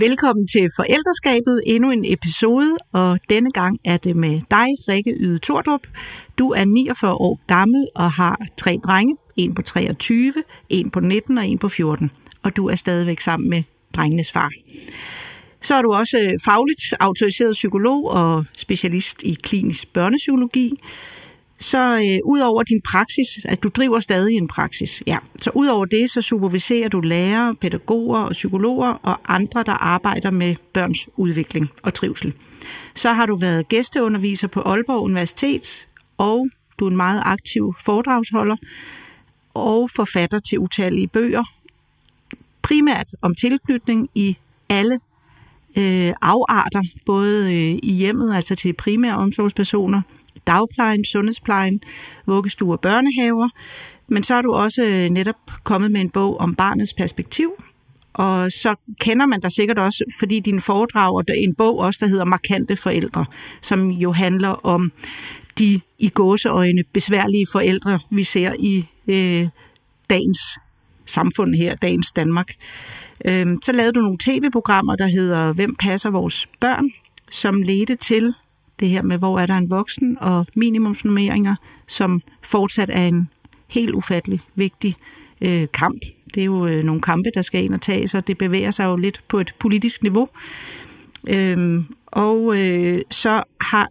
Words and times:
Velkommen 0.00 0.46
til 0.46 0.70
Forældreskabet, 0.76 1.62
endnu 1.66 1.90
en 1.90 2.04
episode, 2.12 2.76
og 2.92 3.18
denne 3.30 3.52
gang 3.52 3.78
er 3.84 3.96
det 3.96 4.16
med 4.16 4.40
dig, 4.50 4.66
Rikke 4.88 5.12
Yde 5.20 5.38
Tordrup. 5.38 5.80
Du 6.38 6.50
er 6.50 6.64
49 6.64 7.14
år 7.14 7.40
gammel 7.46 7.88
og 7.94 8.12
har 8.12 8.46
tre 8.56 8.78
drenge, 8.84 9.16
en 9.36 9.54
på 9.54 9.62
23, 9.62 10.34
en 10.68 10.90
på 10.90 11.00
19 11.00 11.38
og 11.38 11.46
en 11.46 11.58
på 11.58 11.68
14, 11.68 12.10
og 12.42 12.56
du 12.56 12.68
er 12.68 12.74
stadigvæk 12.74 13.20
sammen 13.20 13.50
med 13.50 13.62
drengenes 13.96 14.32
far. 14.32 14.50
Så 15.62 15.74
er 15.74 15.82
du 15.82 15.92
også 15.92 16.40
fagligt 16.44 16.82
autoriseret 17.00 17.52
psykolog 17.52 18.10
og 18.10 18.44
specialist 18.56 19.22
i 19.22 19.34
klinisk 19.42 19.92
børnepsykologi 19.92 20.80
så 21.60 21.94
øh, 21.94 22.18
ud 22.24 22.40
over 22.40 22.62
din 22.62 22.80
praksis, 22.80 23.28
at 23.44 23.62
du 23.62 23.68
driver 23.68 24.00
stadig 24.00 24.36
en 24.36 24.48
praksis, 24.48 25.02
ja, 25.06 25.18
så 25.40 25.50
ud 25.54 25.66
over 25.66 25.84
det, 25.84 26.10
så 26.10 26.22
superviserer 26.22 26.88
du 26.88 27.00
lærere, 27.00 27.54
pædagoger 27.54 28.20
og 28.20 28.32
psykologer 28.32 28.88
og 29.02 29.20
andre, 29.28 29.62
der 29.62 29.72
arbejder 29.72 30.30
med 30.30 30.56
børns 30.72 31.08
udvikling 31.16 31.68
og 31.82 31.94
trivsel. 31.94 32.32
Så 32.94 33.12
har 33.12 33.26
du 33.26 33.36
været 33.36 33.68
gæsteunderviser 33.68 34.48
på 34.48 34.60
Aalborg 34.60 35.02
Universitet, 35.02 35.86
og 36.18 36.46
du 36.78 36.86
er 36.86 36.90
en 36.90 36.96
meget 36.96 37.22
aktiv 37.24 37.74
foredragsholder 37.84 38.56
og 39.54 39.90
forfatter 39.96 40.38
til 40.38 40.58
utallige 40.58 41.08
bøger, 41.08 41.44
primært 42.62 43.06
om 43.22 43.34
tilknytning 43.34 44.08
i 44.14 44.36
alle 44.68 45.00
øh, 45.76 46.12
afarter, 46.22 46.82
både 47.06 47.44
øh, 47.44 47.78
i 47.82 47.92
hjemmet, 47.92 48.34
altså 48.34 48.54
til 48.54 48.72
primære 48.72 49.16
omsorgspersoner, 49.16 50.02
dagplejen, 50.48 51.04
sundhedsplejen, 51.04 51.80
vuggestuer 52.26 52.76
og 52.76 52.80
børnehaver. 52.80 53.48
Men 54.08 54.22
så 54.22 54.34
er 54.34 54.42
du 54.42 54.52
også 54.52 54.82
øh, 54.82 55.08
netop 55.08 55.36
kommet 55.64 55.90
med 55.90 56.00
en 56.00 56.10
bog 56.10 56.40
om 56.40 56.54
barnets 56.54 56.94
perspektiv, 56.94 57.52
og 58.18 58.52
så 58.52 58.74
kender 59.00 59.26
man 59.26 59.40
dig 59.40 59.52
sikkert 59.52 59.78
også, 59.78 60.04
fordi 60.18 60.40
din 60.40 60.60
foredrag 60.60 61.24
er 61.28 61.32
en 61.36 61.54
bog 61.54 61.78
også, 61.78 61.98
der 62.02 62.06
hedder 62.06 62.24
Markante 62.24 62.76
Forældre, 62.76 63.24
som 63.62 63.90
jo 63.90 64.12
handler 64.12 64.48
om 64.48 64.92
de 65.58 65.80
i 65.98 66.08
gåseøjne 66.08 66.84
besværlige 66.92 67.46
forældre, 67.52 67.98
vi 68.10 68.24
ser 68.24 68.52
i 68.58 68.84
øh, 69.08 69.48
dagens 70.10 70.40
samfund 71.06 71.54
her, 71.54 71.74
dagens 71.74 72.12
Danmark. 72.12 72.52
Øh, 73.24 73.46
så 73.62 73.72
lavede 73.72 73.92
du 73.92 74.00
nogle 74.00 74.18
tv-programmer, 74.20 74.96
der 74.96 75.06
hedder 75.06 75.52
Hvem 75.52 75.74
passer 75.74 76.10
vores 76.10 76.48
børn, 76.60 76.90
som 77.30 77.62
ledte 77.62 77.94
til 77.94 78.34
det 78.80 78.88
her 78.88 79.02
med, 79.02 79.18
hvor 79.18 79.38
er 79.38 79.46
der 79.46 79.56
en 79.56 79.70
voksen, 79.70 80.16
og 80.20 80.46
minimumsnummeringer, 80.56 81.54
som 81.86 82.22
fortsat 82.42 82.90
er 82.92 83.06
en 83.06 83.28
helt 83.68 83.94
ufattelig 83.94 84.40
vigtig 84.54 84.96
øh, 85.40 85.66
kamp. 85.74 86.02
Det 86.34 86.40
er 86.40 86.44
jo 86.44 86.66
øh, 86.66 86.84
nogle 86.84 87.00
kampe, 87.00 87.30
der 87.34 87.42
skal 87.42 87.64
ind 87.64 87.74
og 87.74 87.80
tages, 87.80 88.14
og 88.14 88.26
det 88.26 88.38
bevæger 88.38 88.70
sig 88.70 88.84
jo 88.84 88.96
lidt 88.96 89.22
på 89.28 89.38
et 89.38 89.54
politisk 89.58 90.02
niveau. 90.02 90.28
Øhm, 91.28 91.86
og 92.06 92.58
øh, 92.58 93.00
så 93.10 93.42
har 93.60 93.88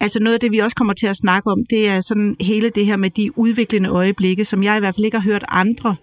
Altså 0.00 0.20
noget 0.20 0.34
af 0.34 0.40
det, 0.40 0.52
vi 0.52 0.58
også 0.58 0.76
kommer 0.76 0.94
til 0.94 1.06
at 1.06 1.16
snakke 1.16 1.50
om, 1.50 1.58
det 1.70 1.88
er 1.88 2.00
sådan 2.00 2.36
hele 2.40 2.70
det 2.70 2.86
her 2.86 2.96
med 2.96 3.10
de 3.10 3.38
udviklende 3.38 3.88
øjeblikke, 3.88 4.44
som 4.44 4.62
jeg 4.62 4.76
i 4.76 4.80
hvert 4.80 4.94
fald 4.94 5.04
ikke 5.04 5.18
har 5.18 5.30
hørt 5.30 5.44
andre 5.48 5.96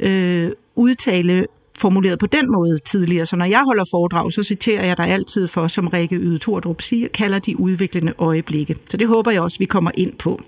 øh, 0.00 0.50
udtale 0.74 1.46
formuleret 1.78 2.18
på 2.18 2.26
den 2.26 2.52
måde 2.52 2.78
tidligere. 2.78 3.26
Så 3.26 3.36
når 3.36 3.44
jeg 3.44 3.62
holder 3.66 3.84
foredrag, 3.90 4.32
så 4.32 4.42
citerer 4.42 4.86
jeg 4.86 4.96
dig 4.96 5.06
altid 5.06 5.48
for, 5.48 5.68
som 5.68 5.88
Rikke 5.88 6.16
Yde 6.16 6.38
Tordrup 6.38 6.82
siger, 6.82 7.08
kalder 7.08 7.38
de 7.38 7.60
udviklende 7.60 8.14
øjeblikke. 8.18 8.76
Så 8.86 8.96
det 8.96 9.08
håber 9.08 9.30
jeg 9.30 9.40
også, 9.40 9.58
vi 9.58 9.64
kommer 9.64 9.90
ind 9.94 10.12
på. 10.12 10.42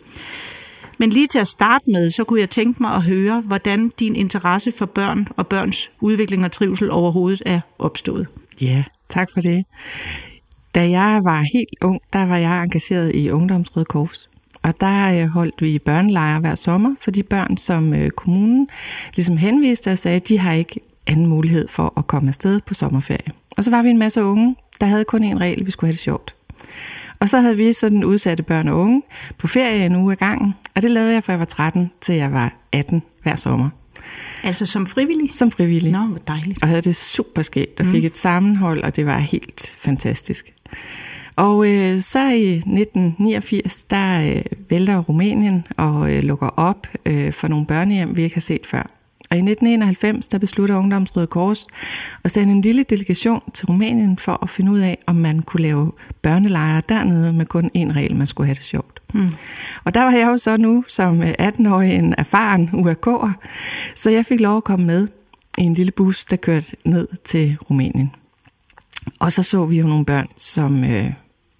Men 0.98 1.10
lige 1.10 1.26
til 1.26 1.38
at 1.38 1.48
starte 1.48 1.84
med, 1.86 2.10
så 2.10 2.24
kunne 2.24 2.40
jeg 2.40 2.50
tænke 2.50 2.82
mig 2.82 2.94
at 2.94 3.02
høre, 3.02 3.40
hvordan 3.40 3.92
din 4.00 4.16
interesse 4.16 4.72
for 4.72 4.86
børn 4.86 5.28
og 5.36 5.46
børns 5.46 5.90
udvikling 6.00 6.44
og 6.44 6.52
trivsel 6.52 6.90
overhovedet 6.90 7.42
er 7.46 7.60
opstået. 7.78 8.26
Ja, 8.60 8.84
tak 9.08 9.28
for 9.34 9.40
det. 9.40 9.64
Da 10.74 10.90
jeg 10.90 11.20
var 11.24 11.44
helt 11.52 11.74
ung, 11.82 12.00
der 12.12 12.26
var 12.26 12.36
jeg 12.36 12.62
engageret 12.62 13.14
i 13.14 13.30
Ungdomsrøde 13.30 13.84
Kors. 13.84 14.28
Og 14.62 14.80
der 14.80 15.22
øh, 15.22 15.28
holdt 15.28 15.62
vi 15.62 15.78
børnelejre 15.78 16.40
hver 16.40 16.54
sommer 16.54 16.94
for 17.00 17.10
de 17.10 17.22
børn, 17.22 17.56
som 17.56 17.94
øh, 17.94 18.10
kommunen 18.10 18.68
ligesom 19.16 19.36
henviste 19.36 19.92
og 19.92 19.98
sagde, 19.98 20.16
at 20.16 20.28
de 20.28 20.38
har 20.38 20.52
ikke 20.52 20.80
anden 21.10 21.26
mulighed 21.26 21.68
for 21.68 21.92
at 21.96 22.06
komme 22.06 22.28
afsted 22.28 22.60
på 22.60 22.74
sommerferie. 22.74 23.32
Og 23.56 23.64
så 23.64 23.70
var 23.70 23.82
vi 23.82 23.90
en 23.90 23.98
masse 23.98 24.24
unge, 24.24 24.56
der 24.80 24.86
havde 24.86 25.04
kun 25.04 25.24
en 25.24 25.40
regel, 25.40 25.66
vi 25.66 25.70
skulle 25.70 25.88
have 25.88 25.92
det 25.92 26.00
sjovt. 26.00 26.34
Og 27.20 27.28
så 27.28 27.40
havde 27.40 27.56
vi 27.56 27.72
sådan 27.72 28.04
udsatte 28.04 28.42
børn 28.42 28.68
og 28.68 28.78
unge 28.78 29.02
på 29.38 29.46
ferie 29.46 29.86
en 29.86 29.96
uge 29.96 30.12
ad 30.12 30.16
gangen, 30.16 30.54
og 30.74 30.82
det 30.82 30.90
lavede 30.90 31.12
jeg 31.12 31.24
fra 31.24 31.32
jeg 31.32 31.38
var 31.38 31.44
13 31.44 31.90
til 32.00 32.14
jeg 32.14 32.32
var 32.32 32.54
18 32.72 33.02
hver 33.22 33.36
sommer. 33.36 33.68
Altså 34.42 34.66
som 34.66 34.86
frivillig? 34.86 35.30
Som 35.32 35.50
frivillig. 35.50 35.92
Nå, 35.92 35.98
hvor 35.98 36.18
dejligt. 36.18 36.62
Og 36.62 36.68
havde 36.68 36.82
det 36.82 36.96
super 36.96 37.42
skægt, 37.42 37.80
og 37.80 37.86
mm. 37.86 37.92
fik 37.92 38.04
et 38.04 38.16
sammenhold, 38.16 38.82
og 38.82 38.96
det 38.96 39.06
var 39.06 39.18
helt 39.18 39.76
fantastisk. 39.78 40.52
Og 41.36 41.68
øh, 41.68 41.98
så 41.98 42.30
i 42.30 42.54
1989, 42.54 43.84
der 43.84 44.34
øh, 44.34 44.42
vælter 44.68 44.98
Rumænien 44.98 45.66
og 45.76 46.12
øh, 46.12 46.22
lukker 46.22 46.48
op 46.48 46.86
øh, 47.06 47.32
for 47.32 47.48
nogle 47.48 47.66
børnehjem, 47.66 48.16
vi 48.16 48.22
ikke 48.22 48.36
har 48.36 48.40
set 48.40 48.66
før. 48.66 48.99
Og 49.30 49.36
i 49.36 49.40
1991 49.40 50.26
der 50.26 50.38
beslutter 50.38 50.76
Ungdomsrøde 50.76 51.26
Kors 51.26 51.66
at 52.24 52.30
sende 52.30 52.52
en 52.52 52.60
lille 52.60 52.82
delegation 52.82 53.42
til 53.54 53.66
Rumænien 53.66 54.16
for 54.16 54.38
at 54.42 54.50
finde 54.50 54.72
ud 54.72 54.78
af, 54.78 54.98
om 55.06 55.16
man 55.16 55.42
kunne 55.42 55.62
lave 55.62 55.92
børnelejre 56.22 56.82
dernede 56.88 57.32
med 57.32 57.46
kun 57.46 57.70
én 57.76 57.92
regel, 57.92 58.16
man 58.16 58.26
skulle 58.26 58.46
have 58.46 58.54
det 58.54 58.64
sjovt. 58.64 59.02
Mm. 59.14 59.28
Og 59.84 59.94
der 59.94 60.02
var 60.02 60.10
jeg 60.10 60.26
jo 60.26 60.36
så 60.36 60.56
nu 60.56 60.84
som 60.88 61.22
18-årig 61.22 61.94
en 61.94 62.14
erfaren 62.18 62.70
URK'er, 62.72 63.30
så 63.94 64.10
jeg 64.10 64.26
fik 64.26 64.40
lov 64.40 64.56
at 64.56 64.64
komme 64.64 64.86
med 64.86 65.08
i 65.58 65.62
en 65.62 65.74
lille 65.74 65.92
bus, 65.92 66.24
der 66.24 66.36
kørte 66.36 66.76
ned 66.84 67.08
til 67.24 67.56
Rumænien. 67.70 68.12
Og 69.18 69.32
så 69.32 69.42
så 69.42 69.66
vi 69.66 69.78
jo 69.78 69.86
nogle 69.86 70.04
børn, 70.04 70.28
som 70.36 70.84
øh, 70.84 71.12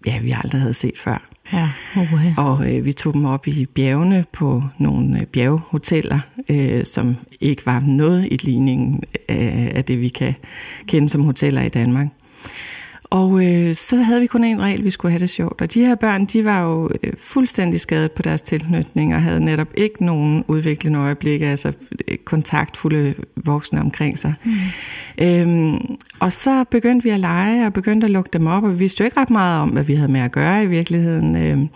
ja, 0.07 0.19
vi 0.19 0.35
aldrig 0.43 0.61
havde 0.61 0.75
set 0.75 0.99
før. 0.99 1.30
Ja, 1.53 1.69
okay. 1.97 2.33
Og 2.37 2.73
øh, 2.73 2.85
vi 2.85 2.93
tog 2.93 3.15
dem 3.15 3.25
op 3.25 3.49
i 3.49 3.67
bjergene 3.67 4.25
på 4.33 4.63
nogle 4.79 5.21
øh, 5.21 5.27
bjerghoteller, 5.27 6.19
øh, 6.51 6.85
som 6.85 7.17
ikke 7.41 7.67
var 7.67 7.81
noget 7.81 8.29
i 8.31 8.37
ligningen 8.37 9.03
af, 9.29 9.73
af 9.75 9.85
det, 9.85 10.01
vi 10.01 10.09
kan 10.09 10.35
kende 10.87 11.09
som 11.09 11.25
hoteller 11.25 11.63
i 11.63 11.69
Danmark. 11.69 12.07
Og 13.11 13.47
øh, 13.47 13.75
så 13.75 13.97
havde 13.97 14.21
vi 14.21 14.27
kun 14.27 14.45
en 14.45 14.63
regel, 14.63 14.85
vi 14.85 14.91
skulle 14.91 15.13
have 15.13 15.19
det 15.19 15.31
sjovt. 15.31 15.61
Og 15.61 15.75
de 15.75 15.87
her 15.87 15.95
børn, 15.95 16.25
de 16.25 16.45
var 16.45 16.63
jo 16.63 16.91
øh, 17.03 17.13
fuldstændig 17.19 17.81
skadet 17.81 18.13
på 18.13 18.23
deres 18.23 18.41
tilknytning, 18.41 19.15
og 19.15 19.23
havde 19.23 19.45
netop 19.45 19.69
ikke 19.75 20.05
nogen 20.05 20.45
udviklende 20.49 20.99
øjeblikke, 20.99 21.47
altså 21.47 21.73
øh, 22.09 22.17
kontaktfulde 22.25 23.15
voksne 23.37 23.81
omkring 23.81 24.19
sig. 24.19 24.35
Mm. 24.45 24.53
Øhm, 25.19 25.97
og 26.21 26.33
så 26.33 26.65
begyndte 26.71 27.05
vi 27.05 27.11
at 27.11 27.21
lege, 27.21 27.67
og 27.67 27.73
begyndte 27.73 28.05
at 28.05 28.11
lukke 28.11 28.31
dem 28.33 28.47
op, 28.47 28.63
og 28.63 28.71
vi 28.71 28.79
vidste 28.79 29.01
jo 29.01 29.05
ikke 29.05 29.21
ret 29.21 29.31
meget 29.31 29.63
om, 29.63 29.69
hvad 29.69 29.83
vi 29.83 29.95
havde 29.95 30.13
med 30.13 30.21
at 30.21 30.33
gøre 30.33 30.65
i 30.65 30.67
virkeligheden. 30.67 31.37
Øhm, 31.37 31.69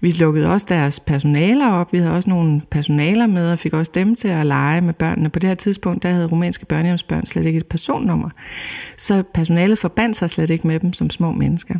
vi 0.00 0.10
lukkede 0.10 0.52
også 0.52 0.66
deres 0.68 1.00
personaler 1.00 1.68
op, 1.70 1.92
vi 1.92 1.98
havde 1.98 2.14
også 2.14 2.30
nogle 2.30 2.60
personaler 2.70 3.26
med, 3.26 3.52
og 3.52 3.58
fik 3.58 3.72
også 3.72 3.92
dem 3.94 4.14
til 4.14 4.28
at 4.28 4.46
lege 4.46 4.80
med 4.80 4.94
børnene. 4.94 5.28
På 5.28 5.38
det 5.38 5.48
her 5.48 5.54
tidspunkt, 5.54 6.02
der 6.02 6.08
havde 6.08 6.26
rumænske 6.26 6.66
børnehjemsbørn 6.66 7.26
slet 7.26 7.46
ikke 7.46 7.56
et 7.56 7.66
personnummer. 7.66 8.30
Så 8.96 9.22
personalet 9.34 9.78
forbandt 9.78 10.16
sig 10.16 10.30
slet 10.30 10.50
ikke 10.50 10.66
med 10.66 10.77
dem 10.80 10.92
som 10.92 11.10
små 11.10 11.32
mennesker. 11.32 11.74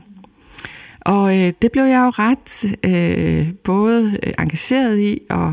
Og 1.01 1.39
øh, 1.39 1.53
det 1.63 1.73
blev 1.73 1.85
jeg 1.85 2.01
jo 2.01 2.09
ret 2.09 2.77
øh, 2.85 3.53
både 3.65 4.19
øh, 4.23 4.33
engageret 4.39 4.99
i 4.99 5.21
og 5.31 5.53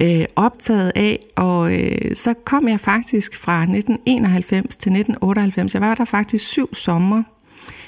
øh, 0.00 0.24
optaget 0.36 0.92
af, 0.94 1.18
og 1.36 1.74
øh, 1.74 2.16
så 2.16 2.34
kom 2.44 2.68
jeg 2.68 2.80
faktisk 2.80 3.38
fra 3.38 3.62
1991 3.62 4.76
til 4.76 4.90
1998. 4.90 5.74
Jeg 5.74 5.82
var 5.82 5.94
der 5.94 6.04
faktisk 6.04 6.46
syv 6.46 6.74
sommer 6.74 7.22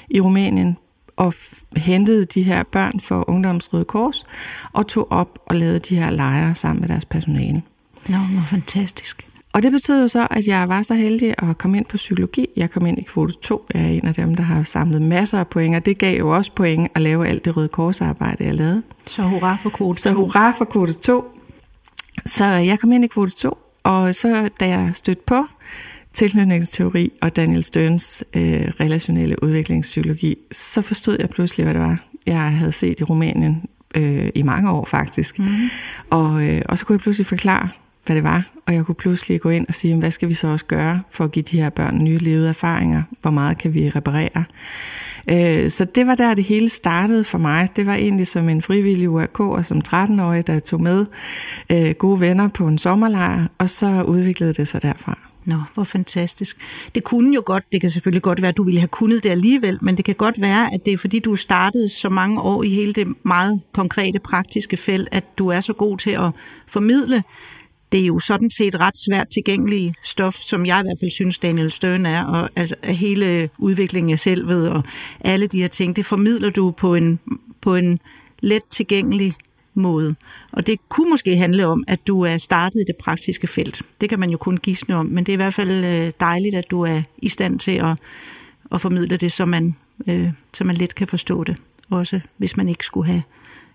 i 0.09 0.19
Rumænien 0.21 0.77
og 1.17 1.33
hentede 1.77 2.25
de 2.25 2.43
her 2.43 2.63
børn 2.63 2.99
for 2.99 3.29
Ungdomsrøde 3.29 3.85
Kors 3.85 4.23
og 4.73 4.87
tog 4.87 5.11
op 5.11 5.39
og 5.45 5.55
lavede 5.55 5.79
de 5.79 5.95
her 5.95 6.09
lejre 6.09 6.55
sammen 6.55 6.81
med 6.81 6.89
deres 6.89 7.05
personale. 7.05 7.61
Nå, 8.07 8.17
hvor 8.17 8.43
fantastisk. 8.49 9.26
Og 9.53 9.63
det 9.63 9.71
betød 9.71 10.01
jo 10.01 10.07
så, 10.07 10.27
at 10.31 10.47
jeg 10.47 10.69
var 10.69 10.81
så 10.81 10.93
heldig 10.93 11.35
at 11.37 11.57
komme 11.57 11.77
ind 11.77 11.85
på 11.85 11.97
psykologi. 11.97 12.47
Jeg 12.55 12.71
kom 12.71 12.85
ind 12.85 12.99
i 12.99 13.01
kvote 13.01 13.33
2. 13.41 13.65
Jeg 13.73 13.81
er 13.81 13.87
en 13.87 14.07
af 14.07 14.13
dem, 14.13 14.35
der 14.35 14.43
har 14.43 14.63
samlet 14.63 15.01
masser 15.01 15.39
af 15.39 15.47
point, 15.47 15.75
og 15.75 15.85
det 15.85 15.97
gav 15.97 16.17
jo 16.17 16.35
også 16.35 16.51
point 16.51 16.91
at 16.95 17.01
lave 17.01 17.27
alt 17.27 17.45
det 17.45 17.57
røde 17.57 17.67
korsarbejde, 17.67 18.43
jeg 18.43 18.55
lavede. 18.55 18.83
Så 19.05 19.21
hurra 19.21 19.57
for 19.63 19.69
kvote 19.69 19.99
2. 19.99 20.09
Så 20.09 20.15
hurra 20.15 20.51
for 20.51 20.65
kvote 20.65 20.93
2. 20.93 21.25
Så 22.25 22.45
jeg 22.45 22.79
kom 22.79 22.91
ind 22.91 23.03
i 23.03 23.07
kvote 23.07 23.35
2, 23.35 23.57
og 23.83 24.15
så 24.15 24.49
da 24.59 24.67
jeg 24.67 24.91
stødte 24.93 25.21
på 25.25 25.45
tilknytningsteori 26.13 27.11
og 27.21 27.35
Daniel 27.35 27.63
Stearns 27.63 28.23
øh, 28.33 28.71
relationelle 28.79 29.43
udviklingspsykologi, 29.43 30.35
så 30.51 30.81
forstod 30.81 31.17
jeg 31.19 31.29
pludselig, 31.29 31.63
hvad 31.63 31.73
det 31.73 31.81
var, 31.81 32.03
jeg 32.25 32.51
havde 32.51 32.71
set 32.71 32.99
i 32.99 33.03
Rumænien 33.03 33.63
øh, 33.95 34.29
i 34.35 34.41
mange 34.41 34.69
år 34.71 34.85
faktisk. 34.85 35.39
Mm. 35.39 35.45
Og, 36.09 36.43
øh, 36.43 36.61
og 36.65 36.77
så 36.77 36.85
kunne 36.85 36.93
jeg 36.93 36.99
pludselig 36.99 37.27
forklare, 37.27 37.69
hvad 38.07 38.15
det 38.15 38.23
var, 38.23 38.43
og 38.65 38.73
jeg 38.73 38.85
kunne 38.85 38.95
pludselig 38.95 39.41
gå 39.41 39.49
ind 39.49 39.67
og 39.67 39.73
sige, 39.73 39.95
hvad 39.95 40.11
skal 40.11 40.29
vi 40.29 40.33
så 40.33 40.47
også 40.47 40.65
gøre 40.65 41.01
for 41.11 41.23
at 41.23 41.31
give 41.31 41.43
de 41.43 41.61
her 41.61 41.69
børn 41.69 42.03
nye 42.03 42.17
levede 42.17 42.49
erfaringer? 42.49 43.03
Hvor 43.21 43.31
meget 43.31 43.57
kan 43.57 43.73
vi 43.73 43.89
reparere? 43.89 44.43
Øh, 45.29 45.69
så 45.69 45.85
det 45.85 46.07
var 46.07 46.15
der, 46.15 46.33
det 46.33 46.43
hele 46.43 46.69
startede 46.69 47.23
for 47.23 47.37
mig. 47.37 47.69
Det 47.75 47.85
var 47.85 47.95
egentlig 47.95 48.27
som 48.27 48.49
en 48.49 48.61
frivillig 48.61 49.09
URK, 49.09 49.39
og 49.39 49.65
som 49.65 49.81
13-årig, 49.87 50.47
der 50.47 50.59
tog 50.59 50.81
med 50.81 51.05
øh, 51.71 51.91
gode 51.91 52.19
venner 52.19 52.47
på 52.47 52.67
en 52.67 52.77
sommerlejr, 52.77 53.47
og 53.57 53.69
så 53.69 54.03
udviklede 54.03 54.53
det 54.53 54.67
sig 54.67 54.81
derfra. 54.81 55.17
Nå, 55.47 55.55
hvor 55.73 55.83
fantastisk. 55.83 56.57
Det 56.95 57.03
kunne 57.03 57.35
jo 57.35 57.43
godt, 57.45 57.63
det 57.71 57.81
kan 57.81 57.89
selvfølgelig 57.89 58.21
godt 58.21 58.41
være, 58.41 58.49
at 58.49 58.57
du 58.57 58.63
ville 58.63 58.79
have 58.79 58.87
kunnet 58.87 59.23
det 59.23 59.29
alligevel, 59.29 59.77
men 59.81 59.97
det 59.97 60.05
kan 60.05 60.15
godt 60.15 60.41
være, 60.41 60.73
at 60.73 60.85
det 60.85 60.93
er 60.93 60.97
fordi, 60.97 61.19
du 61.19 61.35
startede 61.35 61.89
så 61.89 62.09
mange 62.09 62.41
år 62.41 62.63
i 62.63 62.69
hele 62.69 62.93
det 62.93 63.07
meget 63.23 63.61
konkrete, 63.71 64.19
praktiske 64.19 64.77
felt, 64.77 65.09
at 65.11 65.23
du 65.37 65.47
er 65.47 65.61
så 65.61 65.73
god 65.73 65.97
til 65.97 66.11
at 66.11 66.31
formidle 66.67 67.23
det 67.91 67.99
er 67.99 68.05
jo 68.05 68.19
sådan 68.19 68.49
set 68.49 68.79
ret 68.79 68.97
svært 69.05 69.27
tilgængelige 69.29 69.93
stof, 70.03 70.35
som 70.35 70.65
jeg 70.65 70.79
i 70.79 70.83
hvert 70.83 70.97
fald 70.99 71.11
synes, 71.11 71.37
Daniel 71.37 71.71
Stern 71.71 72.05
er, 72.05 72.23
og 72.23 72.49
altså 72.55 72.75
hele 72.83 73.49
udviklingen 73.57 74.11
af 74.11 74.19
selvet 74.19 74.69
og 74.69 74.83
alle 75.19 75.47
de 75.47 75.61
her 75.61 75.67
ting, 75.67 75.95
det 75.95 76.05
formidler 76.05 76.49
du 76.49 76.71
på 76.71 76.95
en, 76.95 77.19
på 77.61 77.75
en 77.75 77.99
let 78.39 78.63
tilgængelig 78.69 79.33
måde. 79.73 80.15
Og 80.51 80.67
det 80.67 80.79
kunne 80.89 81.09
måske 81.09 81.37
handle 81.37 81.67
om, 81.67 81.83
at 81.87 82.07
du 82.07 82.21
er 82.21 82.37
startet 82.37 82.79
i 82.79 82.83
det 82.87 82.95
praktiske 82.95 83.47
felt. 83.47 83.81
Det 84.01 84.09
kan 84.09 84.19
man 84.19 84.29
jo 84.29 84.37
kun 84.37 84.57
gisne 84.57 84.95
om, 84.95 85.05
men 85.05 85.23
det 85.23 85.31
er 85.31 85.33
i 85.33 85.43
hvert 85.43 85.53
fald 85.53 85.85
øh, 85.85 86.11
dejligt, 86.19 86.55
at 86.55 86.71
du 86.71 86.81
er 86.81 87.01
i 87.17 87.29
stand 87.29 87.59
til 87.59 87.71
at, 87.71 87.97
at 88.71 88.81
formidle 88.81 89.17
det, 89.17 89.31
så 89.31 89.45
man, 89.45 89.75
øh, 90.07 90.29
så 90.53 90.63
man 90.63 90.77
let 90.77 90.95
kan 90.95 91.07
forstå 91.07 91.43
det. 91.43 91.55
Også 91.89 92.19
hvis 92.37 92.57
man 92.57 92.69
ikke 92.69 92.85
skulle 92.85 93.07
have 93.07 93.23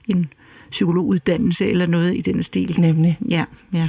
en 0.09 0.33
psykologuddannelse 0.73 1.67
eller 1.67 1.87
noget 1.87 2.17
i 2.17 2.21
den 2.21 2.43
stil. 2.43 2.81
Nemlig. 2.81 3.19
Ja, 3.29 3.45
ja. 3.73 3.89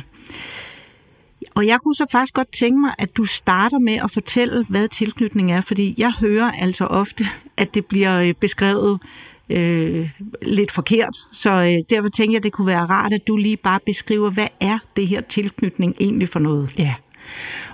Og 1.55 1.67
jeg 1.67 1.79
kunne 1.83 1.95
så 1.95 2.05
faktisk 2.11 2.33
godt 2.33 2.51
tænke 2.51 2.79
mig, 2.79 2.93
at 2.97 3.17
du 3.17 3.25
starter 3.25 3.79
med 3.79 3.93
at 3.93 4.11
fortælle, 4.11 4.65
hvad 4.69 4.87
tilknytning 4.87 5.51
er, 5.51 5.61
fordi 5.61 5.95
jeg 5.97 6.11
hører 6.19 6.51
altså 6.51 6.85
ofte, 6.85 7.25
at 7.57 7.73
det 7.73 7.85
bliver 7.85 8.19
øh, 8.19 8.33
beskrevet 8.33 8.99
øh, 9.49 10.09
lidt 10.41 10.71
forkert. 10.71 11.15
Så 11.31 11.51
øh, 11.51 11.95
derfor 11.95 12.09
tænker 12.09 12.33
jeg, 12.33 12.39
at 12.39 12.43
det 12.43 12.51
kunne 12.51 12.67
være 12.67 12.85
rart, 12.85 13.13
at 13.13 13.27
du 13.27 13.37
lige 13.37 13.57
bare 13.57 13.79
beskriver, 13.85 14.29
hvad 14.29 14.47
er 14.59 14.79
det 14.95 15.07
her 15.07 15.21
tilknytning 15.21 15.95
egentlig 15.99 16.29
for 16.29 16.39
noget? 16.39 16.69
Ja. 16.77 16.93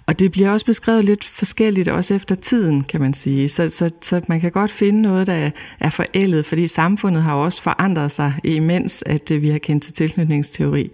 Og 0.10 0.20
det 0.20 0.32
bliver 0.32 0.50
også 0.52 0.66
beskrevet 0.66 1.06
lidt 1.06 1.24
forskelligt, 1.24 1.88
også 1.88 2.14
efter 2.14 2.36
tiden, 2.36 2.84
kan 2.84 3.02
man 3.02 3.14
sige. 3.14 3.50
Så, 3.50 3.70
så, 3.70 3.90
så 4.02 4.22
man 4.28 4.42
kan 4.42 4.52
godt 4.52 4.72
finde 4.72 5.02
noget, 5.02 5.28
der 5.28 5.52
er 5.80 5.90
forældet, 5.90 6.46
fordi 6.46 6.68
samfundet 6.68 7.24
har 7.24 7.34
også 7.34 7.62
forandret 7.62 8.12
sig, 8.12 8.34
imens 8.44 9.04
at 9.06 9.32
øh, 9.32 9.42
vi 9.42 9.50
har 9.50 9.58
kendt 9.58 9.84
til 9.84 9.94
tilknytningsteori. 9.94 10.92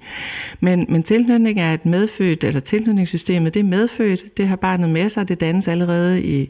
Men, 0.60 0.86
men 0.90 1.04
tilknytning 1.04 1.60
er 1.60 1.74
et 1.74 1.86
medfødt, 1.86 2.44
eller 2.44 2.60
tilknytningssystemet, 2.60 3.54
det 3.54 3.60
er 3.60 3.64
medfødt, 3.64 4.38
det 4.38 4.48
har 4.48 4.56
barnet 4.56 4.90
med 4.90 5.10
sig, 5.10 5.28
det 5.28 5.40
dannes 5.40 5.68
allerede 5.68 6.24
i 6.24 6.50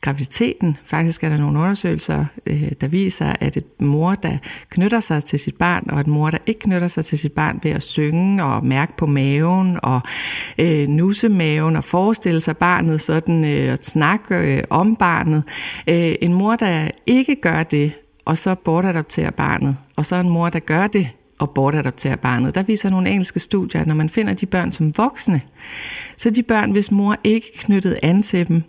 graviditeten. 0.00 0.76
Faktisk 0.84 1.24
er 1.24 1.28
der 1.28 1.36
nogle 1.36 1.58
undersøgelser, 1.58 2.24
øh, 2.46 2.72
der 2.80 2.88
viser, 2.88 3.32
at 3.40 3.56
et 3.56 3.80
mor, 3.80 4.14
der 4.14 4.38
knytter 4.68 5.00
sig 5.00 5.24
til 5.24 5.38
sit 5.38 5.56
barn, 5.56 5.90
og 5.90 6.00
et 6.00 6.06
mor, 6.06 6.30
der 6.30 6.38
ikke 6.46 6.60
knytter 6.60 6.88
sig 6.88 7.04
til 7.04 7.18
sit 7.18 7.32
barn 7.32 7.60
ved 7.62 7.70
at 7.70 7.82
synge 7.82 8.44
og 8.44 8.66
mærke 8.66 8.96
på 8.96 9.06
maven 9.06 9.78
og 9.82 10.00
øh, 10.58 10.88
nusse 10.88 11.28
maven 11.28 11.76
og 11.76 11.84
forestille 11.84 12.40
sig 12.40 12.56
barnet 12.56 13.00
sådan 13.00 13.44
øh, 13.44 13.72
og 13.72 13.78
snakke 13.82 14.34
øh, 14.34 14.62
om 14.70 14.96
barnet. 14.96 15.44
Øh, 15.88 16.14
en 16.22 16.34
mor, 16.34 16.56
der 16.56 16.90
ikke 17.06 17.34
gør 17.34 17.62
det, 17.62 17.92
og 18.24 18.38
så 18.38 18.54
bortadopterer 18.54 19.30
barnet, 19.30 19.76
og 19.96 20.06
så 20.06 20.16
en 20.16 20.28
mor, 20.28 20.48
der 20.48 20.58
gør 20.58 20.86
det, 20.86 21.08
og 21.40 21.50
bortadoptere 21.50 22.16
barnet. 22.16 22.54
Der 22.54 22.62
viser 22.62 22.90
nogle 22.90 23.10
engelske 23.10 23.40
studier, 23.40 23.80
at 23.80 23.86
når 23.86 23.94
man 23.94 24.08
finder 24.08 24.34
de 24.34 24.46
børn 24.46 24.72
som 24.72 24.98
voksne, 24.98 25.40
så 26.16 26.30
de 26.30 26.42
børn, 26.42 26.70
hvis 26.70 26.90
mor 26.90 27.16
ikke 27.24 27.46
knyttede 27.58 27.98
an 28.02 28.22
til 28.22 28.48
dem, 28.48 28.62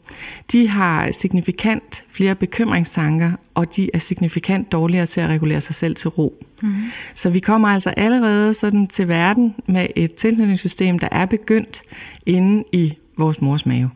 de 0.51 0.67
har 0.67 1.11
signifikant 1.11 2.03
flere 2.11 2.35
bekymringstanker, 2.35 3.31
og 3.53 3.75
de 3.75 3.89
er 3.93 3.97
signifikant 3.97 4.71
dårligere 4.71 5.05
til 5.05 5.21
at 5.21 5.29
regulere 5.29 5.61
sig 5.61 5.75
selv 5.75 5.95
til 5.95 6.09
ro. 6.09 6.45
Mm. 6.61 6.75
Så 7.13 7.29
vi 7.29 7.39
kommer 7.39 7.67
altså 7.67 7.89
allerede 7.89 8.53
sådan 8.53 8.87
til 8.87 9.07
verden 9.07 9.55
med 9.65 9.87
et 9.95 10.13
tilknytningssystem, 10.13 10.99
der 10.99 11.07
er 11.11 11.25
begyndt 11.25 11.81
inde 12.25 12.63
i 12.71 12.93
vores 13.17 13.41
mors 13.41 13.65
mave. 13.65 13.89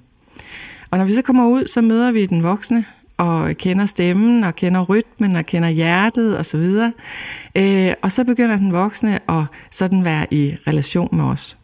Og 0.92 0.98
når 0.98 1.06
vi 1.06 1.14
så 1.14 1.22
kommer 1.22 1.48
ud, 1.48 1.68
så 1.68 1.82
møder 1.82 2.12
vi 2.12 2.26
den 2.26 2.44
voksne, 2.44 2.86
og 3.18 3.58
kender 3.58 3.86
stemmen, 3.86 4.44
og 4.44 4.56
kender 4.56 4.84
rytmen, 4.84 5.36
og 5.36 5.46
kender 5.46 5.70
hjertet 5.70 6.40
osv. 6.40 6.58
Og, 6.58 6.92
øh, 7.56 7.94
og 8.02 8.12
så 8.12 8.24
begynder 8.24 8.58
den 8.58 8.74
voksne 8.74 9.32
at 9.32 9.44
sådan 9.72 10.06
være 10.06 10.26
i 10.32 10.56
relation 10.68 11.10
med 11.12 11.24
os. 11.24 11.58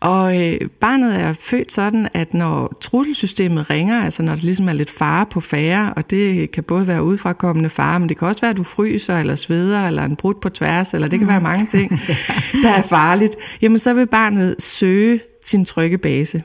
Og 0.00 0.42
øh, 0.42 0.60
barnet 0.80 1.20
er 1.20 1.32
født 1.32 1.72
sådan, 1.72 2.08
at 2.14 2.34
når 2.34 2.76
trusselsystemet 2.80 3.70
ringer, 3.70 4.04
altså 4.04 4.22
når 4.22 4.34
der 4.34 4.42
ligesom 4.42 4.68
er 4.68 4.72
lidt 4.72 4.90
fare 4.90 5.26
på 5.26 5.40
færre, 5.40 5.94
og 5.94 6.10
det 6.10 6.50
kan 6.50 6.64
både 6.64 6.86
være 6.86 7.02
udefrakommende 7.02 7.70
fare, 7.70 8.00
men 8.00 8.08
det 8.08 8.18
kan 8.18 8.28
også 8.28 8.40
være, 8.40 8.50
at 8.50 8.56
du 8.56 8.62
fryser, 8.62 9.18
eller 9.18 9.34
sveder, 9.34 9.86
eller 9.86 10.04
en 10.04 10.16
brud 10.16 10.34
på 10.34 10.48
tværs, 10.48 10.94
eller 10.94 11.08
det 11.08 11.18
kan 11.18 11.28
være 11.28 11.40
mange 11.40 11.66
ting, 11.66 11.90
der 12.62 12.70
er 12.70 12.82
farligt, 12.82 13.36
jamen 13.62 13.78
så 13.78 13.94
vil 13.94 14.06
barnet 14.06 14.56
søge 14.58 15.20
sin 15.44 15.64
trygge 15.64 15.98
base. 15.98 16.42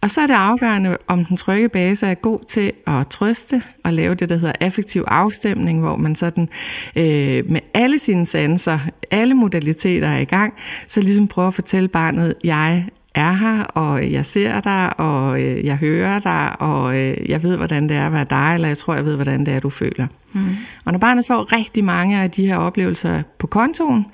Og 0.00 0.10
så 0.10 0.20
er 0.20 0.26
det 0.26 0.34
afgørende, 0.34 0.96
om 1.06 1.24
den 1.24 1.36
trygge 1.36 1.68
base 1.68 2.06
er 2.06 2.14
god 2.14 2.38
til 2.48 2.72
at 2.86 3.08
trøste 3.08 3.62
og 3.84 3.92
lave 3.92 4.14
det, 4.14 4.28
der 4.28 4.36
hedder 4.36 4.52
affektiv 4.60 5.04
afstemning, 5.06 5.80
hvor 5.80 5.96
man 5.96 6.14
sådan 6.14 6.48
øh, 6.96 7.50
med 7.50 7.60
alle 7.74 7.98
sine 7.98 8.26
sanser, 8.26 8.78
alle 9.10 9.34
modaliteter 9.34 10.08
er 10.08 10.18
i 10.18 10.24
gang, 10.24 10.54
så 10.88 11.00
ligesom 11.00 11.28
prøver 11.28 11.48
at 11.48 11.54
fortælle 11.54 11.88
barnet, 11.88 12.34
jeg 12.44 12.88
er 13.16 13.32
her, 13.32 13.62
og 13.62 14.10
jeg 14.12 14.26
ser 14.26 14.60
dig, 14.60 15.00
og 15.00 15.42
øh, 15.42 15.64
jeg 15.64 15.76
hører 15.76 16.18
dig, 16.18 16.60
og 16.60 16.96
øh, 16.96 17.30
jeg 17.30 17.42
ved, 17.42 17.56
hvordan 17.56 17.88
det 17.88 17.96
er 17.96 18.06
at 18.06 18.12
være 18.12 18.26
dig, 18.30 18.54
eller 18.54 18.68
jeg 18.68 18.78
tror, 18.78 18.94
jeg 18.94 19.04
ved, 19.04 19.14
hvordan 19.14 19.46
det 19.46 19.54
er, 19.54 19.60
du 19.60 19.70
føler. 19.70 20.06
Mm. 20.32 20.40
Og 20.84 20.92
når 20.92 20.98
barnet 20.98 21.26
får 21.26 21.52
rigtig 21.52 21.84
mange 21.84 22.20
af 22.20 22.30
de 22.30 22.46
her 22.46 22.56
oplevelser 22.56 23.22
på 23.38 23.46
kontoen, 23.46 24.06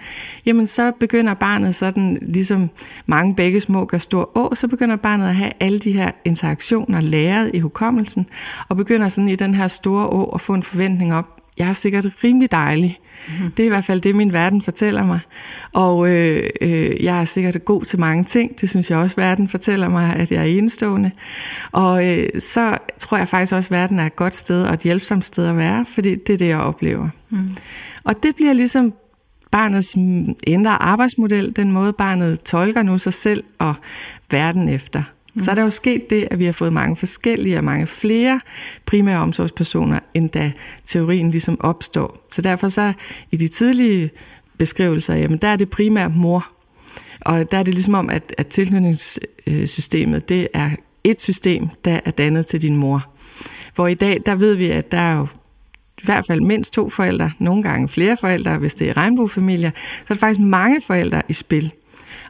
jamen 0.47 0.67
så 0.67 0.93
begynder 1.01 1.35
barnet 1.35 1.75
sådan, 1.75 2.19
ligesom 2.23 2.71
mange 3.07 3.35
begge 3.35 3.61
små 3.61 3.85
gør 3.85 3.99
stor 3.99 4.31
å, 4.35 4.55
så 4.55 4.69
begynder 4.69 4.97
barnet 4.97 5.29
at 5.29 5.37
have 5.37 5.53
alle 5.61 5.79
de 5.79 5.93
her 5.93 6.11
interaktioner 6.25 7.01
læret 7.01 7.51
i 7.55 7.59
hukommelsen, 7.59 8.27
og 8.69 8.77
begynder 8.77 9.09
sådan 9.09 9.29
i 9.29 9.37
den 9.37 9.55
her 9.55 9.69
store 9.69 10.07
å 10.07 10.25
at 10.35 10.41
få 10.41 10.55
en 10.55 10.63
forventning 10.63 11.15
op, 11.15 11.41
jeg 11.59 11.69
er 11.69 11.73
sikkert 11.73 12.07
rimelig 12.25 12.53
dejlig, 12.53 12.99
Mm. 13.29 13.51
Det 13.51 13.63
er 13.63 13.67
i 13.67 13.69
hvert 13.69 13.85
fald 13.85 14.01
det, 14.01 14.15
min 14.15 14.33
verden 14.33 14.63
fortæller 14.63 15.05
mig. 15.05 15.21
Og 15.73 16.09
øh, 16.09 16.51
øh, 16.61 17.05
jeg 17.05 17.21
er 17.21 17.25
sikkert 17.25 17.65
god 17.65 17.83
til 17.83 18.01
mange 18.01 18.25
ting. 18.25 18.61
Det 18.61 18.71
synes 18.71 18.91
jeg 18.91 18.99
også, 18.99 19.17
verden 19.17 19.49
fortæller 19.49 19.89
mig, 19.89 20.17
at 20.17 20.33
jeg 20.33 20.41
er 20.41 20.47
enestående. 20.59 21.11
Og 21.73 22.09
øh, 22.09 22.29
så 22.39 22.79
tror 22.99 23.17
jeg 23.17 23.29
faktisk 23.29 23.53
også, 23.53 23.69
at 23.69 23.81
verden 23.81 23.99
er 23.99 24.07
et 24.07 24.17
godt 24.17 24.35
sted 24.35 24.63
og 24.63 24.75
et 24.75 24.81
hjælpsomt 24.81 25.25
sted 25.25 25.47
at 25.47 25.57
være, 25.57 25.85
fordi 25.85 26.15
det 26.15 26.33
er 26.33 26.39
det, 26.39 26.49
jeg 26.49 26.59
oplever. 26.59 27.09
Mm. 27.31 27.57
Og 28.05 28.23
det 28.23 28.37
bliver 28.37 28.53
ligesom 28.53 28.93
barnets 29.51 29.95
indre 30.47 30.83
arbejdsmodel, 30.83 31.57
den 31.57 31.73
måde 31.73 31.93
barnet 31.93 32.41
tolker 32.41 32.83
nu 32.83 32.99
sig 32.99 33.13
selv 33.13 33.45
og 33.59 33.75
verden 34.31 34.69
efter. 34.69 35.03
Så 35.41 35.51
er 35.51 35.55
der 35.55 35.63
jo 35.63 35.71
sket 35.71 36.11
det, 36.11 36.29
at 36.31 36.39
vi 36.39 36.45
har 36.45 36.53
fået 36.53 36.73
mange 36.73 36.97
forskellige 36.97 37.57
og 37.57 37.65
mange 37.65 37.87
flere 37.87 38.41
primære 38.87 39.19
omsorgspersoner, 39.19 39.99
end 40.15 40.31
da 40.31 40.53
teorien 40.85 41.31
ligesom 41.31 41.61
opstår. 41.61 42.27
Så 42.31 42.43
derfor 42.43 42.69
så 42.69 42.93
i 43.31 43.37
de 43.37 43.49
tidlige 43.49 44.11
beskrivelser, 44.59 45.15
jamen 45.15 45.39
der 45.39 45.49
er 45.49 45.57
det 45.57 45.71
primært 45.71 46.17
mor. 46.17 46.49
Og 47.21 47.51
der 47.51 47.59
er 47.59 47.63
det 47.63 47.75
ligesom 47.75 47.95
om, 47.95 48.11
at, 48.11 48.35
at 48.39 48.47
tilknytningssystemet, 48.47 50.29
det 50.29 50.49
er 50.55 50.71
et 51.05 51.21
system, 51.21 51.69
der 51.85 52.01
er 52.05 52.11
dannet 52.11 52.47
til 52.47 52.63
din 52.63 52.77
mor. 52.77 53.07
Hvor 53.75 53.87
i 53.87 53.95
dag, 53.95 54.17
der 54.27 54.35
ved 54.35 54.55
vi, 54.55 54.71
at 54.71 54.93
der 54.93 54.99
er 54.99 55.17
jo 55.17 55.27
i 55.99 56.05
hvert 56.05 56.27
fald 56.27 56.41
mindst 56.41 56.73
to 56.73 56.91
forældre, 56.91 57.31
nogle 57.39 57.63
gange 57.63 57.89
flere 57.89 58.17
forældre, 58.21 58.59
hvis 58.59 58.75
det 58.75 58.89
er 58.89 58.97
regnbuefamilier, 58.97 59.71
så 59.77 60.05
er 60.09 60.15
der 60.15 60.21
faktisk 60.21 60.41
mange 60.41 60.81
forældre 60.87 61.23
i 61.29 61.33
spil. 61.33 61.73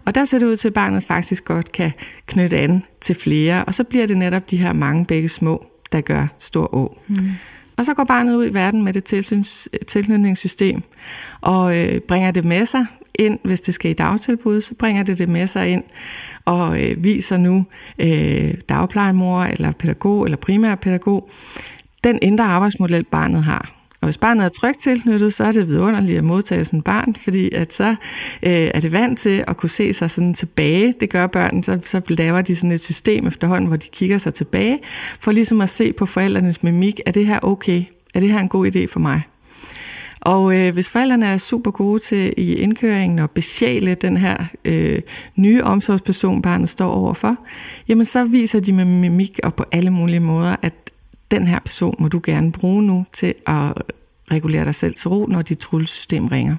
Og 0.04 0.14
der 0.14 0.24
ser 0.24 0.38
det 0.38 0.46
ud 0.46 0.56
til, 0.56 0.68
at 0.68 0.74
barnet 0.74 1.04
faktisk 1.04 1.44
godt 1.44 1.72
kan 1.72 1.92
knytte 2.26 2.58
an 2.58 2.82
til 3.00 3.14
flere, 3.14 3.64
og 3.64 3.74
så 3.74 3.84
bliver 3.84 4.06
det 4.06 4.16
netop 4.16 4.50
de 4.50 4.56
her 4.56 4.72
mange 4.72 5.06
begge 5.06 5.28
små, 5.28 5.66
der 5.92 6.00
gør 6.00 6.26
stor 6.38 6.74
å. 6.74 6.98
Mm. 7.08 7.16
Og 7.76 7.84
så 7.84 7.94
går 7.94 8.04
barnet 8.04 8.34
ud 8.36 8.46
i 8.46 8.54
verden 8.54 8.82
med 8.84 8.92
det 8.92 9.04
tilknytningssystem, 9.86 10.82
og 11.40 11.76
øh, 11.76 12.00
bringer 12.00 12.30
det 12.30 12.44
med 12.44 12.66
sig 12.66 12.86
ind, 13.14 13.38
hvis 13.42 13.60
det 13.60 13.74
skal 13.74 13.90
i 13.90 13.94
dagtilbud, 13.94 14.60
så 14.60 14.74
bringer 14.74 15.02
det 15.02 15.18
det 15.18 15.28
med 15.28 15.46
sig 15.46 15.68
ind, 15.68 15.84
og 16.44 16.82
øh, 16.82 17.04
viser 17.04 17.36
nu 17.36 17.64
øh, 17.98 18.54
dagplejemor, 18.68 19.42
eller 19.42 19.72
pædagog, 19.72 20.24
eller 20.24 20.36
primær 20.36 20.74
pædagog, 20.74 21.30
den 22.04 22.18
indre 22.22 22.44
arbejdsmodel, 22.44 23.04
barnet 23.04 23.44
har. 23.44 23.81
Og 24.02 24.06
hvis 24.06 24.18
barnet 24.18 24.44
er 24.44 24.48
trygt 24.48 24.80
tilknyttet, 24.80 25.34
så 25.34 25.44
er 25.44 25.52
det 25.52 25.68
vidunderligt 25.68 26.18
at 26.18 26.24
modtage 26.24 26.64
sådan 26.64 26.78
et 26.78 26.84
barn, 26.84 27.14
fordi 27.14 27.54
at 27.54 27.72
så 27.72 27.88
øh, 28.42 28.70
er 28.74 28.80
det 28.80 28.92
vant 28.92 29.18
til 29.18 29.44
at 29.46 29.56
kunne 29.56 29.70
se 29.70 29.92
sig 29.92 30.10
sådan 30.10 30.34
tilbage. 30.34 30.94
Det 31.00 31.10
gør 31.10 31.26
børn, 31.26 31.62
så, 31.62 31.78
så 31.84 32.00
laver 32.08 32.42
de 32.42 32.56
sådan 32.56 32.72
et 32.72 32.80
system 32.80 33.26
efterhånden, 33.26 33.66
hvor 33.66 33.76
de 33.76 33.88
kigger 33.92 34.18
sig 34.18 34.34
tilbage, 34.34 34.78
for 35.20 35.32
ligesom 35.32 35.60
at 35.60 35.70
se 35.70 35.92
på 35.92 36.06
forældrenes 36.06 36.62
mimik. 36.62 37.00
Er 37.06 37.10
det 37.10 37.26
her 37.26 37.38
okay? 37.42 37.84
Er 38.14 38.20
det 38.20 38.32
her 38.32 38.38
en 38.40 38.48
god 38.48 38.66
idé 38.66 38.86
for 38.86 39.00
mig? 39.00 39.22
Og 40.20 40.56
øh, 40.56 40.72
hvis 40.72 40.90
forældrene 40.90 41.26
er 41.26 41.38
super 41.38 41.70
gode 41.70 41.98
til 41.98 42.34
i 42.36 42.54
indkøringen 42.54 43.18
og 43.18 43.30
besjæle 43.30 43.94
den 43.94 44.16
her 44.16 44.36
øh, 44.64 45.00
nye 45.36 45.64
omsorgsperson, 45.64 46.42
barnet 46.42 46.68
står 46.68 46.90
overfor, 46.90 47.36
jamen 47.88 48.04
så 48.04 48.24
viser 48.24 48.60
de 48.60 48.72
med 48.72 48.84
mimik 48.84 49.40
og 49.42 49.54
på 49.54 49.64
alle 49.72 49.90
mulige 49.90 50.20
måder, 50.20 50.56
at 50.62 50.81
den 51.32 51.46
her 51.46 51.58
person 51.58 51.96
må 51.98 52.08
du 52.08 52.20
gerne 52.24 52.52
bruge 52.52 52.82
nu 52.82 53.06
til 53.12 53.34
at 53.46 53.72
regulere 54.32 54.64
dig 54.64 54.74
selv 54.74 54.94
til 54.94 55.08
ro, 55.08 55.26
når 55.26 55.42
dit 55.42 55.58
tryllesystem 55.58 56.26
ringer. 56.26 56.56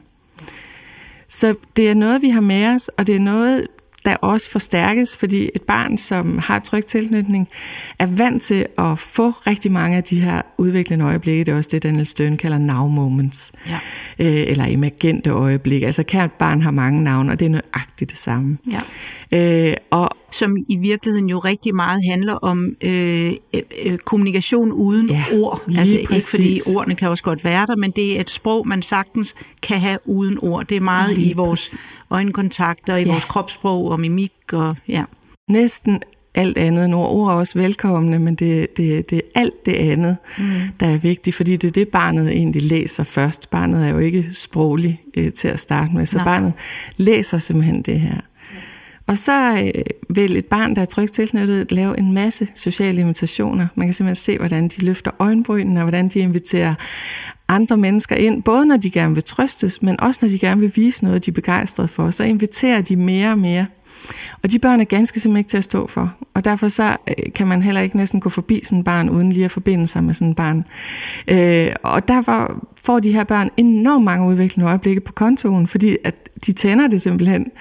Så 1.27 1.55
det 1.77 1.89
er 1.89 1.93
noget, 1.93 2.21
vi 2.21 2.29
har 2.29 2.41
med 2.41 2.65
os, 2.65 2.87
og 2.87 3.07
det 3.07 3.15
er 3.15 3.19
noget, 3.19 3.67
der 4.05 4.15
også 4.15 4.49
forstærkes, 4.49 5.17
fordi 5.17 5.49
et 5.55 5.61
barn, 5.61 5.97
som 5.97 6.37
har 6.37 6.59
tryg 6.59 6.85
tilknytning, 6.85 7.47
er 7.99 8.05
vant 8.05 8.41
til 8.41 8.65
at 8.77 8.99
få 8.99 9.31
rigtig 9.31 9.71
mange 9.71 9.97
af 9.97 10.03
de 10.03 10.21
her 10.21 10.41
udviklende 10.57 11.05
øjeblikke. 11.05 11.43
Det 11.43 11.51
er 11.51 11.55
også 11.55 11.69
det, 11.73 11.83
Daniel 11.83 12.05
Stern 12.05 12.37
kalder 12.37 12.57
now 12.57 12.87
moments. 12.87 13.51
Ja. 13.67 13.79
Øh, 14.19 14.47
eller 14.47 14.65
emergente 14.65 15.29
øjeblikke. 15.29 15.85
Altså 15.85 16.03
kært 16.03 16.31
barn 16.31 16.61
har 16.61 16.71
mange 16.71 17.03
navne, 17.03 17.31
og 17.31 17.39
det 17.39 17.45
er 17.45 17.49
nøjagtigt 17.49 18.11
det 18.11 18.19
samme. 18.19 18.57
Ja. 19.31 19.69
Øh, 19.69 19.77
og 19.91 20.17
som 20.33 20.57
i 20.69 20.75
virkeligheden 20.75 21.29
jo 21.29 21.39
rigtig 21.39 21.75
meget 21.75 22.01
handler 22.09 22.33
om 22.33 22.75
øh, 22.81 23.33
øh, 23.85 23.97
kommunikation 23.97 24.71
uden 24.71 25.09
ja, 25.09 25.25
ord. 25.31 25.61
Altså 25.77 25.97
ikke 25.97 26.21
fordi 26.29 26.59
ordene 26.75 26.95
kan 26.95 27.09
også 27.09 27.23
godt 27.23 27.43
være 27.43 27.65
der, 27.65 27.75
men 27.75 27.91
det 27.91 28.17
er 28.17 28.21
et 28.21 28.29
sprog, 28.29 28.67
man 28.67 28.81
sagtens 28.81 29.35
kan 29.61 29.79
have 29.79 29.97
uden 30.05 30.37
ord. 30.41 30.67
Det 30.67 30.77
er 30.77 30.81
meget 30.81 31.17
lige 31.17 31.29
i 31.29 31.33
vores 31.33 31.69
præcis. 31.69 31.79
øjenkontakter, 32.09 32.95
i 32.95 33.03
ja. 33.03 33.11
vores 33.11 33.25
kropssprog 33.25 33.91
og 33.91 33.99
mimik. 33.99 34.33
Og, 34.53 34.75
ja. 34.87 35.03
Næsten 35.51 36.01
alt 36.35 36.57
andet. 36.57 36.89
Nogle 36.89 37.07
ord 37.07 37.31
er 37.31 37.35
også 37.35 37.59
velkomne, 37.59 38.19
men 38.19 38.35
det, 38.35 38.77
det, 38.77 39.09
det 39.09 39.17
er 39.17 39.41
alt 39.41 39.65
det 39.65 39.73
andet, 39.73 40.17
mm. 40.37 40.43
der 40.79 40.87
er 40.87 40.97
vigtigt, 40.97 41.35
fordi 41.35 41.55
det 41.55 41.67
er 41.67 41.71
det, 41.71 41.87
barnet 41.87 42.29
egentlig 42.29 42.61
læser 42.61 43.03
først. 43.03 43.49
Barnet 43.49 43.85
er 43.85 43.89
jo 43.89 43.97
ikke 43.97 44.25
sproglig 44.31 45.01
øh, 45.17 45.33
til 45.33 45.47
at 45.47 45.59
starte 45.59 45.91
med, 45.95 46.05
så 46.05 46.17
Nej. 46.17 46.25
barnet 46.25 46.53
læser 46.97 47.37
simpelthen 47.37 47.81
det 47.81 47.99
her. 47.99 48.17
Og 49.07 49.17
så 49.17 49.71
øh, 49.75 49.83
vil 50.09 50.37
et 50.37 50.45
barn, 50.45 50.75
der 50.75 50.81
er 50.81 50.85
trygt 50.85 51.13
tilknyttet, 51.13 51.71
lave 51.71 51.99
en 51.99 52.13
masse 52.13 52.47
sociale 52.55 53.01
invitationer. 53.01 53.67
Man 53.75 53.87
kan 53.87 53.93
simpelthen 53.93 54.23
se, 54.23 54.37
hvordan 54.37 54.67
de 54.67 54.85
løfter 54.85 55.11
øjenbrynene, 55.19 55.79
og 55.79 55.83
hvordan 55.83 56.07
de 56.07 56.19
inviterer 56.19 56.75
andre 57.47 57.77
mennesker 57.77 58.15
ind, 58.15 58.43
både 58.43 58.65
når 58.65 58.77
de 58.77 58.89
gerne 58.89 59.13
vil 59.13 59.23
trøstes, 59.23 59.81
men 59.81 59.99
også 60.01 60.19
når 60.21 60.29
de 60.29 60.39
gerne 60.39 60.61
vil 60.61 60.71
vise 60.75 61.03
noget, 61.03 61.25
de 61.25 61.31
er 61.31 61.33
begejstrede 61.33 61.87
for. 61.87 62.11
Så 62.11 62.23
inviterer 62.23 62.81
de 62.81 62.95
mere 62.95 63.31
og 63.31 63.39
mere. 63.39 63.65
Og 64.43 64.51
de 64.51 64.59
børn 64.59 64.79
er 64.79 64.85
ganske 64.85 65.19
simpelthen 65.19 65.39
ikke 65.39 65.49
til 65.49 65.57
at 65.57 65.63
stå 65.63 65.87
for. 65.87 66.13
Og 66.33 66.45
derfor 66.45 66.67
så 66.67 66.97
øh, 67.07 67.33
kan 67.35 67.47
man 67.47 67.61
heller 67.61 67.81
ikke 67.81 67.97
næsten 67.97 68.19
gå 68.19 68.29
forbi 68.29 68.61
sådan 68.63 68.79
et 68.79 68.85
barn, 68.85 69.09
uden 69.09 69.31
lige 69.31 69.45
at 69.45 69.51
forbinde 69.51 69.87
sig 69.87 70.03
med 70.03 70.13
sådan 70.13 70.29
et 70.29 70.35
barn. 70.35 70.65
Øh, 71.27 71.75
og 71.83 72.07
derfor 72.07 72.65
får 72.75 72.99
de 72.99 73.11
her 73.11 73.23
børn 73.23 73.49
enormt 73.57 74.03
mange 74.03 74.27
udviklende 74.27 74.67
øjeblikke 74.67 75.01
på 75.01 75.13
kontoen, 75.13 75.67
fordi 75.67 75.97
at 76.03 76.15
de 76.45 76.51
tænder 76.51 76.87
det 76.87 77.01
simpelthen 77.01 77.51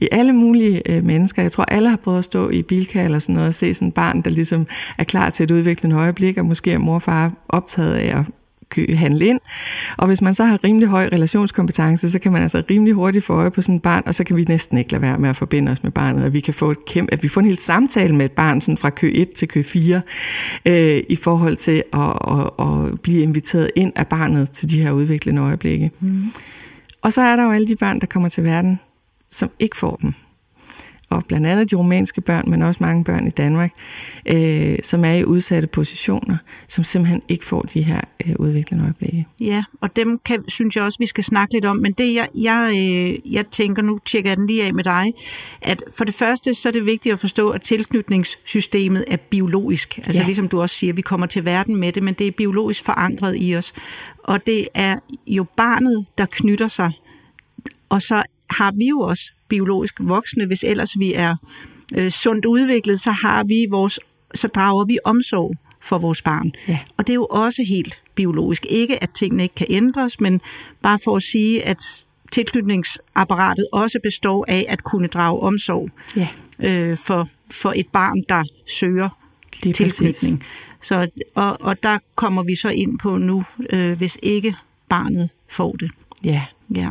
i 0.00 0.08
alle 0.12 0.32
mulige 0.32 0.82
øh, 0.90 1.04
mennesker. 1.04 1.42
Jeg 1.42 1.52
tror, 1.52 1.64
alle 1.64 1.88
har 1.88 1.96
prøvet 1.96 2.18
at 2.18 2.24
stå 2.24 2.50
i 2.50 2.62
bilka 2.62 3.04
eller 3.04 3.18
sådan 3.18 3.34
noget 3.34 3.48
og 3.48 3.54
se 3.54 3.74
sådan 3.74 3.88
et 3.88 3.94
barn, 3.94 4.22
der 4.22 4.30
ligesom 4.30 4.66
er 4.98 5.04
klar 5.04 5.30
til 5.30 5.44
et 5.44 5.50
udviklende 5.50 5.96
øjeblik, 5.96 6.38
og 6.38 6.46
måske 6.46 6.72
er 6.72 6.78
mor 6.78 6.94
og 6.94 7.02
far 7.02 7.32
optaget 7.48 7.94
af 7.94 8.18
at 8.18 8.26
handle 8.94 9.26
ind. 9.26 9.40
Og 9.96 10.06
hvis 10.06 10.22
man 10.22 10.34
så 10.34 10.44
har 10.44 10.64
rimelig 10.64 10.88
høj 10.88 11.08
relationskompetence, 11.12 12.10
så 12.10 12.18
kan 12.18 12.32
man 12.32 12.42
altså 12.42 12.62
rimelig 12.70 12.94
hurtigt 12.94 13.24
få 13.24 13.32
øje 13.32 13.50
på 13.50 13.62
sådan 13.62 13.74
et 13.74 13.82
barn, 13.82 14.02
og 14.06 14.14
så 14.14 14.24
kan 14.24 14.36
vi 14.36 14.44
næsten 14.48 14.78
ikke 14.78 14.92
lade 14.92 15.02
være 15.02 15.18
med 15.18 15.30
at 15.30 15.36
forbinde 15.36 15.72
os 15.72 15.82
med 15.82 15.92
barnet, 15.92 16.24
og 16.24 16.32
vi 16.32 16.40
kan 16.40 16.54
få 16.54 16.70
et 16.70 16.84
kæmpe, 16.84 17.12
at 17.12 17.22
vi 17.22 17.28
får 17.28 17.40
en 17.40 17.46
hel 17.46 17.58
samtale 17.58 18.14
med 18.14 18.24
et 18.24 18.32
barn 18.32 18.60
sådan 18.60 18.78
fra 18.78 18.90
kø 18.90 19.12
1 19.14 19.30
til 19.30 19.48
kø 19.48 19.62
4, 19.62 20.00
øh, 20.66 21.02
i 21.08 21.16
forhold 21.16 21.56
til 21.56 21.82
at, 21.92 22.18
at, 22.28 22.66
at 22.66 23.00
blive 23.00 23.22
inviteret 23.22 23.70
ind 23.76 23.92
af 23.96 24.06
barnet 24.06 24.50
til 24.50 24.70
de 24.70 24.82
her 24.82 24.90
udviklende 24.90 25.42
øjeblikke. 25.42 25.90
Mm. 26.00 26.24
Og 27.02 27.12
så 27.12 27.20
er 27.20 27.36
der 27.36 27.44
jo 27.44 27.50
alle 27.50 27.66
de 27.66 27.76
børn, 27.76 28.00
der 28.00 28.06
kommer 28.06 28.28
til 28.28 28.44
verden, 28.44 28.80
som 29.30 29.50
ikke 29.58 29.76
får 29.76 29.96
dem 29.96 30.14
og 31.12 31.24
blandt 31.24 31.46
andet 31.46 31.70
de 31.70 31.76
romanske 31.76 32.20
børn, 32.20 32.50
men 32.50 32.62
også 32.62 32.78
mange 32.80 33.04
børn 33.04 33.26
i 33.26 33.30
Danmark, 33.30 33.72
øh, 34.26 34.78
som 34.82 35.04
er 35.04 35.12
i 35.12 35.24
udsatte 35.24 35.68
positioner, 35.68 36.36
som 36.68 36.84
simpelthen 36.84 37.22
ikke 37.28 37.44
får 37.44 37.62
de 37.62 37.82
her 37.82 38.00
øh, 38.26 38.34
udviklende 38.38 38.84
øjeblikke. 38.84 39.26
Ja, 39.40 39.64
og 39.80 39.96
dem 39.96 40.18
kan, 40.24 40.44
synes 40.48 40.76
jeg 40.76 40.84
også, 40.84 40.98
vi 40.98 41.06
skal 41.06 41.24
snakke 41.24 41.54
lidt 41.54 41.64
om. 41.64 41.76
Men 41.76 41.92
det, 41.92 42.14
jeg, 42.14 42.28
jeg, 42.34 42.70
øh, 42.70 43.32
jeg 43.32 43.46
tænker, 43.46 43.82
nu 43.82 43.98
tjekker 44.04 44.30
jeg 44.30 44.36
den 44.36 44.46
lige 44.46 44.64
af 44.64 44.74
med 44.74 44.84
dig, 44.84 45.12
at 45.62 45.82
for 45.96 46.04
det 46.04 46.14
første, 46.14 46.54
så 46.54 46.68
er 46.68 46.72
det 46.72 46.86
vigtigt 46.86 47.12
at 47.12 47.18
forstå, 47.18 47.50
at 47.50 47.62
tilknytningssystemet 47.62 49.04
er 49.08 49.16
biologisk. 49.16 49.98
Altså 49.98 50.20
ja. 50.20 50.26
ligesom 50.26 50.48
du 50.48 50.60
også 50.60 50.74
siger, 50.74 50.92
vi 50.92 51.02
kommer 51.02 51.26
til 51.26 51.44
verden 51.44 51.76
med 51.76 51.92
det, 51.92 52.02
men 52.02 52.14
det 52.14 52.26
er 52.26 52.30
biologisk 52.30 52.84
forankret 52.84 53.36
i 53.38 53.56
os. 53.56 53.72
Og 54.18 54.46
det 54.46 54.68
er 54.74 54.98
jo 55.26 55.44
barnet, 55.56 56.06
der 56.18 56.26
knytter 56.30 56.68
sig. 56.68 56.92
Og 57.88 58.02
så 58.02 58.22
har 58.50 58.72
vi 58.72 58.88
jo 58.88 59.00
også 59.00 59.32
biologisk 59.52 59.94
voksne, 60.00 60.46
hvis 60.46 60.64
ellers 60.64 60.98
vi 60.98 61.12
er 61.14 61.36
øh, 61.94 62.10
sundt 62.10 62.44
udviklet, 62.44 63.00
så 63.00 63.12
har 63.12 63.44
vi 63.44 63.66
vores, 63.70 64.00
så 64.34 64.48
drager 64.48 64.84
vi 64.84 64.98
omsorg 65.04 65.54
for 65.80 65.98
vores 65.98 66.22
barn. 66.22 66.52
Ja. 66.68 66.78
Og 66.96 67.06
det 67.06 67.12
er 67.12 67.14
jo 67.14 67.26
også 67.30 67.62
helt 67.68 68.00
biologisk. 68.14 68.66
Ikke 68.70 69.02
at 69.02 69.10
tingene 69.10 69.42
ikke 69.42 69.54
kan 69.54 69.66
ændres, 69.70 70.20
men 70.20 70.40
bare 70.82 70.98
for 71.04 71.16
at 71.16 71.22
sige, 71.22 71.64
at 71.64 72.04
tilknytningsapparatet 72.32 73.66
også 73.72 73.98
består 74.02 74.44
af 74.48 74.66
at 74.68 74.84
kunne 74.84 75.08
drage 75.08 75.40
omsorg 75.40 75.90
ja. 76.16 76.28
øh, 76.58 76.96
for, 76.96 77.28
for 77.50 77.72
et 77.76 77.88
barn, 77.92 78.22
der 78.28 78.44
søger 78.78 79.08
Lige 79.62 79.74
tilknytning. 79.74 80.38
Præcis. 80.38 80.88
Så, 80.88 81.08
og, 81.34 81.60
og 81.60 81.82
der 81.82 81.98
kommer 82.14 82.42
vi 82.42 82.56
så 82.56 82.68
ind 82.68 82.98
på 82.98 83.16
nu, 83.16 83.44
øh, 83.70 83.98
hvis 83.98 84.18
ikke 84.22 84.54
barnet 84.88 85.30
får 85.48 85.72
det. 85.72 85.90
Ja. 86.24 86.42
ja. 86.74 86.90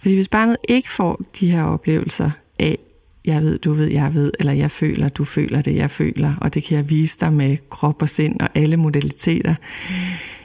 Fordi 0.00 0.14
hvis 0.14 0.28
barnet 0.28 0.56
ikke 0.68 0.90
får 0.90 1.20
de 1.40 1.50
her 1.50 1.62
oplevelser 1.62 2.30
af, 2.58 2.78
jeg 3.24 3.42
ved, 3.42 3.58
du 3.58 3.72
ved, 3.72 3.86
jeg 3.86 4.14
ved, 4.14 4.32
eller 4.38 4.52
jeg 4.52 4.70
føler, 4.70 5.08
du 5.08 5.24
føler 5.24 5.62
det, 5.62 5.76
jeg 5.76 5.90
føler, 5.90 6.34
og 6.40 6.54
det 6.54 6.64
kan 6.64 6.76
jeg 6.76 6.90
vise 6.90 7.18
dig 7.20 7.32
med 7.32 7.56
krop 7.70 8.02
og 8.02 8.08
sind 8.08 8.40
og 8.40 8.48
alle 8.54 8.76
modaliteter, 8.76 9.54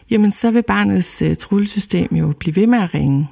jamen 0.10 0.32
så 0.32 0.52
vil 0.52 0.64
barnets 0.64 1.22
uh, 1.22 1.34
trullesystem 1.34 2.16
jo 2.16 2.34
blive 2.40 2.56
ved 2.56 2.68
med 2.68 2.80
at 2.80 2.94
ringe. 2.94 3.28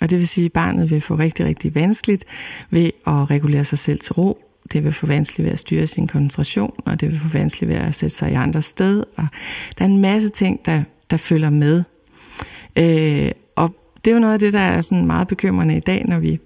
Og 0.00 0.10
det 0.10 0.18
vil 0.18 0.28
sige, 0.28 0.44
at 0.44 0.52
barnet 0.52 0.90
vil 0.90 1.00
få 1.00 1.14
rigtig, 1.14 1.46
rigtig 1.46 1.74
vanskeligt 1.74 2.24
ved 2.70 2.90
at 3.06 3.30
regulere 3.30 3.64
sig 3.64 3.78
selv 3.78 3.98
til 3.98 4.12
ro. 4.12 4.44
Det 4.72 4.84
vil 4.84 4.92
få 4.92 5.06
vanskeligt 5.06 5.44
ved 5.44 5.52
at 5.52 5.58
styre 5.58 5.86
sin 5.86 6.06
koncentration, 6.06 6.74
og 6.84 7.00
det 7.00 7.08
vil 7.08 7.18
få 7.18 7.28
vanskeligt 7.28 7.68
ved 7.68 7.76
at 7.76 7.94
sætte 7.94 8.16
sig 8.16 8.30
i 8.30 8.34
andre 8.34 8.62
sted. 8.62 9.04
Og 9.16 9.26
der 9.78 9.84
er 9.84 9.88
en 9.88 10.00
masse 10.00 10.30
ting, 10.30 10.66
der, 10.66 10.82
der 11.10 11.16
følger 11.16 11.50
med. 11.50 11.82
Øh, 12.76 13.30
det 14.04 14.10
er 14.10 14.14
jo 14.14 14.20
noget 14.20 14.34
af 14.34 14.40
det, 14.40 14.52
der 14.52 14.60
er 14.60 14.80
sådan 14.80 15.06
meget 15.06 15.28
bekymrende 15.28 15.76
i 15.76 15.80
dag, 15.80 16.04
når 16.08 16.18
vi 16.18 16.40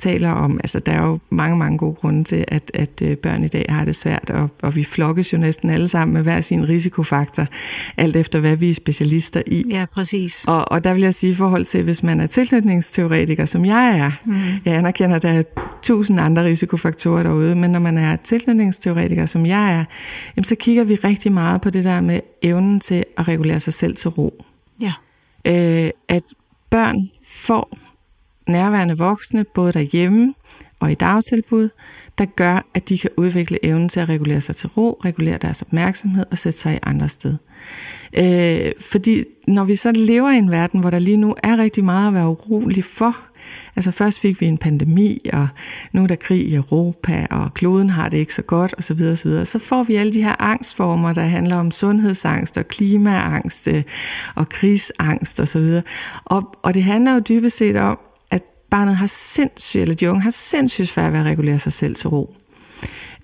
taler 0.00 0.30
om, 0.30 0.60
altså 0.62 0.78
der 0.78 0.92
er 0.92 1.06
jo 1.06 1.18
mange, 1.30 1.56
mange 1.56 1.78
gode 1.78 1.94
grunde 1.94 2.24
til, 2.24 2.44
at, 2.48 2.70
at 2.74 3.02
øh, 3.02 3.16
børn 3.16 3.44
i 3.44 3.48
dag 3.48 3.66
har 3.68 3.84
det 3.84 3.96
svært, 3.96 4.30
og, 4.30 4.50
og 4.62 4.76
vi 4.76 4.84
flokkes 4.84 5.32
jo 5.32 5.38
næsten 5.38 5.70
alle 5.70 5.88
sammen 5.88 6.14
med 6.14 6.22
hver 6.22 6.40
sin 6.40 6.68
risikofaktor, 6.68 7.46
alt 7.96 8.16
efter 8.16 8.38
hvad 8.38 8.56
vi 8.56 8.70
er 8.70 8.74
specialister 8.74 9.42
i. 9.46 9.64
Ja, 9.70 9.86
præcis. 9.92 10.44
Og, 10.46 10.72
og 10.72 10.84
der 10.84 10.94
vil 10.94 11.02
jeg 11.02 11.14
sige 11.14 11.32
i 11.32 11.34
forhold 11.34 11.64
til, 11.64 11.82
hvis 11.82 12.02
man 12.02 12.20
er 12.20 12.26
tilknytningsteoretiker, 12.26 13.44
som 13.44 13.64
jeg 13.64 13.98
er, 13.98 14.10
mm. 14.24 14.34
jeg 14.64 14.74
anerkender, 14.74 15.16
at 15.16 15.22
der 15.22 15.28
er 15.28 15.42
tusind 15.82 16.20
andre 16.20 16.44
risikofaktorer 16.44 17.22
derude, 17.22 17.54
men 17.54 17.70
når 17.70 17.80
man 17.80 17.98
er 17.98 18.16
tilknytningsteoretiker, 18.16 19.26
som 19.26 19.46
jeg 19.46 19.72
er, 19.72 19.84
jamen, 20.36 20.44
så 20.44 20.54
kigger 20.54 20.84
vi 20.84 20.94
rigtig 20.94 21.32
meget 21.32 21.60
på 21.60 21.70
det 21.70 21.84
der 21.84 22.00
med 22.00 22.20
evnen 22.42 22.80
til 22.80 23.04
at 23.16 23.28
regulere 23.28 23.60
sig 23.60 23.72
selv 23.72 23.96
til 23.96 24.10
ro. 24.10 24.44
Ja. 24.80 24.92
Øh, 25.44 25.90
at 26.08 26.22
børn 26.70 27.10
får 27.24 27.78
nærværende 28.46 28.98
voksne, 28.98 29.44
både 29.44 29.72
derhjemme 29.72 30.34
og 30.80 30.92
i 30.92 30.94
dagtilbud, 30.94 31.68
der 32.18 32.24
gør, 32.24 32.66
at 32.74 32.88
de 32.88 32.98
kan 32.98 33.10
udvikle 33.16 33.64
evnen 33.64 33.88
til 33.88 34.00
at 34.00 34.08
regulere 34.08 34.40
sig 34.40 34.56
til 34.56 34.68
ro, 34.68 35.00
regulere 35.04 35.38
deres 35.38 35.62
opmærksomhed 35.62 36.24
og 36.30 36.38
sætte 36.38 36.58
sig 36.58 36.74
i 36.74 36.78
andre 36.82 37.08
sted. 37.08 37.36
Øh, 38.18 38.72
fordi 38.80 39.24
når 39.48 39.64
vi 39.64 39.74
så 39.74 39.92
lever 39.92 40.30
i 40.30 40.36
en 40.36 40.50
verden, 40.50 40.80
hvor 40.80 40.90
der 40.90 40.98
lige 40.98 41.16
nu 41.16 41.34
er 41.42 41.58
rigtig 41.58 41.84
meget 41.84 42.08
at 42.08 42.14
være 42.14 42.28
urolig 42.28 42.84
for, 42.84 43.16
Altså 43.80 43.90
først 43.90 44.20
fik 44.20 44.40
vi 44.40 44.46
en 44.46 44.58
pandemi, 44.58 45.20
og 45.32 45.48
nu 45.92 46.02
er 46.02 46.06
der 46.06 46.14
krig 46.14 46.48
i 46.48 46.54
Europa, 46.54 47.26
og 47.30 47.54
kloden 47.54 47.90
har 47.90 48.08
det 48.08 48.18
ikke 48.18 48.34
så 48.34 48.42
godt, 48.42 48.74
osv. 48.78 48.98
Så, 48.98 49.16
så, 49.16 49.44
så 49.44 49.58
får 49.58 49.82
vi 49.82 49.94
alle 49.94 50.12
de 50.12 50.22
her 50.22 50.42
angstformer, 50.42 51.12
der 51.12 51.22
handler 51.22 51.56
om 51.56 51.70
sundhedsangst 51.70 52.58
og 52.58 52.68
klimaangst 52.68 53.68
øh, 53.68 53.82
og 54.34 54.48
krigsangst 54.48 55.40
osv. 55.40 55.58
Og, 55.58 55.82
og, 56.24 56.54
og 56.62 56.74
det 56.74 56.84
handler 56.84 57.12
jo 57.12 57.18
dybest 57.18 57.56
set 57.56 57.76
om, 57.76 57.98
at 58.30 58.42
barnet 58.70 58.96
har 58.96 59.06
sindssygt, 59.06 59.82
eller 59.82 59.94
de 59.94 60.10
unge 60.10 60.22
har 60.22 60.30
sindssygt 60.30 60.88
svært 60.88 61.12
ved 61.12 61.20
at 61.20 61.26
regulere 61.26 61.58
sig 61.58 61.72
selv 61.72 61.94
til 61.94 62.08
ro. 62.08 62.34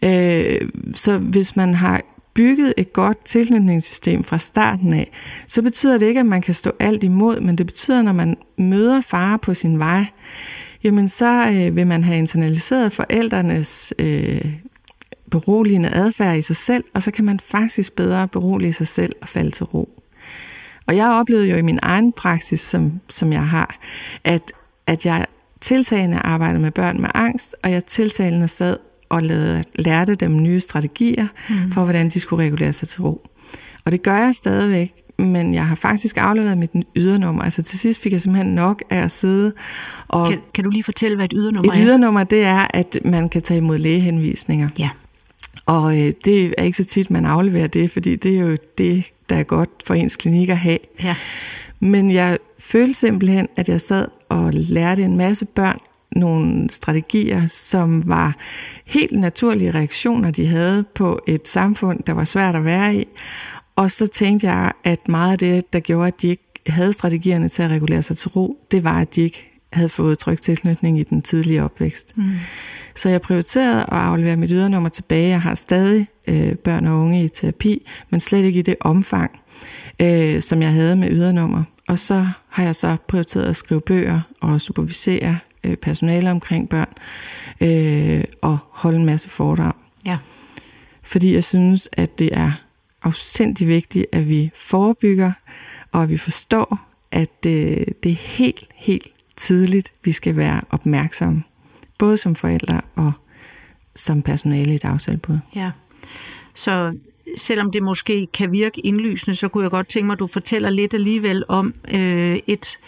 Øh, 0.03 0.61
så 0.95 1.19
hvis 1.19 1.57
man 1.57 1.75
har 1.75 2.03
bygget 2.37 2.75
et 2.77 2.93
godt 2.93 3.25
tilknytningssystem 3.25 4.25
fra 4.25 4.39
starten 4.39 4.93
af, 4.93 5.11
så 5.47 5.63
betyder 5.63 5.99
det 5.99 6.07
ikke, 6.07 6.21
at 6.21 6.27
man 6.27 6.43
kan 6.43 6.55
stå 6.55 6.73
alt 6.81 7.05
imod, 7.05 7.41
men 7.41 7.59
det 7.59 7.67
betyder, 7.67 7.99
at 7.99 8.05
når 8.05 8.13
man 8.13 8.37
møder 8.57 9.01
far 9.01 9.37
på 9.37 9.55
sin 9.55 9.79
vej, 9.79 10.05
jamen 10.85 11.09
så 11.09 11.49
øh, 11.49 11.77
vil 11.77 11.87
man 11.87 12.05
have 12.05 12.19
internaliseret 12.19 12.93
forældrenes 12.93 13.95
øh, 13.99 14.55
beroligende 15.31 15.95
adfærd 15.95 16.39
i 16.39 16.43
sig 16.43 16.57
selv, 16.57 16.85
og 16.95 17.03
så 17.03 17.11
kan 17.11 17.25
man 17.25 17.41
faktisk 17.41 17.97
bedre 17.97 18.29
berolige 18.29 18.73
sig 18.73 18.89
selv 18.89 19.13
og 19.23 19.29
falde 19.29 19.51
til 19.51 19.65
ro. 19.65 19.89
Og 20.87 20.97
jeg 20.97 21.09
oplevede 21.09 21.47
jo 21.47 21.57
i 21.57 21.63
min 21.63 21.79
egen 21.83 22.13
praksis, 22.13 22.61
som, 22.61 23.01
som 23.09 23.33
jeg 23.33 23.49
har, 23.49 23.79
at, 24.25 24.53
at 24.87 25.07
jeg 25.07 25.27
tiltagende 25.61 26.19
arbejder 26.19 26.59
med 26.59 26.71
børn 26.71 27.01
med 27.01 27.09
angst, 27.15 27.57
og 27.63 27.71
jeg 27.71 27.85
tiltagende 27.85 28.49
sad 28.49 28.77
og 29.09 29.23
lærte 29.75 30.15
dem 30.15 30.43
nye 30.43 30.61
strategier 30.61 31.27
mm. 31.49 31.73
for, 31.73 31.85
hvordan 31.85 32.09
de 32.09 32.21
skulle 32.21 32.45
regulere 32.45 32.73
sig 32.73 32.89
til 32.89 33.03
ro. 33.03 33.27
Og 33.85 33.93
det 33.93 34.03
gør 34.03 34.17
jeg 34.17 34.35
stadigvæk, 34.35 34.93
men 35.19 35.55
jeg 35.55 35.67
har 35.67 35.75
faktisk 35.75 36.17
afleveret 36.17 36.59
mit 36.59 36.71
ydernummer. 36.97 37.43
Altså 37.43 37.63
til 37.63 37.79
sidst 37.79 38.03
fik 38.03 38.13
jeg 38.13 38.21
simpelthen 38.21 38.55
nok 38.55 38.83
af 38.91 39.03
at 39.03 39.11
sidde 39.11 39.53
og... 40.09 40.29
Kan, 40.29 40.39
kan 40.55 40.65
du 40.65 40.71
lige 40.71 40.85
fortælle, 40.85 41.17
hvad 41.17 41.25
et 41.25 41.33
ydernummer 41.37 41.73
et 41.73 41.79
er? 41.79 41.83
Et 41.83 41.87
ydernummer, 41.89 42.25
det 42.25 42.45
er, 42.45 42.67
at 42.71 42.99
man 43.05 43.29
kan 43.29 43.43
tage 43.43 43.59
imod 43.59 43.79
lægehenvisninger. 43.79 44.69
Ja. 44.79 44.89
Og 45.67 45.99
øh, 45.99 46.13
det 46.25 46.55
er 46.59 46.63
ikke 46.63 46.77
så 46.77 46.85
tit, 46.85 47.11
man 47.11 47.25
afleverer 47.25 47.67
det, 47.67 47.91
fordi 47.91 48.17
det 48.17 48.37
er 48.37 48.41
jo 48.41 48.57
det, 48.79 49.05
der 49.29 49.37
er 49.37 49.43
godt 49.43 49.71
for 49.87 49.95
ens 49.95 50.17
klinik 50.17 50.49
at 50.49 50.59
have. 50.59 50.79
Ja. 51.03 51.15
Men 51.81 52.11
jeg 52.11 52.39
følte 52.59 52.95
simpelthen, 52.95 53.49
at 53.57 53.69
jeg 53.69 53.81
sad 53.81 54.09
og 54.29 54.51
lærte 54.53 55.03
en 55.03 55.17
masse 55.17 55.47
børn 55.47 55.79
nogle 56.13 56.71
strategier, 56.71 57.47
som 57.47 58.09
var 58.09 58.37
helt 58.85 59.13
naturlige 59.13 59.71
reaktioner, 59.71 60.31
de 60.31 60.47
havde 60.47 60.85
på 60.95 61.21
et 61.29 61.49
samfund, 61.49 62.03
der 62.03 62.13
var 62.13 62.25
svært 62.25 62.55
at 62.55 62.65
være 62.65 62.97
i. 62.97 63.05
Og 63.77 63.91
så 63.91 64.07
tænkte 64.07 64.47
jeg, 64.47 64.73
at 64.85 65.09
meget 65.09 65.33
af 65.33 65.39
det, 65.39 65.73
der 65.73 65.81
gjorde, 65.81 66.07
at 66.07 66.23
de 66.23 66.29
ikke 66.29 66.43
havde 66.67 66.93
strategierne 66.93 67.49
til 67.49 67.63
at 67.63 67.71
regulere 67.71 68.03
sig 68.03 68.17
til 68.17 68.29
ro, 68.29 68.59
det 68.71 68.85
var, 68.85 69.01
at 69.01 69.15
de 69.17 69.23
ikke 69.23 69.51
havde 69.73 69.89
fået 69.89 70.19
tryg 70.19 70.41
tilknytning 70.41 71.01
i 71.01 71.03
den 71.03 71.23
tidlige 71.23 71.63
opvækst. 71.63 72.17
Mm. 72.17 72.25
Så 72.95 73.09
jeg 73.09 73.21
prioriterede 73.21 73.81
at 73.81 73.87
aflevere 73.89 74.37
mit 74.37 74.51
ydernummer 74.51 74.89
tilbage. 74.89 75.29
Jeg 75.29 75.41
har 75.41 75.55
stadig 75.55 76.07
øh, 76.27 76.55
børn 76.55 76.87
og 76.87 76.99
unge 76.99 77.25
i 77.25 77.29
terapi, 77.29 77.87
men 78.11 78.21
slet 78.21 78.45
ikke 78.45 78.59
i 78.59 78.63
det 78.63 78.77
omfang, 78.81 79.41
øh, 80.01 80.43
som 80.43 80.63
jeg 80.63 80.71
havde 80.71 80.97
med 80.97 81.11
ydernummer. 81.11 81.63
Og 81.89 81.99
så 81.99 82.27
har 82.49 82.65
jeg 82.65 82.75
så 82.75 82.97
prioriteret 83.09 83.45
at 83.45 83.57
skrive 83.57 83.81
bøger 83.81 84.21
og 84.41 84.61
supervisere 84.61 85.39
øh, 85.65 85.77
personale 85.77 86.31
omkring 86.31 86.69
børn 86.69 86.89
øh, 87.61 88.25
og 88.43 88.59
holde 88.71 88.99
en 88.99 89.07
masse 89.07 89.29
foredrag. 89.29 89.73
Ja. 90.07 90.19
Fordi 91.03 91.35
jeg 91.35 91.45
synes, 91.45 91.89
at 91.93 92.19
det 92.19 92.31
er 92.33 92.53
afsindig 93.03 93.69
vigtigt, 93.69 94.07
at 94.13 94.29
vi 94.29 94.51
forebygger, 94.55 95.33
og 95.93 96.03
at 96.03 96.09
vi 96.09 96.17
forstår, 96.17 96.81
at 97.11 97.47
øh, 97.47 97.87
det 98.03 98.13
er 98.13 98.17
helt, 98.17 98.65
helt 98.75 99.07
tidligt, 99.37 99.93
vi 100.05 100.13
skal 100.13 100.37
være 100.37 100.61
opmærksomme. 100.71 101.43
Både 101.99 102.17
som 102.17 102.35
forældre 102.35 102.81
og 102.95 103.13
som 103.95 104.23
personale 104.23 104.75
i 104.75 104.79
dagtilbud. 104.79 105.39
Ja. 105.55 105.71
Så 106.55 106.99
selvom 107.37 107.73
det 107.73 107.83
måske 107.83 108.27
kan 108.27 108.53
virke 108.53 108.81
indlysende, 108.81 109.37
så 109.37 109.49
kunne 109.49 109.63
jeg 109.63 109.71
godt 109.71 109.89
tænke 109.89 110.07
mig, 110.07 110.13
at 110.13 110.19
du 110.19 110.27
fortæller 110.27 110.71
lidt 110.71 110.95
alligevel 110.95 111.45
om 111.49 111.75
øh, 111.95 112.39
et 112.47 112.79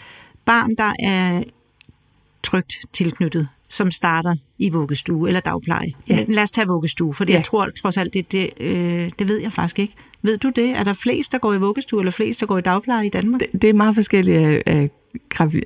barn, 0.45 0.75
der 0.75 0.93
er 0.99 1.43
trygt 2.43 2.73
tilknyttet, 2.93 3.47
som 3.69 3.91
starter 3.91 4.35
i 4.57 4.69
vuggestue 4.69 5.27
eller 5.27 5.39
dagpleje. 5.39 5.91
Ja. 6.07 6.15
Men 6.15 6.25
lad 6.27 6.43
os 6.43 6.51
tage 6.51 6.67
vuggestue, 6.67 7.13
for 7.13 7.25
ja. 7.27 7.33
jeg 7.33 7.43
tror 7.43 7.69
trods 7.81 7.97
alt, 7.97 8.13
det, 8.13 8.31
det, 8.31 8.49
øh, 8.59 9.11
det 9.19 9.27
ved 9.27 9.41
jeg 9.41 9.53
faktisk 9.53 9.79
ikke. 9.79 9.93
Ved 10.21 10.37
du 10.37 10.51
det? 10.55 10.69
Er 10.69 10.83
der 10.83 10.93
flest, 10.93 11.31
der 11.31 11.37
går 11.37 11.53
i 11.53 11.57
vuggestue, 11.57 12.01
eller 12.01 12.11
flest, 12.11 12.39
der 12.39 12.45
går 12.45 12.57
i 12.57 12.61
dagpleje 12.61 13.05
i 13.05 13.09
Danmark? 13.09 13.41
Det, 13.41 13.61
det 13.61 13.69
er 13.69 13.73
meget 13.73 13.95
forskelligt 13.95 14.37
af, 14.37 14.63
af, 14.65 14.89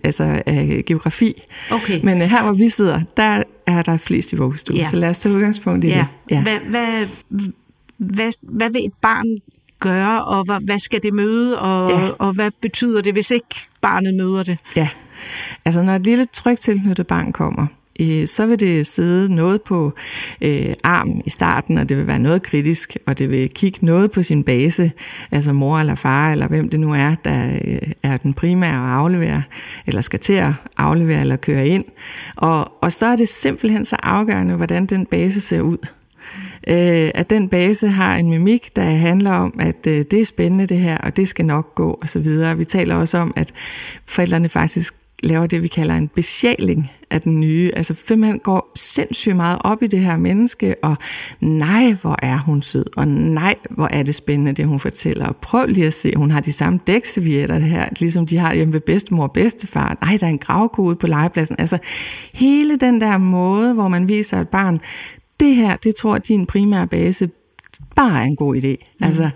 altså 0.04 0.44
af 0.46 0.84
geografi. 0.86 1.42
Okay. 1.72 2.00
Men 2.04 2.22
uh, 2.22 2.28
her, 2.28 2.44
hvor 2.44 2.54
vi 2.54 2.70
sidder, 2.70 3.02
der 3.18 3.44
er 3.68 3.82
der 3.82 3.98
flest 3.98 4.34
i 4.34 4.36
vuggestue. 4.36 4.76
Ja. 4.76 4.84
Så 4.84 4.96
lad 4.96 5.10
os 5.10 5.18
tage 5.18 5.36
udgangspunkt 5.36 5.86
i 5.86 5.88
ja. 5.88 6.06
det. 6.30 6.36
Ja. 6.36 6.44
Hvad, 6.44 6.60
hvad, 6.60 7.08
hvad, 7.98 8.32
hvad 8.42 8.70
vil 8.70 8.86
et 8.86 8.94
barn 9.02 9.38
gøre, 9.80 10.26
og 10.26 10.44
hvad, 10.46 10.60
hvad 10.66 10.80
skal 10.80 11.04
det 11.04 11.14
møde, 11.14 11.60
og, 11.60 11.90
ja. 11.90 12.10
og 12.10 12.34
hvad 12.34 12.52
betyder 12.62 13.02
det, 13.02 13.14
hvis 13.14 13.32
ikke 13.32 13.56
barnet 13.82 14.16
møder 14.16 14.44
det? 14.44 14.58
Ja, 14.76 14.90
altså 15.66 15.84
når 15.84 15.96
et 15.96 16.04
lille 16.04 16.26
trygt 16.26 16.60
tilknyttet 16.60 17.08
barn 17.08 17.32
kommer, 17.32 17.68
så 18.26 18.46
vil 18.46 18.60
det 18.60 18.88
sidde 18.88 19.36
noget 19.36 19.62
på 19.62 19.94
øh, 20.42 20.74
armen 20.84 21.22
i 21.26 21.30
starten, 21.30 21.78
og 21.78 21.90
det 21.90 21.98
vil 21.98 22.08
være 22.08 22.20
noget 22.20 22.44
kritisk, 22.44 22.98
og 23.06 23.20
det 23.20 23.30
vil 23.30 23.50
kigge 23.50 23.86
noget 23.86 24.12
på 24.12 24.24
sin 24.24 24.44
base, 24.44 24.92
altså 25.32 25.54
mor 25.54 25.80
eller 25.80 25.96
far, 25.96 26.32
eller 26.32 26.48
hvem 26.48 26.70
det 26.70 26.80
nu 26.80 26.94
er, 26.94 27.16
der 27.26 27.60
øh, 27.66 27.92
er 28.04 28.18
den 28.18 28.34
primære 28.34 28.94
at 28.94 29.00
aflevere, 29.00 29.44
eller 29.88 30.02
skal 30.02 30.20
til 30.20 30.34
at 30.34 30.52
aflevere 30.78 31.22
eller 31.22 31.36
køre 31.36 31.68
ind. 31.68 31.86
Og, 32.36 32.72
og 32.82 32.92
så 32.92 33.06
er 33.06 33.16
det 33.16 33.30
simpelthen 33.30 33.86
så 33.86 33.96
afgørende, 34.04 34.56
hvordan 34.56 34.86
den 34.86 35.06
base 35.06 35.42
ser 35.42 35.62
ud 35.62 35.78
øh, 36.68 37.12
at 37.16 37.30
den 37.30 37.50
base 37.50 37.88
har 37.88 38.16
en 38.16 38.30
mimik, 38.30 38.76
der 38.76 38.84
handler 38.84 39.32
om, 39.32 39.54
at 39.60 39.88
øh, 39.88 40.06
det 40.12 40.22
er 40.22 40.26
spændende 40.26 40.68
det 40.68 40.80
her, 40.80 40.98
og 40.98 41.18
det 41.18 41.28
skal 41.28 41.46
nok 41.46 41.76
gå 41.76 42.00
osv. 42.02 42.58
Vi 42.58 42.66
taler 42.66 42.96
også 42.96 43.18
om, 43.18 43.34
at 43.36 43.54
forældrene 44.06 44.50
faktisk 44.50 44.96
laver 45.24 45.48
det, 45.48 45.64
vi 45.64 45.68
kalder 45.68 45.96
en 45.96 46.08
besjæling 46.08 46.92
af 47.10 47.22
den 47.22 47.40
nye. 47.40 47.72
Altså 47.76 48.16
man 48.18 48.40
går 48.40 48.72
sindssygt 48.76 49.36
meget 49.36 49.58
op 49.64 49.84
i 49.84 49.88
det 49.88 50.00
her 50.00 50.18
menneske, 50.18 50.76
og 50.84 50.96
nej, 51.40 51.96
hvor 52.02 52.20
er 52.22 52.38
hun 52.38 52.62
sød, 52.62 52.86
og 52.98 53.08
nej, 53.08 53.56
hvor 53.70 53.88
er 53.92 54.04
det 54.04 54.16
spændende, 54.16 54.54
det 54.54 54.66
hun 54.66 54.80
fortæller. 54.80 55.28
Og 55.28 55.36
prøv 55.36 55.66
lige 55.68 55.88
at 55.88 55.94
se, 55.94 56.14
hun 56.16 56.32
har 56.32 56.42
de 56.42 56.52
samme 56.52 56.80
dækservietter 56.88 57.60
her, 57.60 57.90
ligesom 58.00 58.28
de 58.28 58.38
har 58.38 58.54
hjemme 58.54 58.74
ved 58.74 58.82
bedstemor 58.82 59.24
og 59.24 59.32
bedstefar. 59.32 59.98
Nej, 60.02 60.18
der 60.18 60.28
er 60.28 60.32
en 60.32 60.38
gravkode 60.38 60.96
på 60.96 61.08
legepladsen. 61.08 61.56
Altså 61.60 61.78
hele 62.34 62.78
den 62.78 63.02
der 63.02 63.18
måde, 63.18 63.74
hvor 63.74 63.88
man 63.88 64.10
viser 64.10 64.42
et 64.42 64.50
barn, 64.50 64.82
det 65.40 65.56
her, 65.56 65.76
det 65.76 65.96
tror 65.96 66.18
din 66.18 66.46
primære 66.46 66.88
base 66.88 67.30
bare 67.96 68.22
er 68.22 68.26
en 68.26 68.36
god 68.36 68.56
idé. 68.56 68.96
Mm. 69.00 69.06
Altså, 69.06 69.30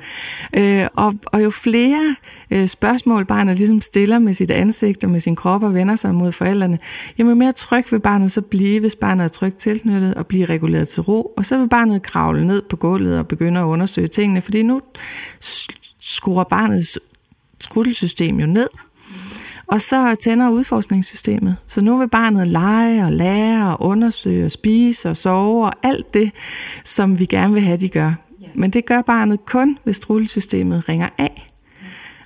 øh, 0.54 0.88
og, 0.95 1.13
og 1.26 1.43
jo 1.43 1.50
flere 1.50 2.15
øh, 2.52 2.67
spørgsmål 2.67 3.26
barnet 3.26 3.58
ligesom 3.58 3.82
stiller 3.82 4.19
med 4.19 4.34
sit 4.34 4.52
ansigt 4.52 5.04
og 5.04 5.10
med 5.10 5.19
sin 5.19 5.36
krop 5.36 5.63
og 5.63 5.73
vender 5.73 5.95
sig 5.95 6.15
mod 6.15 6.32
forældrene, 6.32 6.80
jo 7.19 7.36
mere 7.36 7.52
tryg 7.52 7.86
vil 7.91 8.00
barnet 8.00 8.32
så 8.32 8.41
blive, 8.41 8.80
hvis 8.80 8.95
barnet 8.95 9.23
er 9.23 9.28
trygt 9.28 9.58
tilknyttet 9.58 10.13
og 10.13 10.28
bliver 10.28 10.50
reguleret 10.50 10.88
til 10.88 11.02
ro. 11.02 11.34
Og 11.38 11.45
så 11.45 11.58
vil 11.58 11.69
barnet 11.69 12.02
kravle 12.02 12.47
ned 12.47 12.62
på 12.62 12.76
gulvet 12.76 13.19
og 13.19 13.28
begynde 13.28 13.60
at 13.60 13.63
undersøge 13.63 14.08
tingene, 14.08 14.41
fordi 14.41 14.63
nu 14.63 14.82
skruer 16.02 16.43
barnets 16.43 17.00
skruttelsystem 17.60 18.39
jo 18.39 18.45
ned. 18.45 18.67
Og 19.67 19.82
så 19.82 20.15
tænder 20.15 20.50
udforskningssystemet. 20.50 21.56
Så 21.67 21.82
nu 21.82 21.97
vil 21.97 22.10
barnet 22.10 22.47
lege 22.47 23.06
og 23.06 23.12
lære 23.12 23.78
og 23.78 23.88
undersøge 23.88 24.45
og 24.45 24.52
spise 24.52 25.10
og 25.10 25.17
sove 25.17 25.65
og 25.65 25.73
alt 25.84 26.13
det, 26.13 26.32
som 26.84 27.19
vi 27.19 27.26
gerne 27.26 27.54
vil 27.54 27.63
have, 27.63 27.78
de 27.78 27.89
gør. 27.89 28.13
Men 28.54 28.70
det 28.70 28.86
gør 28.86 29.02
barnet 29.02 29.46
kun, 29.46 29.78
hvis 29.84 30.00
trullesystemet 30.00 30.90
ringer 30.90 31.10
af. 31.18 31.48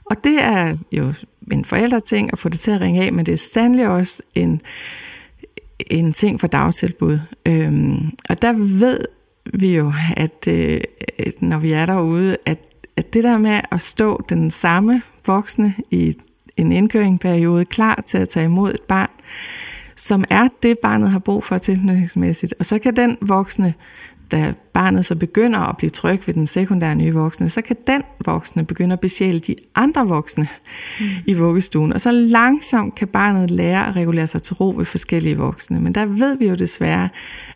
Og 0.05 0.23
det 0.23 0.41
er 0.41 0.77
jo 0.91 1.13
en 1.51 1.65
forældreting 1.65 2.29
at 2.33 2.39
få 2.39 2.49
det 2.49 2.59
til 2.59 2.71
at 2.71 2.81
ringe 2.81 3.03
af, 3.03 3.13
men 3.13 3.25
det 3.25 3.31
er 3.31 3.37
sandelig 3.37 3.87
også 3.87 4.23
en, 4.35 4.61
en 5.89 6.13
ting 6.13 6.39
for 6.39 6.47
dagtilbud. 6.47 7.19
Øhm, 7.45 8.11
og 8.29 8.41
der 8.41 8.53
ved 8.53 8.99
vi 9.53 9.75
jo, 9.75 9.93
at 10.17 10.47
øh, 10.47 10.81
når 11.39 11.57
vi 11.57 11.71
er 11.71 11.85
derude, 11.85 12.37
at, 12.45 12.59
at 12.95 13.13
det 13.13 13.23
der 13.23 13.37
med 13.37 13.61
at 13.71 13.81
stå 13.81 14.25
den 14.29 14.51
samme 14.51 15.01
voksne 15.25 15.73
i 15.91 16.15
en 16.57 16.71
indkøringsperiode 16.71 17.65
klar 17.65 18.03
til 18.05 18.17
at 18.17 18.29
tage 18.29 18.45
imod 18.45 18.73
et 18.73 18.81
barn, 18.81 19.09
som 19.95 20.23
er 20.29 20.47
det, 20.63 20.79
barnet 20.79 21.11
har 21.11 21.19
brug 21.19 21.43
for 21.43 21.57
tilknytningsmæssigt. 21.57 22.53
Og 22.59 22.65
så 22.65 22.79
kan 22.79 22.95
den 22.95 23.17
voksne, 23.21 23.73
da 24.31 24.53
barnet 24.73 25.05
så 25.05 25.15
begynder 25.15 25.59
at 25.59 25.77
blive 25.77 25.89
tryg 25.89 26.27
ved 26.27 26.33
den 26.33 26.47
sekundære 26.47 26.95
nye 26.95 27.13
voksne, 27.13 27.49
så 27.49 27.61
kan 27.61 27.75
den 27.87 28.01
voksne 28.25 28.65
begynde 28.65 28.93
at 28.93 28.99
besjæle 28.99 29.39
de 29.39 29.55
andre 29.75 30.07
voksne 30.07 30.47
mm. 30.99 31.05
i 31.25 31.33
vuggestuen. 31.33 31.93
Og 31.93 32.01
så 32.01 32.11
langsomt 32.11 32.95
kan 32.95 33.07
barnet 33.07 33.51
lære 33.51 33.87
at 33.87 33.95
regulere 33.95 34.27
sig 34.27 34.43
til 34.43 34.55
ro 34.55 34.73
ved 34.77 34.85
forskellige 34.85 35.37
voksne. 35.37 35.79
Men 35.79 35.95
der 35.95 36.05
ved 36.05 36.37
vi 36.37 36.47
jo 36.47 36.55
desværre, 36.55 37.09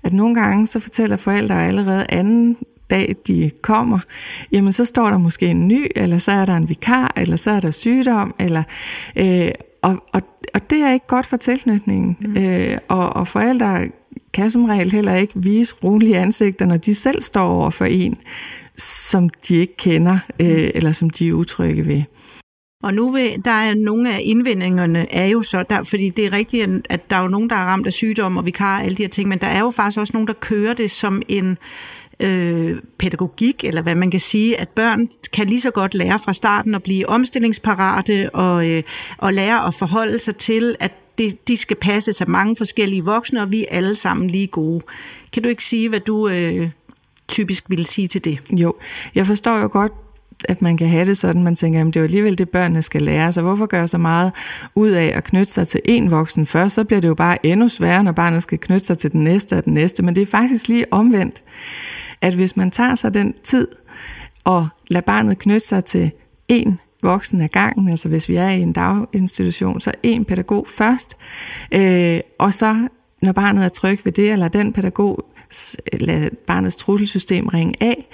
at 0.04 0.14
nogle 0.14 0.36
gange 0.36 0.68
så 0.68 0.80
fortæller 0.80 1.16
forældre 1.16 1.68
allerede 1.68 2.06
anden 2.10 2.58
dag 2.90 3.16
de 3.28 3.52
kommer, 3.62 4.00
jamen 4.52 4.72
så 4.72 4.86
står 4.86 5.10
der 5.10 5.18
måske 5.18 5.48
en 5.48 5.68
ny, 5.68 5.88
eller 5.96 6.18
så 6.18 6.32
er 6.32 6.46
der 6.46 6.56
en 6.56 6.70
vikar, 6.70 7.14
eller 7.16 7.36
så 7.36 7.52
er 7.52 7.60
der 7.60 7.72
sygdom, 7.72 8.36
eller, 8.40 8.64
øh, 9.16 9.52
og, 9.82 10.04
og, 10.14 10.22
og 10.54 10.70
det 10.70 10.82
er 10.82 10.94
ikke 10.94 11.08
godt 11.08 11.26
for 11.26 11.38
tilknytningen. 11.38 12.18
Mm. 12.20 12.38
Øh, 12.38 12.78
og, 12.88 13.16
og 13.16 13.28
forældre 13.28 13.88
kan 14.36 14.50
som 14.50 14.66
regel 14.66 14.92
heller 14.92 15.16
ikke 15.16 15.34
vise 15.36 15.76
rolige 15.84 16.18
ansigter, 16.18 16.66
når 16.66 16.78
de 16.78 16.96
selv 16.96 17.22
står 17.22 17.48
over 17.48 17.70
for 17.70 17.86
en, 17.86 18.18
som 18.78 19.30
de 19.30 19.56
ikke 19.56 19.78
kender, 19.78 20.20
øh, 20.40 20.70
eller 20.76 20.92
som 20.92 21.10
de 21.10 21.28
er 21.28 21.34
utrygge 21.34 21.88
ved. 21.88 22.04
Og 22.84 22.94
nu 22.94 23.12
vil, 23.12 23.42
der 23.46 23.52
er 23.52 23.74
nogle 23.74 24.14
af 24.14 24.20
indvendingerne 24.24 25.14
er 25.14 25.26
jo 25.26 25.42
så, 25.42 25.64
der, 25.70 25.84
fordi 25.84 26.10
det 26.10 26.26
er 26.26 26.34
rigtigt, 26.34 26.88
at 26.90 27.10
der 27.10 27.16
er 27.16 27.22
jo 27.22 27.28
nogen, 27.28 27.50
der 27.50 27.56
er 27.56 27.66
ramt 27.66 27.88
af 27.88 27.94
sygdom 27.94 28.38
og 28.38 28.46
vikar 28.46 28.78
og 28.78 28.84
alle 28.84 28.98
de 28.98 29.04
her 29.04 29.10
ting, 29.10 29.30
men 29.30 29.40
der 29.40 29.48
er 29.48 29.60
jo 29.60 29.72
faktisk 29.72 30.00
også 30.00 30.14
nogen, 30.14 30.28
der 30.28 30.34
kører 30.34 30.74
det 30.74 30.92
som 30.92 31.22
en 31.28 31.58
øh, 32.20 32.78
pædagogik, 33.00 33.64
eller 33.64 33.82
hvad 33.82 33.96
man 33.96 34.12
kan 34.12 34.20
sige, 34.20 34.62
at 34.62 34.70
børn 34.70 35.08
kan 35.34 35.48
lige 35.48 35.62
så 35.62 35.72
godt 35.72 35.94
lære 35.94 36.20
fra 36.20 36.34
starten 36.34 36.76
at 36.76 36.84
blive 36.84 37.10
omstillingsparate 37.10 38.30
og, 38.36 38.68
øh, 38.70 38.84
og 39.18 39.34
lære 39.34 39.68
at 39.68 39.74
forholde 39.74 40.20
sig 40.20 40.36
til, 40.36 40.76
at 40.80 40.92
det, 41.18 41.48
de 41.48 41.58
skal 41.58 41.78
passe 41.78 42.14
sig. 42.14 42.30
Mange 42.30 42.56
forskellige 42.56 43.04
voksne, 43.04 43.42
og 43.42 43.52
vi 43.52 43.62
er 43.62 43.78
alle 43.78 43.96
sammen 43.96 44.30
lige 44.30 44.48
gode. 44.48 44.82
Kan 45.34 45.44
du 45.44 45.50
ikke 45.50 45.64
sige, 45.64 45.90
hvad 45.90 46.00
du 46.00 46.28
øh, 46.28 46.70
typisk 47.28 47.70
ville 47.70 47.86
sige 47.86 48.08
til 48.08 48.24
det? 48.24 48.40
Jo, 48.52 48.74
jeg 49.16 49.28
forstår 49.28 49.58
jo 49.58 49.70
godt, 49.72 49.92
at 50.44 50.62
man 50.62 50.78
kan 50.78 50.88
have 50.88 51.06
det 51.06 51.18
sådan, 51.18 51.44
man 51.44 51.56
tænker, 51.56 51.82
at 51.82 51.86
det 51.86 51.96
er 51.96 52.00
jo 52.00 52.06
alligevel 52.06 52.38
det, 52.38 52.50
børnene 52.50 52.82
skal 52.82 53.02
lære, 53.02 53.32
så 53.32 53.42
hvorfor 53.42 53.66
gøre 53.66 53.88
så 53.88 53.98
meget 53.98 54.32
ud 54.76 54.90
af 54.90 55.12
at 55.16 55.24
knytte 55.24 55.54
sig 55.54 55.68
til 55.68 55.82
en 55.86 56.12
voksen 56.12 56.46
først, 56.46 56.76
så 56.76 56.84
bliver 56.84 57.02
det 57.02 57.08
jo 57.08 57.14
bare 57.16 57.46
endnu 57.46 57.68
sværere, 57.68 58.04
når 58.04 58.12
barnet 58.12 58.44
skal 58.44 58.58
knytte 58.58 58.86
sig 58.86 58.98
til 58.98 59.12
den 59.12 59.24
næste 59.24 59.58
og 59.58 59.66
den 59.66 59.74
næste, 59.74 60.04
men 60.04 60.16
det 60.16 60.22
er 60.22 60.26
faktisk 60.26 60.68
lige 60.68 60.94
omvendt, 60.94 61.42
at 62.22 62.34
hvis 62.34 62.58
man 62.58 62.72
tager 62.72 62.96
sig 62.96 63.14
den 63.14 63.36
tid 63.44 63.68
og 64.44 64.68
lader 64.88 65.06
barnet 65.06 65.38
knytte 65.38 65.68
sig 65.68 65.86
til 65.86 66.12
en 66.48 66.80
voksen 67.06 67.42
ad 67.42 67.48
gangen, 67.48 67.90
altså 67.90 68.10
hvis 68.10 68.30
vi 68.30 68.36
er 68.36 68.50
i 68.50 68.62
en 68.62 68.74
daginstitution, 68.74 69.82
så 69.82 69.92
en 70.04 70.26
pædagog 70.26 70.68
først, 70.78 71.18
øh, 71.72 72.20
og 72.40 72.54
så 72.54 72.88
når 73.22 73.32
barnet 73.32 73.66
er 73.66 73.70
tryg 73.70 74.00
ved 74.04 74.12
det, 74.12 74.32
eller 74.32 74.48
den 74.48 74.74
pædagog 74.74 75.26
lade 75.94 76.30
barnets 76.48 76.76
trusselsystem 76.76 77.48
ringe 77.48 77.74
af, 77.82 78.08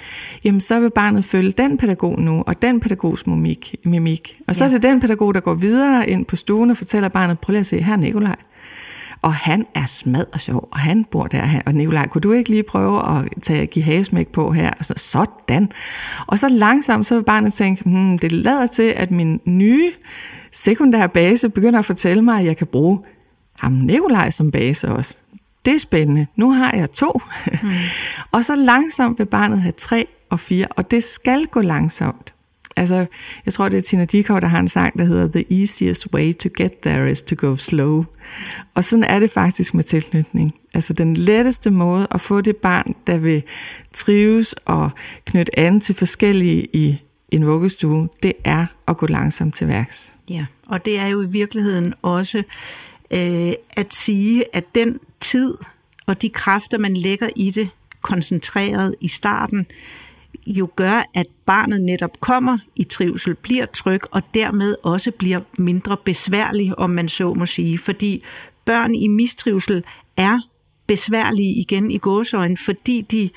jamen 0.44 0.60
så 0.60 0.80
vil 0.80 0.90
barnet 0.90 1.24
følge 1.24 1.50
den 1.50 1.78
pædagog 1.78 2.20
nu, 2.20 2.44
og 2.46 2.62
den 2.62 2.80
pædagogs 2.80 3.26
mimik. 3.26 3.74
mimik. 3.84 4.36
Og 4.46 4.56
så 4.56 4.64
ja. 4.64 4.70
er 4.70 4.72
det 4.72 4.82
den 4.82 5.00
pædagog, 5.00 5.34
der 5.34 5.40
går 5.40 5.54
videre 5.54 6.08
ind 6.08 6.24
på 6.24 6.36
stuen 6.36 6.70
og 6.70 6.76
fortæller 6.76 7.08
barnet, 7.08 7.38
prøv 7.38 7.52
lige 7.52 7.60
at 7.60 7.66
se, 7.66 7.82
her 7.82 7.92
er 7.92 7.96
Nikolaj. 7.96 8.36
Og 9.22 9.34
han 9.34 9.66
er 9.74 9.86
smad 9.86 10.24
og 10.32 10.40
sjov, 10.40 10.68
og 10.72 10.78
han 10.78 11.04
bor 11.04 11.26
der. 11.26 11.60
Og 11.66 11.74
Nikolaj, 11.74 12.08
kunne 12.08 12.20
du 12.20 12.32
ikke 12.32 12.50
lige 12.50 12.62
prøve 12.62 13.18
at 13.18 13.28
tage, 13.42 13.66
give 13.66 13.84
hagesmæk 13.84 14.28
på 14.28 14.52
her? 14.52 14.70
Og 14.78 14.84
så, 14.84 14.94
sådan. 14.96 15.72
Og 16.26 16.38
så 16.38 16.48
langsomt, 16.48 17.06
så 17.06 17.14
vil 17.14 17.22
barnet 17.22 17.52
tænke, 17.52 17.82
hmm, 17.84 18.18
det 18.18 18.32
lader 18.32 18.66
til, 18.66 18.92
at 18.96 19.10
min 19.10 19.40
nye 19.44 19.92
sekundære 20.52 21.08
base 21.08 21.48
begynder 21.48 21.78
at 21.78 21.84
fortælle 21.84 22.22
mig, 22.22 22.40
at 22.40 22.46
jeg 22.46 22.56
kan 22.56 22.66
bruge 22.66 23.00
ham 23.58 23.72
Nikolaj 23.72 24.30
som 24.30 24.50
base 24.50 24.88
også 24.88 25.16
det 25.64 25.74
er 25.74 25.78
spændende. 25.78 26.26
Nu 26.36 26.52
har 26.52 26.76
jeg 26.76 26.90
to. 26.90 27.20
Mm. 27.62 27.68
og 28.32 28.44
så 28.44 28.56
langsomt 28.56 29.18
vil 29.18 29.24
barnet 29.26 29.60
have 29.62 29.72
tre 29.72 30.06
og 30.30 30.40
fire, 30.40 30.66
og 30.70 30.90
det 30.90 31.04
skal 31.04 31.46
gå 31.46 31.60
langsomt. 31.60 32.31
Altså, 32.76 33.06
jeg 33.46 33.52
tror, 33.52 33.68
det 33.68 33.78
er 33.78 33.82
Tina 33.82 34.04
Dikov, 34.04 34.40
der 34.40 34.46
har 34.46 34.60
en 34.60 34.68
sang, 34.68 34.98
der 34.98 35.04
hedder 35.04 35.28
The 35.28 35.60
easiest 35.60 36.06
way 36.14 36.34
to 36.34 36.48
get 36.56 36.72
there 36.82 37.10
is 37.10 37.22
to 37.22 37.36
go 37.38 37.56
slow. 37.56 38.04
Og 38.74 38.84
sådan 38.84 39.04
er 39.04 39.18
det 39.18 39.30
faktisk 39.30 39.74
med 39.74 39.84
tilknytning. 39.84 40.50
Altså 40.74 40.92
den 40.92 41.16
letteste 41.16 41.70
måde 41.70 42.06
at 42.10 42.20
få 42.20 42.40
det 42.40 42.56
barn, 42.56 42.94
der 43.06 43.16
vil 43.16 43.42
trives 43.92 44.52
og 44.52 44.90
knytte 45.24 45.58
an 45.58 45.80
til 45.80 45.94
forskellige 45.94 46.68
i 46.72 46.98
en 47.30 47.46
vuggestue, 47.46 48.08
det 48.22 48.32
er 48.44 48.66
at 48.88 48.96
gå 48.96 49.06
langsomt 49.06 49.54
til 49.54 49.68
værks. 49.68 50.12
Ja, 50.30 50.46
og 50.66 50.84
det 50.84 50.98
er 50.98 51.06
jo 51.06 51.22
i 51.22 51.26
virkeligheden 51.26 51.94
også 52.02 52.42
øh, 53.10 53.52
at 53.76 53.94
sige, 53.94 54.44
at 54.52 54.74
den 54.74 55.00
tid 55.20 55.54
og 56.06 56.22
de 56.22 56.30
kræfter, 56.30 56.78
man 56.78 56.96
lægger 56.96 57.28
i 57.36 57.50
det, 57.50 57.68
koncentreret 58.02 58.94
i 59.00 59.08
starten, 59.08 59.66
jo 60.46 60.68
gør, 60.76 61.02
at 61.14 61.26
barnet 61.46 61.82
netop 61.82 62.20
kommer 62.20 62.58
i 62.76 62.84
trivsel, 62.84 63.34
bliver 63.34 63.66
tryg 63.66 64.00
og 64.10 64.22
dermed 64.34 64.76
også 64.82 65.10
bliver 65.10 65.40
mindre 65.58 65.96
besværlig, 66.04 66.78
om 66.78 66.90
man 66.90 67.08
så 67.08 67.34
må 67.34 67.46
sige. 67.46 67.78
Fordi 67.78 68.22
børn 68.64 68.94
i 68.94 69.06
mistrivsel 69.08 69.84
er 70.16 70.40
besværlige 70.86 71.54
igen 71.60 71.90
i 71.90 71.98
gåsøjne, 71.98 72.56
fordi 72.56 73.00
de 73.00 73.30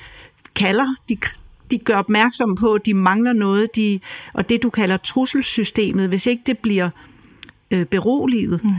kalder, 0.54 0.94
de, 1.08 1.18
de 1.70 1.78
gør 1.78 1.96
opmærksom 1.96 2.54
på, 2.54 2.72
at 2.72 2.86
de 2.86 2.94
mangler 2.94 3.32
noget, 3.32 3.76
de, 3.76 4.00
og 4.32 4.48
det 4.48 4.62
du 4.62 4.70
kalder 4.70 4.96
trusselssystemet, 4.96 6.08
hvis 6.08 6.26
ikke 6.26 6.42
det 6.46 6.58
bliver 6.58 6.90
øh, 7.70 7.84
beroliget, 7.84 8.64
mm 8.64 8.70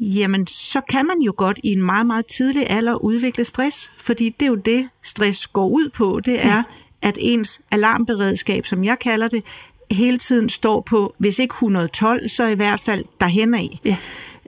jamen 0.00 0.46
så 0.46 0.80
kan 0.80 1.06
man 1.06 1.20
jo 1.20 1.34
godt 1.36 1.60
i 1.64 1.72
en 1.72 1.82
meget, 1.82 2.06
meget 2.06 2.26
tidlig 2.26 2.70
alder 2.70 2.94
udvikle 2.94 3.44
stress, 3.44 3.90
fordi 3.98 4.28
det 4.28 4.46
er 4.46 4.50
jo 4.50 4.54
det, 4.54 4.88
stress 5.02 5.46
går 5.46 5.68
ud 5.68 5.88
på. 5.88 6.20
Det 6.24 6.44
er, 6.44 6.62
at 7.02 7.18
ens 7.20 7.60
alarmberedskab, 7.70 8.66
som 8.66 8.84
jeg 8.84 8.98
kalder 8.98 9.28
det, 9.28 9.44
hele 9.90 10.18
tiden 10.18 10.48
står 10.48 10.80
på, 10.80 11.14
hvis 11.18 11.38
ikke 11.38 11.52
112, 11.52 12.28
så 12.28 12.46
i 12.46 12.54
hvert 12.54 12.80
fald 12.80 13.04
derhen 13.20 13.54
af. 13.54 13.80
Ja. 13.84 13.96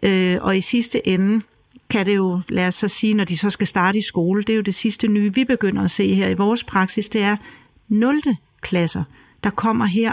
Øh, 0.02 0.38
og 0.40 0.56
i 0.56 0.60
sidste 0.60 1.08
ende 1.08 1.44
kan 1.90 2.06
det 2.06 2.16
jo, 2.16 2.40
lad 2.48 2.68
os 2.68 2.74
så 2.74 2.88
sige, 2.88 3.14
når 3.14 3.24
de 3.24 3.36
så 3.36 3.50
skal 3.50 3.66
starte 3.66 3.98
i 3.98 4.02
skole, 4.02 4.42
det 4.42 4.52
er 4.52 4.56
jo 4.56 4.62
det 4.62 4.74
sidste 4.74 5.08
nye, 5.08 5.34
vi 5.34 5.44
begynder 5.44 5.82
at 5.82 5.90
se 5.90 6.14
her 6.14 6.28
i 6.28 6.34
vores 6.34 6.64
praksis, 6.64 7.08
det 7.08 7.22
er 7.22 7.36
0. 7.88 8.22
klasser, 8.60 9.04
der 9.44 9.50
kommer 9.50 9.84
her 9.84 10.12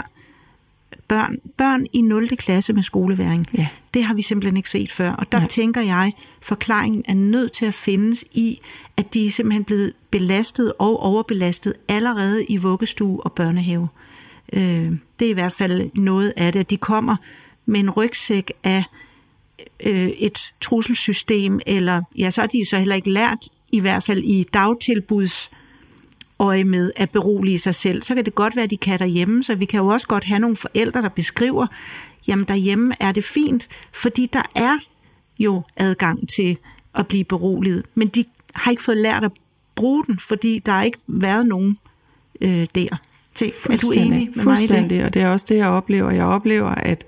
børn, 1.08 1.36
børn 1.56 1.86
i 1.92 2.00
0. 2.00 2.28
klasse 2.28 2.72
med 2.72 2.82
skoleværing. 2.82 3.46
Ja. 3.58 3.66
Det 3.98 4.06
har 4.06 4.14
vi 4.14 4.22
simpelthen 4.22 4.56
ikke 4.56 4.70
set 4.70 4.92
før. 4.92 5.12
Og 5.12 5.32
der 5.32 5.38
Nej. 5.38 5.48
tænker 5.48 5.80
jeg, 5.80 6.12
forklaringen 6.40 7.04
er 7.08 7.14
nødt 7.14 7.52
til 7.52 7.66
at 7.66 7.74
findes 7.74 8.24
i, 8.32 8.60
at 8.96 9.14
de 9.14 9.26
er 9.26 9.30
simpelthen 9.30 9.64
blevet 9.64 9.92
belastet 10.10 10.72
og 10.78 11.00
overbelastet 11.02 11.74
allerede 11.88 12.44
i 12.44 12.56
vuggestue 12.56 13.20
og 13.20 13.32
børnehave. 13.32 13.88
Øh, 14.52 14.92
det 15.18 15.26
er 15.26 15.30
i 15.30 15.32
hvert 15.32 15.52
fald 15.52 15.90
noget 15.94 16.32
af 16.36 16.52
det, 16.52 16.60
at 16.60 16.70
de 16.70 16.76
kommer 16.76 17.16
med 17.66 17.80
en 17.80 17.90
rygsæk 17.90 18.52
af 18.64 18.84
øh, 19.84 20.08
et 20.08 20.52
trusselsystem, 20.60 21.60
eller 21.66 22.02
ja, 22.18 22.30
så 22.30 22.42
er 22.42 22.46
de 22.46 22.68
så 22.68 22.78
heller 22.78 22.96
ikke 22.96 23.10
lært, 23.10 23.38
i 23.72 23.80
hvert 23.80 24.04
fald 24.04 24.22
i 24.24 24.46
dagtilbuds 24.54 25.50
øje 26.38 26.64
med 26.64 26.92
at 26.96 27.10
berolige 27.10 27.58
sig 27.58 27.74
selv. 27.74 28.02
Så 28.02 28.14
kan 28.14 28.24
det 28.24 28.34
godt 28.34 28.56
være, 28.56 28.64
at 28.64 28.70
de 28.70 28.76
kan 28.76 28.98
derhjemme, 28.98 29.44
så 29.44 29.54
vi 29.54 29.64
kan 29.64 29.80
jo 29.80 29.86
også 29.86 30.06
godt 30.06 30.24
have 30.24 30.38
nogle 30.38 30.56
forældre, 30.56 31.02
der 31.02 31.08
beskriver, 31.08 31.66
jamen 32.28 32.44
derhjemme 32.48 32.94
er 33.00 33.12
det 33.12 33.24
fint, 33.24 33.68
fordi 33.92 34.30
der 34.32 34.42
er 34.54 34.78
jo 35.38 35.62
adgang 35.76 36.28
til 36.28 36.56
at 36.94 37.06
blive 37.06 37.24
beroliget, 37.24 37.84
men 37.94 38.08
de 38.08 38.24
har 38.54 38.70
ikke 38.70 38.82
fået 38.82 38.96
lært 38.96 39.24
at 39.24 39.32
bruge 39.74 40.04
den, 40.06 40.18
fordi 40.18 40.62
der 40.66 40.72
har 40.72 40.82
ikke 40.82 40.98
været 41.06 41.46
nogen 41.46 41.78
øh, 42.40 42.66
der. 42.74 42.96
Til. 43.34 43.52
Er 43.70 43.76
du 43.76 43.90
enig 43.90 44.30
med 44.34 44.44
mig 44.44 44.62
i 44.62 44.66
det? 44.66 45.04
og 45.04 45.14
det 45.14 45.22
er 45.22 45.28
også 45.28 45.46
det, 45.48 45.56
jeg 45.56 45.66
oplever. 45.68 46.10
Jeg 46.10 46.24
oplever, 46.24 46.68
at 46.68 47.04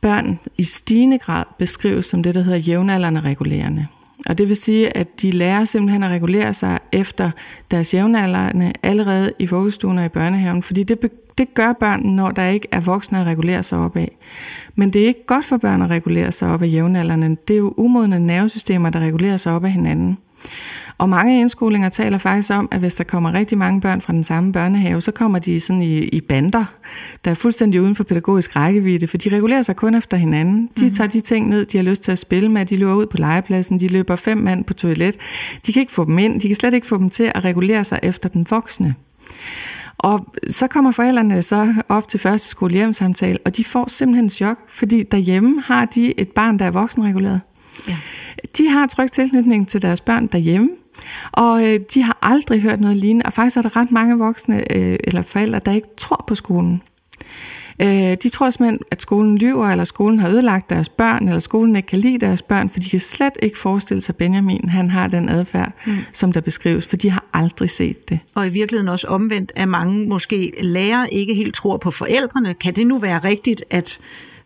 børn 0.00 0.38
i 0.56 0.64
stigende 0.64 1.18
grad 1.18 1.44
beskrives 1.58 2.06
som 2.06 2.22
det, 2.22 2.34
der 2.34 2.42
hedder 2.42 2.58
jævnaldrende 2.58 3.20
regulerende. 3.20 3.86
Og 4.26 4.38
det 4.38 4.48
vil 4.48 4.56
sige, 4.56 4.96
at 4.96 5.22
de 5.22 5.30
lærer 5.30 5.64
simpelthen 5.64 6.02
at 6.02 6.10
regulere 6.10 6.54
sig 6.54 6.78
efter 6.92 7.30
deres 7.70 7.94
jævnaldrende 7.94 8.72
allerede 8.82 9.32
i 9.38 9.46
vuggestuen 9.46 9.98
og 9.98 10.04
i 10.04 10.08
børnehaven, 10.08 10.62
fordi 10.62 10.82
det, 10.82 11.10
det 11.40 11.54
gør 11.54 11.72
børn, 11.72 12.00
når 12.02 12.30
der 12.30 12.48
ikke 12.48 12.68
er 12.72 12.80
voksne 12.80 13.20
at 13.20 13.26
regulere 13.26 13.62
sig 13.62 13.78
op 13.78 13.96
af. 13.96 14.16
Men 14.74 14.92
det 14.92 15.02
er 15.02 15.06
ikke 15.06 15.26
godt 15.26 15.44
for 15.44 15.56
børn 15.56 15.82
at 15.82 15.90
regulere 15.90 16.32
sig 16.32 16.48
op 16.48 16.62
af 16.62 16.66
jævnaldrende. 16.72 17.36
Det 17.48 17.54
er 17.54 17.58
jo 17.58 17.74
umodne 17.76 18.18
nervesystemer, 18.18 18.90
der 18.90 19.00
regulerer 19.00 19.36
sig 19.36 19.52
op 19.52 19.64
af 19.64 19.72
hinanden. 19.72 20.18
Og 20.98 21.08
mange 21.08 21.40
indskolinger 21.40 21.88
taler 21.88 22.18
faktisk 22.18 22.52
om, 22.52 22.68
at 22.70 22.80
hvis 22.80 22.94
der 22.94 23.04
kommer 23.04 23.32
rigtig 23.32 23.58
mange 23.58 23.80
børn 23.80 24.00
fra 24.00 24.12
den 24.12 24.24
samme 24.24 24.52
børnehave, 24.52 25.00
så 25.00 25.12
kommer 25.12 25.38
de 25.38 25.60
sådan 25.60 25.82
i, 25.82 25.98
i 25.98 26.20
bander, 26.20 26.64
der 27.24 27.30
er 27.30 27.34
fuldstændig 27.34 27.82
uden 27.82 27.96
for 27.96 28.04
pædagogisk 28.04 28.56
rækkevidde, 28.56 29.06
for 29.06 29.16
de 29.16 29.28
regulerer 29.28 29.62
sig 29.62 29.76
kun 29.76 29.94
efter 29.94 30.16
hinanden. 30.16 30.70
De 30.78 30.84
mm. 30.84 30.90
tager 30.90 31.08
de 31.08 31.20
ting 31.20 31.48
ned, 31.48 31.66
de 31.66 31.78
har 31.78 31.84
lyst 31.84 32.02
til 32.02 32.12
at 32.12 32.18
spille 32.18 32.48
med, 32.48 32.66
de 32.66 32.76
løber 32.76 32.94
ud 32.94 33.06
på 33.06 33.16
legepladsen, 33.16 33.80
de 33.80 33.88
løber 33.88 34.16
fem 34.16 34.38
mand 34.38 34.64
på 34.64 34.74
toilet. 34.74 35.16
De 35.66 35.72
kan 35.72 35.80
ikke 35.80 35.92
få 35.92 36.04
dem 36.04 36.18
ind, 36.18 36.40
de 36.40 36.46
kan 36.46 36.56
slet 36.56 36.74
ikke 36.74 36.86
få 36.86 36.96
dem 36.98 37.10
til 37.10 37.32
at 37.34 37.44
regulere 37.44 37.84
sig 37.84 38.00
efter 38.02 38.28
den 38.28 38.46
voksne. 38.50 38.94
Og 40.02 40.26
så 40.48 40.66
kommer 40.66 40.90
forældrene 40.90 41.42
så 41.42 41.74
op 41.88 42.08
til 42.08 42.20
første 42.20 42.48
skolehjemsamtale, 42.48 43.38
og 43.44 43.56
de 43.56 43.64
får 43.64 43.88
simpelthen 43.88 44.30
chok, 44.30 44.58
fordi 44.68 45.02
derhjemme 45.02 45.60
har 45.60 45.84
de 45.84 46.20
et 46.20 46.28
barn, 46.28 46.58
der 46.58 46.64
er 46.64 46.70
voksenreguleret. 46.70 47.40
Ja. 47.88 47.96
De 48.58 48.68
har 48.68 48.86
tryg 48.86 49.12
tilknytning 49.12 49.68
til 49.68 49.82
deres 49.82 50.00
børn 50.00 50.26
derhjemme, 50.26 50.68
og 51.32 51.66
øh, 51.66 51.80
de 51.94 52.02
har 52.02 52.18
aldrig 52.22 52.60
hørt 52.60 52.80
noget 52.80 52.96
lignende, 52.96 53.26
og 53.26 53.32
faktisk 53.32 53.56
er 53.56 53.62
der 53.62 53.76
ret 53.76 53.90
mange 53.90 54.18
voksne 54.18 54.76
øh, 54.76 54.98
eller 55.04 55.22
forældre, 55.22 55.58
der 55.58 55.72
ikke 55.72 55.88
tror 55.96 56.24
på 56.26 56.34
skolen. 56.34 56.82
Øh, 57.80 58.16
de 58.22 58.28
tror 58.28 58.50
simpelthen, 58.50 58.78
at 58.90 59.02
skolen 59.02 59.38
lyver, 59.38 59.66
eller 59.68 59.84
skolen 59.84 60.18
har 60.18 60.28
ødelagt 60.30 60.70
deres 60.70 60.88
børn, 60.88 61.28
eller 61.28 61.40
skolen 61.40 61.76
ikke 61.76 61.86
kan 61.86 61.98
lide 61.98 62.18
deres 62.18 62.42
børn, 62.42 62.70
for 62.70 62.80
de 62.80 62.90
kan 62.90 63.00
slet 63.00 63.32
ikke 63.42 63.58
forestille 63.58 64.00
sig, 64.02 64.12
at 64.12 64.16
Benjamin 64.16 64.68
han 64.68 64.90
har 64.90 65.08
den 65.08 65.28
adfærd, 65.28 65.72
mm. 65.86 65.92
som 66.12 66.32
der 66.32 66.40
beskrives, 66.40 66.86
for 66.86 66.96
de 66.96 67.10
har 67.10 67.24
aldrig 67.32 67.70
set 67.70 68.08
det. 68.08 68.18
Og 68.34 68.46
i 68.46 68.50
virkeligheden 68.50 68.88
også 68.88 69.06
omvendt, 69.06 69.52
at 69.56 69.68
mange 69.68 70.08
måske 70.08 70.52
lærer 70.60 71.06
ikke 71.06 71.34
helt 71.34 71.54
tror 71.54 71.76
på 71.76 71.90
forældrene. 71.90 72.54
Kan 72.54 72.76
det 72.76 72.86
nu 72.86 72.98
være 72.98 73.18
rigtigt, 73.18 73.64
at 73.70 73.98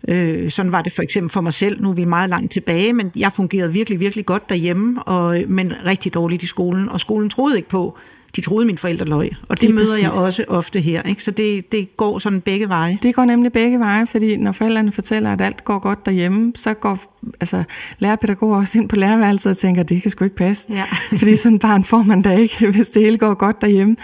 Øh, 0.08 0.50
sådan 0.50 0.72
var 0.72 0.82
det 0.82 0.92
for 0.92 1.02
eksempel 1.02 1.32
for 1.32 1.40
mig 1.40 1.52
selv. 1.52 1.82
Nu 1.82 1.90
er 1.90 1.94
vi 1.94 2.04
meget 2.04 2.30
langt 2.30 2.52
tilbage, 2.52 2.92
men 2.92 3.12
jeg 3.16 3.32
fungerede 3.32 3.72
virkelig, 3.72 4.00
virkelig 4.00 4.26
godt 4.26 4.48
derhjemme, 4.48 5.02
og, 5.02 5.42
men 5.48 5.72
rigtig 5.84 6.14
dårligt 6.14 6.42
i 6.42 6.46
skolen. 6.46 6.88
Og 6.88 7.00
skolen 7.00 7.30
troede 7.30 7.56
ikke 7.56 7.68
på, 7.68 7.98
de 8.36 8.40
troede, 8.40 8.66
min 8.66 8.78
forældre 8.78 9.04
løg. 9.06 9.30
Og 9.48 9.60
det, 9.60 9.60
det 9.60 9.74
møder 9.74 9.86
præcis. 9.86 10.02
jeg 10.02 10.10
også 10.10 10.44
ofte 10.48 10.80
her. 10.80 11.02
Ikke? 11.02 11.24
Så 11.24 11.30
det, 11.30 11.72
det 11.72 11.96
går 11.96 12.18
sådan 12.18 12.40
begge 12.40 12.68
veje. 12.68 12.98
Det 13.02 13.14
går 13.14 13.24
nemlig 13.24 13.52
begge 13.52 13.78
veje, 13.78 14.06
fordi 14.06 14.36
når 14.36 14.52
forældrene 14.52 14.92
fortæller, 14.92 15.32
at 15.32 15.40
alt 15.40 15.64
går 15.64 15.78
godt 15.78 16.06
derhjemme, 16.06 16.52
så 16.56 16.74
går 16.74 16.98
altså, 17.40 17.64
lærerpædagoger 17.98 18.58
også 18.58 18.78
ind 18.78 18.88
på 18.88 18.96
lærerværelset 18.96 19.50
og 19.50 19.56
tænker, 19.56 19.82
det 19.82 20.02
kan 20.02 20.10
sgu 20.10 20.24
ikke 20.24 20.36
passe. 20.36 20.66
Ja. 20.70 20.84
Fordi 21.18 21.36
sådan 21.36 21.58
barn 21.58 21.84
får 21.84 22.02
man 22.02 22.22
da 22.22 22.36
ikke, 22.36 22.66
hvis 22.74 22.88
det 22.88 23.02
hele 23.02 23.18
går 23.18 23.34
godt 23.34 23.60
derhjemme. 23.60 23.96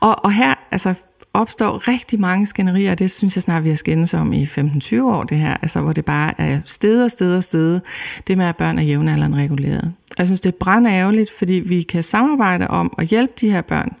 Og, 0.00 0.24
og 0.24 0.32
her, 0.32 0.54
altså 0.70 0.94
opstår 1.34 1.88
rigtig 1.88 2.20
mange 2.20 2.46
skænderier, 2.46 2.90
og 2.90 2.98
det 2.98 3.10
synes 3.10 3.36
jeg 3.36 3.42
snart, 3.42 3.64
vi 3.64 3.68
har 3.68 3.76
skændes 3.76 4.14
om 4.14 4.32
i 4.32 4.44
15-20 4.44 5.02
år, 5.02 5.24
det 5.24 5.38
her, 5.38 5.56
altså 5.62 5.80
hvor 5.80 5.92
det 5.92 6.04
bare 6.04 6.40
er 6.40 6.60
sted 6.64 7.04
og 7.04 7.10
sted 7.10 7.36
og 7.36 7.42
sted, 7.42 7.80
det 8.26 8.38
med, 8.38 8.46
at 8.46 8.56
børn 8.56 8.78
er 8.78 8.82
jævnaldrende 8.82 9.38
reguleret. 9.38 9.92
Og 10.12 10.18
jeg 10.18 10.26
synes, 10.26 10.40
det 10.40 10.52
er 10.52 10.58
brændt 10.60 10.88
ærgerligt, 10.88 11.30
fordi 11.38 11.54
vi 11.54 11.82
kan 11.82 12.02
samarbejde 12.02 12.68
om 12.68 12.94
at 12.98 13.06
hjælpe 13.06 13.32
de 13.40 13.50
her 13.50 13.60
børn. 13.60 13.96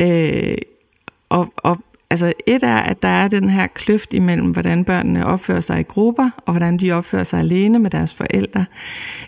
Øh, 0.00 0.58
og, 1.28 1.52
og 1.56 1.78
altså 2.10 2.32
et 2.46 2.62
er, 2.62 2.76
at 2.76 3.02
der 3.02 3.08
er 3.08 3.28
den 3.28 3.50
her 3.50 3.66
kløft 3.66 4.14
imellem, 4.14 4.50
hvordan 4.50 4.84
børnene 4.84 5.26
opfører 5.26 5.60
sig 5.60 5.80
i 5.80 5.82
grupper, 5.82 6.30
og 6.46 6.52
hvordan 6.52 6.76
de 6.76 6.92
opfører 6.92 7.24
sig 7.24 7.38
alene 7.38 7.78
med 7.78 7.90
deres 7.90 8.14
forældre. 8.14 8.64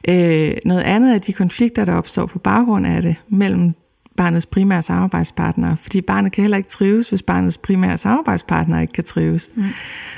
Øh, 0.09 0.53
noget 0.65 0.83
andet 0.83 1.15
er 1.15 1.19
de 1.19 1.33
konflikter, 1.33 1.85
der 1.85 1.95
opstår 1.95 2.27
på 2.27 2.39
baggrund 2.39 2.87
af 2.87 3.03
det, 3.03 3.17
mellem 3.29 3.75
barnets 4.19 4.47
primære 4.47 4.83
samarbejdspartner, 4.83 5.77
fordi 5.77 6.01
barnet 6.01 6.33
kan 6.33 6.43
heller 6.43 6.57
ikke 6.57 6.69
trives, 6.69 7.09
hvis 7.09 7.23
barnets 7.23 7.57
primære 7.59 7.99
samarbejdspartner 7.99 8.81
ikke 8.81 8.93
kan 8.93 9.05
trives. 9.05 9.51
Mm. 9.55 9.65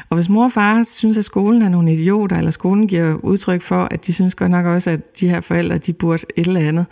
Og 0.09 0.15
hvis 0.15 0.29
mor 0.29 0.45
og 0.45 0.53
far 0.53 0.83
synes, 0.83 1.19
at 1.19 1.25
skolen 1.25 1.63
er 1.63 1.69
nogle 1.69 1.93
idioter, 1.93 2.39
eller 2.39 2.51
skolen 2.51 2.89
giver 2.89 3.15
udtryk 3.15 3.63
for, 3.63 3.89
at 3.91 4.07
de 4.07 4.13
synes 4.13 4.35
godt 4.35 4.51
nok 4.51 4.67
også, 4.67 4.91
at 4.91 5.21
de 5.21 5.29
her 5.29 5.41
forældre, 5.41 5.79
de 5.79 5.93
burde 5.93 6.23
et 6.37 6.47
eller 6.47 6.61
andet, 6.61 6.87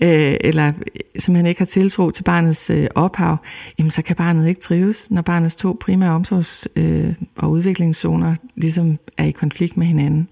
øh, 0.00 0.36
eller 0.40 0.72
simpelthen 1.18 1.46
ikke 1.46 1.60
har 1.60 1.66
tiltro 1.66 2.10
til 2.10 2.22
barnets 2.22 2.70
øh, 2.70 2.86
ophav, 2.94 3.36
jamen 3.78 3.90
så 3.90 4.02
kan 4.02 4.16
barnet 4.16 4.48
ikke 4.48 4.60
trives, 4.60 5.10
når 5.10 5.22
barnets 5.22 5.54
to 5.54 5.78
primære 5.80 6.20
omsorgs- 6.20 6.66
øh, 6.76 7.14
og 7.36 7.50
udviklingszoner 7.50 8.34
ligesom 8.56 8.98
er 9.18 9.24
i 9.24 9.30
konflikt 9.30 9.76
med 9.76 9.86
hinanden. 9.86 10.28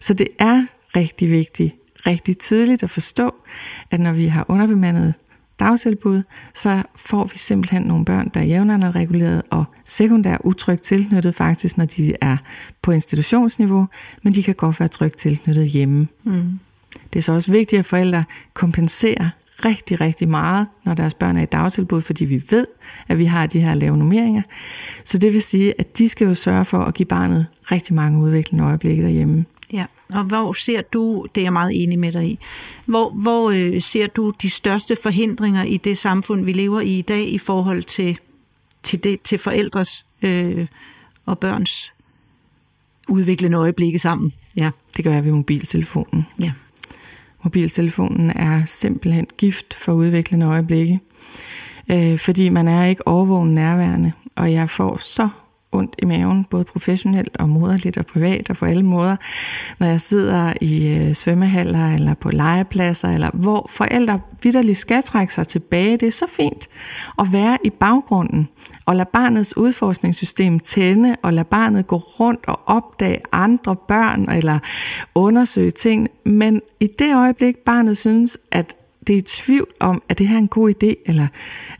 Så 0.00 0.14
det 0.14 0.28
er 0.38 0.66
rigtig 0.96 1.30
vigtigt, 1.30 1.74
rigtig 2.06 2.38
tidligt 2.38 2.82
at 2.82 2.90
forstå, 2.90 3.34
at 3.90 4.00
når 4.00 4.12
vi 4.12 4.26
har 4.26 4.44
underbemandet 4.48 5.14
dagtilbud, 5.60 6.22
så 6.54 6.82
får 6.96 7.24
vi 7.24 7.38
simpelthen 7.38 7.82
nogle 7.82 8.04
børn, 8.04 8.30
der 8.34 8.40
er 8.40 8.94
reguleret 8.94 9.42
og 9.50 9.64
sekundær 9.84 10.36
utrygt 10.44 10.82
tilknyttet 10.82 11.34
faktisk, 11.34 11.78
når 11.78 11.84
de 11.84 12.14
er 12.20 12.36
på 12.82 12.92
institutionsniveau, 12.92 13.86
men 14.22 14.34
de 14.34 14.42
kan 14.42 14.54
godt 14.54 14.80
være 14.80 14.88
trygt 14.88 15.16
tilknyttet 15.16 15.68
hjemme. 15.68 16.08
Mm. 16.24 16.58
Det 17.12 17.18
er 17.18 17.22
så 17.22 17.32
også 17.32 17.52
vigtigt, 17.52 17.78
at 17.78 17.86
forældre 17.86 18.24
kompenserer 18.54 19.30
rigtig, 19.64 20.00
rigtig 20.00 20.28
meget, 20.28 20.66
når 20.84 20.94
deres 20.94 21.14
børn 21.14 21.36
er 21.36 21.42
i 21.42 21.46
dagtilbud, 21.46 22.00
fordi 22.00 22.24
vi 22.24 22.42
ved, 22.50 22.66
at 23.08 23.18
vi 23.18 23.24
har 23.24 23.46
de 23.46 23.60
her 23.60 23.74
lave 23.74 23.96
nummeringer. 23.96 24.42
Så 25.04 25.18
det 25.18 25.32
vil 25.32 25.42
sige, 25.42 25.74
at 25.78 25.98
de 25.98 26.08
skal 26.08 26.26
jo 26.26 26.34
sørge 26.34 26.64
for 26.64 26.78
at 26.78 26.94
give 26.94 27.06
barnet 27.06 27.46
rigtig 27.72 27.94
mange 27.94 28.20
udviklende 28.20 28.64
øjeblikke 28.64 29.02
derhjemme. 29.02 29.44
Og 30.12 30.24
hvor 30.24 30.52
ser 30.52 30.80
du, 30.80 31.26
det 31.34 31.40
er 31.40 31.44
jeg 31.44 31.52
meget 31.52 31.82
enig 31.82 31.98
med 31.98 32.12
dig 32.12 32.26
i, 32.26 32.38
hvor, 32.86 33.10
hvor 33.10 33.50
øh, 33.50 33.82
ser 33.82 34.06
du 34.06 34.32
de 34.42 34.50
største 34.50 34.96
forhindringer 35.02 35.64
i 35.64 35.76
det 35.76 35.98
samfund, 35.98 36.44
vi 36.44 36.52
lever 36.52 36.80
i 36.80 36.98
i 36.98 37.02
dag, 37.02 37.28
i 37.28 37.38
forhold 37.38 37.82
til, 37.82 38.18
til, 38.82 39.04
det, 39.04 39.22
til 39.22 39.38
forældres 39.38 40.04
øh, 40.22 40.66
og 41.26 41.38
børns 41.38 41.92
udviklende 43.08 43.58
øjeblikke 43.58 43.98
sammen? 43.98 44.32
Ja. 44.56 44.70
Det 44.96 45.04
gør 45.04 45.12
jeg 45.12 45.24
ved 45.24 45.32
mobiltelefonen. 45.32 46.26
Ja. 46.40 46.52
Mobiltelefonen 47.42 48.30
er 48.30 48.64
simpelthen 48.66 49.26
gift 49.38 49.74
for 49.74 49.92
udviklende 49.92 50.46
øjeblikke, 50.46 51.00
øh, 51.90 52.18
fordi 52.18 52.48
man 52.48 52.68
er 52.68 52.84
ikke 52.84 53.08
overvågen 53.08 53.54
nærværende, 53.54 54.12
og 54.36 54.52
jeg 54.52 54.70
får 54.70 54.96
så 54.96 55.28
ondt 55.72 55.94
i 55.98 56.04
maven, 56.04 56.44
både 56.44 56.64
professionelt 56.64 57.36
og 57.36 57.48
moderligt 57.48 57.98
og 57.98 58.06
privat 58.06 58.50
og 58.50 58.56
på 58.56 58.64
alle 58.64 58.82
måder, 58.82 59.16
når 59.78 59.86
jeg 59.86 60.00
sidder 60.00 60.52
i 60.60 60.86
øh, 60.88 61.14
svømmehaller 61.14 61.94
eller 61.94 62.14
på 62.14 62.30
legepladser, 62.30 63.08
eller 63.08 63.30
hvor 63.34 63.66
forældre 63.70 64.20
vidderligt 64.42 64.78
skal 64.78 65.02
trække 65.02 65.34
sig 65.34 65.48
tilbage. 65.48 65.96
Det 65.96 66.06
er 66.06 66.12
så 66.12 66.26
fint 66.36 66.68
at 67.18 67.32
være 67.32 67.58
i 67.64 67.70
baggrunden 67.70 68.48
og 68.86 68.96
lade 68.96 69.08
barnets 69.12 69.56
udforskningssystem 69.56 70.60
tænde, 70.60 71.16
og 71.22 71.32
lade 71.32 71.44
barnet 71.44 71.86
gå 71.86 71.96
rundt 71.96 72.44
og 72.46 72.60
opdage 72.66 73.20
andre 73.32 73.76
børn, 73.76 74.30
eller 74.30 74.58
undersøge 75.14 75.70
ting. 75.70 76.08
Men 76.24 76.60
i 76.80 76.86
det 76.98 77.14
øjeblik, 77.14 77.56
barnet 77.56 77.98
synes, 77.98 78.38
at 78.52 78.76
det 79.06 79.14
er 79.14 79.18
i 79.18 79.22
tvivl 79.22 79.66
om, 79.80 80.02
er 80.08 80.14
det 80.14 80.28
her 80.28 80.38
en 80.38 80.48
god 80.48 80.70
idé, 80.70 81.02
eller 81.06 81.26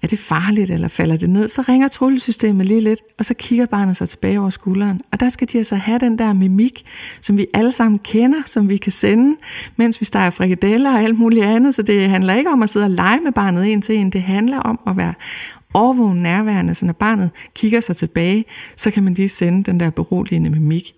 er 0.02 0.06
det 0.06 0.18
farligt, 0.18 0.70
eller 0.70 0.88
falder 0.88 1.16
det 1.16 1.30
ned, 1.30 1.48
så 1.48 1.62
ringer 1.68 1.88
trullesystemet 1.88 2.66
lige 2.66 2.80
lidt, 2.80 3.00
og 3.18 3.24
så 3.24 3.34
kigger 3.34 3.66
barnet 3.66 3.96
sig 3.96 4.08
tilbage 4.08 4.40
over 4.40 4.50
skulderen. 4.50 5.00
Og 5.12 5.20
der 5.20 5.28
skal 5.28 5.48
de 5.52 5.58
altså 5.58 5.76
have 5.76 5.98
den 5.98 6.18
der 6.18 6.32
mimik, 6.32 6.82
som 7.20 7.36
vi 7.36 7.46
alle 7.54 7.72
sammen 7.72 7.98
kender, 7.98 8.42
som 8.46 8.70
vi 8.70 8.76
kan 8.76 8.92
sende, 8.92 9.36
mens 9.76 10.00
vi 10.00 10.04
steger 10.04 10.30
frikadeller 10.30 10.92
og 10.92 11.02
alt 11.02 11.18
muligt 11.18 11.44
andet. 11.44 11.74
Så 11.74 11.82
det 11.82 12.10
handler 12.10 12.34
ikke 12.34 12.50
om 12.50 12.62
at 12.62 12.68
sidde 12.68 12.84
og 12.86 12.90
lege 12.90 13.20
med 13.20 13.32
barnet 13.32 13.72
en 13.72 13.82
til 13.82 13.94
en, 13.94 14.10
det 14.10 14.22
handler 14.22 14.58
om 14.58 14.80
at 14.86 14.96
være 14.96 15.14
overvågen 15.74 16.18
nærværende, 16.18 16.74
så 16.74 16.86
når 16.86 16.92
barnet 16.92 17.30
kigger 17.54 17.80
sig 17.80 17.96
tilbage, 17.96 18.44
så 18.76 18.90
kan 18.90 19.02
man 19.02 19.14
lige 19.14 19.28
sende 19.28 19.64
den 19.64 19.80
der 19.80 19.90
beroligende 19.90 20.50
mimik. 20.50 20.94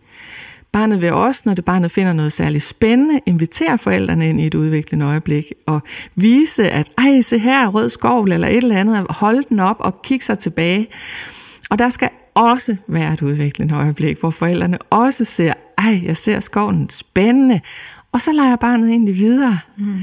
Barnet 0.72 1.00
vil 1.00 1.12
også, 1.12 1.42
når 1.44 1.54
det 1.54 1.64
barnet 1.64 1.90
finder 1.90 2.12
noget 2.12 2.32
særligt 2.32 2.64
spændende, 2.64 3.20
invitere 3.26 3.78
forældrene 3.78 4.28
ind 4.28 4.40
i 4.40 4.46
et 4.46 4.54
udviklende 4.54 5.06
øjeblik 5.06 5.52
og 5.66 5.82
vise, 6.14 6.70
at 6.70 6.90
ej, 6.98 7.20
se 7.20 7.38
her 7.38 7.64
er 7.64 7.68
rød 7.68 7.88
skovl 7.88 8.32
eller 8.32 8.48
et 8.48 8.56
eller 8.56 8.76
andet, 8.76 9.06
holde 9.10 9.42
den 9.48 9.60
op 9.60 9.76
og 9.78 10.02
kigge 10.02 10.24
sig 10.24 10.38
tilbage. 10.38 10.88
Og 11.70 11.78
der 11.78 11.90
skal 11.90 12.08
også 12.34 12.76
være 12.86 13.12
et 13.12 13.22
udviklende 13.22 13.74
øjeblik, 13.74 14.20
hvor 14.20 14.30
forældrene 14.30 14.78
også 14.78 15.24
ser, 15.24 15.54
ej, 15.78 16.00
jeg 16.04 16.16
ser 16.16 16.40
skoven 16.40 16.88
spændende, 16.88 17.60
og 18.12 18.20
så 18.20 18.32
leger 18.32 18.56
barnet 18.56 18.90
egentlig 18.90 19.16
videre. 19.16 19.58
Mm. 19.76 20.02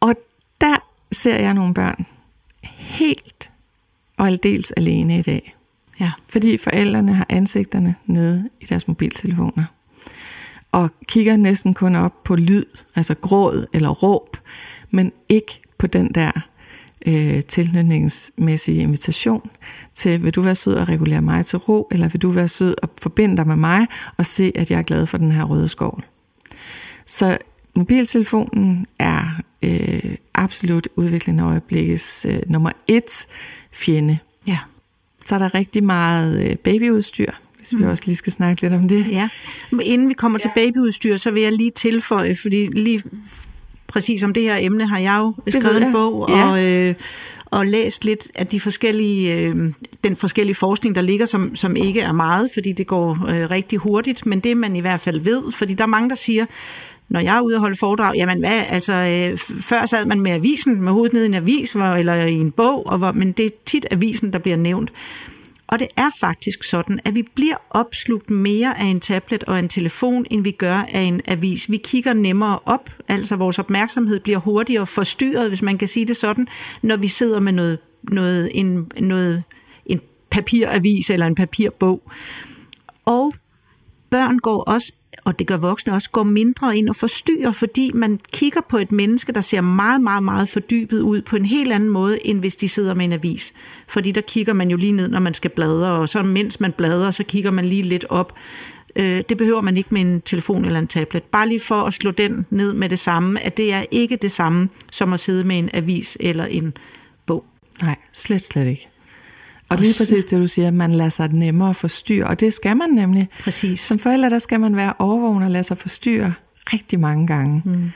Og 0.00 0.14
der 0.60 0.76
ser 1.12 1.36
jeg 1.36 1.54
nogle 1.54 1.74
børn 1.74 2.06
helt 2.78 3.50
og 4.16 4.26
aldeles 4.26 4.72
alene 4.72 5.18
i 5.18 5.22
dag. 5.22 5.54
Ja. 6.00 6.12
Fordi 6.28 6.56
forældrene 6.56 7.14
har 7.14 7.26
ansigterne 7.28 7.94
nede 8.06 8.48
i 8.60 8.64
deres 8.64 8.88
mobiltelefoner. 8.88 9.64
Og 10.72 10.90
kigger 11.08 11.36
næsten 11.36 11.74
kun 11.74 11.94
op 11.94 12.24
på 12.24 12.36
lyd, 12.36 12.64
altså 12.96 13.14
gråd 13.14 13.66
eller 13.72 13.88
råb, 13.88 14.36
men 14.90 15.12
ikke 15.28 15.60
på 15.78 15.86
den 15.86 16.14
der 16.14 16.32
øh, 17.06 17.42
tilknytningsmæssige 17.42 18.82
invitation 18.82 19.50
til, 19.94 20.24
vil 20.24 20.34
du 20.34 20.40
være 20.40 20.54
sød 20.54 20.74
og 20.74 20.88
regulere 20.88 21.22
mig 21.22 21.46
til 21.46 21.58
ro, 21.58 21.88
eller 21.90 22.08
vil 22.08 22.22
du 22.22 22.30
være 22.30 22.48
sød 22.48 22.74
og 22.82 22.90
forbinde 23.02 23.36
dig 23.36 23.46
med 23.46 23.56
mig 23.56 23.86
og 24.16 24.26
se, 24.26 24.52
at 24.54 24.70
jeg 24.70 24.78
er 24.78 24.82
glad 24.82 25.06
for 25.06 25.18
den 25.18 25.30
her 25.30 25.44
røde 25.44 25.68
skov. 25.68 26.00
Så 27.06 27.38
mobiltelefonen 27.74 28.86
er 28.98 29.40
øh, 29.62 30.16
absolut 30.34 30.88
udviklende 30.96 31.44
øjeblikkets 31.44 32.26
øh, 32.28 32.40
nummer 32.46 32.72
et 32.88 33.26
fjende. 33.72 34.18
Ja. 34.46 34.58
Så 35.24 35.34
er 35.34 35.38
der 35.38 35.54
rigtig 35.54 35.84
meget 35.84 36.48
øh, 36.50 36.56
babyudstyr, 36.56 37.30
hvis 37.58 37.72
vi 37.72 37.76
mm. 37.76 37.90
også 37.90 38.02
lige 38.06 38.16
skal 38.16 38.32
snakke 38.32 38.62
lidt 38.62 38.72
om 38.72 38.88
det. 38.88 39.06
Ja. 39.10 39.28
Men 39.70 39.80
inden 39.84 40.08
vi 40.08 40.14
kommer 40.14 40.38
ja. 40.38 40.42
til 40.42 40.50
babyudstyr, 40.54 41.16
så 41.16 41.30
vil 41.30 41.42
jeg 41.42 41.52
lige 41.52 41.70
tilføje, 41.70 42.36
fordi 42.36 42.66
lige 42.66 43.02
præcis 43.86 44.22
om 44.22 44.34
det 44.34 44.42
her 44.42 44.56
emne 44.60 44.86
har 44.86 44.98
jeg 44.98 45.18
jo 45.18 45.34
skrevet 45.48 45.82
en 45.82 45.92
bog, 45.92 46.26
ja. 46.28 46.50
og, 46.50 46.64
øh, 46.64 46.94
og 47.52 47.66
læst 47.66 48.04
lidt 48.04 48.28
af 48.34 48.46
de 48.46 48.60
forskellige, 48.60 49.34
øh, 49.34 49.72
den 50.04 50.16
forskellige 50.16 50.54
forskning, 50.54 50.94
der 50.94 51.00
ligger, 51.00 51.26
som, 51.26 51.56
som 51.56 51.76
ikke 51.76 52.00
er 52.00 52.12
meget, 52.12 52.50
fordi 52.54 52.72
det 52.72 52.86
går 52.86 53.10
øh, 53.28 53.50
rigtig 53.50 53.78
hurtigt, 53.78 54.26
men 54.26 54.40
det 54.40 54.56
man 54.56 54.76
i 54.76 54.80
hvert 54.80 55.00
fald 55.00 55.20
ved, 55.20 55.52
fordi 55.52 55.74
der 55.74 55.84
er 55.84 55.88
mange, 55.88 56.08
der 56.10 56.14
siger, 56.14 56.46
når 57.08 57.20
jeg 57.20 57.36
er 57.36 57.40
ude 57.40 57.56
og 57.56 57.60
holde 57.60 57.76
foredrag, 57.76 58.16
jamen 58.16 58.38
hvad, 58.38 58.62
altså 58.68 58.92
øh, 58.92 59.38
før 59.60 59.86
sad 59.86 60.06
man 60.06 60.20
med 60.20 60.32
avisen, 60.32 60.82
med 60.82 60.92
hovedet 60.92 61.12
ned 61.12 61.22
i 61.22 61.26
en 61.26 61.34
avis, 61.34 61.72
hvor, 61.72 61.84
eller 61.84 62.14
i 62.14 62.34
en 62.34 62.50
bog, 62.50 62.86
og 62.86 62.98
hvor, 62.98 63.12
men 63.12 63.32
det 63.32 63.46
er 63.46 63.50
tit 63.66 63.86
avisen, 63.90 64.32
der 64.32 64.38
bliver 64.38 64.56
nævnt. 64.56 64.92
Og 65.72 65.78
det 65.78 65.88
er 65.96 66.10
faktisk 66.20 66.64
sådan, 66.64 67.00
at 67.04 67.14
vi 67.14 67.22
bliver 67.34 67.56
opslugt 67.70 68.30
mere 68.30 68.78
af 68.78 68.84
en 68.84 69.00
tablet 69.00 69.44
og 69.44 69.58
en 69.58 69.68
telefon, 69.68 70.26
end 70.30 70.44
vi 70.44 70.50
gør 70.50 70.76
af 70.76 71.00
en 71.00 71.20
avis. 71.26 71.70
Vi 71.70 71.76
kigger 71.76 72.12
nemmere 72.12 72.58
op, 72.64 72.90
altså 73.08 73.36
vores 73.36 73.58
opmærksomhed 73.58 74.20
bliver 74.20 74.38
hurtigere 74.38 74.86
forstyrret, 74.86 75.48
hvis 75.48 75.62
man 75.62 75.78
kan 75.78 75.88
sige 75.88 76.06
det 76.06 76.16
sådan, 76.16 76.46
når 76.82 76.96
vi 76.96 77.08
sidder 77.08 77.40
med 77.40 77.52
noget, 77.52 77.78
noget, 78.02 78.50
en, 78.54 78.92
noget, 79.00 79.42
en 79.86 80.00
papiravis 80.30 81.10
eller 81.10 81.26
en 81.26 81.34
papirbog. 81.34 82.02
Og 83.04 83.34
børn 84.10 84.38
går 84.38 84.62
også 84.62 84.92
og 85.24 85.38
det 85.38 85.46
gør 85.46 85.56
voksne 85.56 85.92
også, 85.92 86.10
går 86.10 86.22
mindre 86.22 86.76
ind 86.76 86.88
og 86.88 86.96
forstyrrer, 86.96 87.52
fordi 87.52 87.90
man 87.94 88.20
kigger 88.32 88.60
på 88.68 88.78
et 88.78 88.92
menneske, 88.92 89.32
der 89.32 89.40
ser 89.40 89.60
meget, 89.60 90.00
meget, 90.00 90.22
meget 90.22 90.48
fordybet 90.48 91.00
ud 91.00 91.22
på 91.22 91.36
en 91.36 91.46
helt 91.46 91.72
anden 91.72 91.88
måde, 91.88 92.26
end 92.26 92.38
hvis 92.38 92.56
de 92.56 92.68
sidder 92.68 92.94
med 92.94 93.04
en 93.04 93.12
avis. 93.12 93.52
Fordi 93.88 94.12
der 94.12 94.20
kigger 94.20 94.52
man 94.52 94.70
jo 94.70 94.76
lige 94.76 94.92
ned, 94.92 95.08
når 95.08 95.20
man 95.20 95.34
skal 95.34 95.50
bladre, 95.50 95.90
og 95.90 96.08
så 96.08 96.22
mens 96.22 96.60
man 96.60 96.72
bladrer, 96.72 97.10
så 97.10 97.24
kigger 97.24 97.50
man 97.50 97.64
lige 97.64 97.82
lidt 97.82 98.04
op. 98.08 98.34
Øh, 98.96 99.22
det 99.28 99.36
behøver 99.36 99.60
man 99.60 99.76
ikke 99.76 99.88
med 99.90 100.00
en 100.00 100.20
telefon 100.20 100.64
eller 100.64 100.78
en 100.78 100.86
tablet. 100.86 101.22
Bare 101.22 101.48
lige 101.48 101.60
for 101.60 101.82
at 101.82 101.94
slå 101.94 102.10
den 102.10 102.46
ned 102.50 102.72
med 102.72 102.88
det 102.88 102.98
samme, 102.98 103.40
at 103.40 103.56
det 103.56 103.72
er 103.72 103.84
ikke 103.90 104.16
det 104.16 104.32
samme 104.32 104.68
som 104.90 105.12
at 105.12 105.20
sidde 105.20 105.44
med 105.44 105.58
en 105.58 105.70
avis 105.72 106.16
eller 106.20 106.44
en 106.44 106.76
bog. 107.26 107.44
Nej, 107.82 107.96
slet, 108.12 108.44
slet 108.44 108.66
ikke. 108.66 108.88
Og 109.72 109.78
lige 109.78 109.94
præcis 109.98 110.24
det, 110.24 110.38
du 110.40 110.46
siger, 110.46 110.68
at 110.68 110.74
man 110.74 110.92
lader 110.92 111.10
sig 111.10 111.28
nemmere 111.28 111.74
forstyrre, 111.74 112.26
og 112.26 112.40
det 112.40 112.52
skal 112.52 112.76
man 112.76 112.90
nemlig. 112.90 113.28
Præcis. 113.40 113.80
Som 113.80 113.98
forældre, 113.98 114.30
der 114.30 114.38
skal 114.38 114.60
man 114.60 114.76
være 114.76 114.92
overvågen 114.98 115.42
og 115.42 115.50
lade 115.50 115.64
sig 115.64 115.78
forstyrre 115.78 116.34
rigtig 116.72 117.00
mange 117.00 117.26
gange. 117.26 117.62
Mm. 117.64 117.90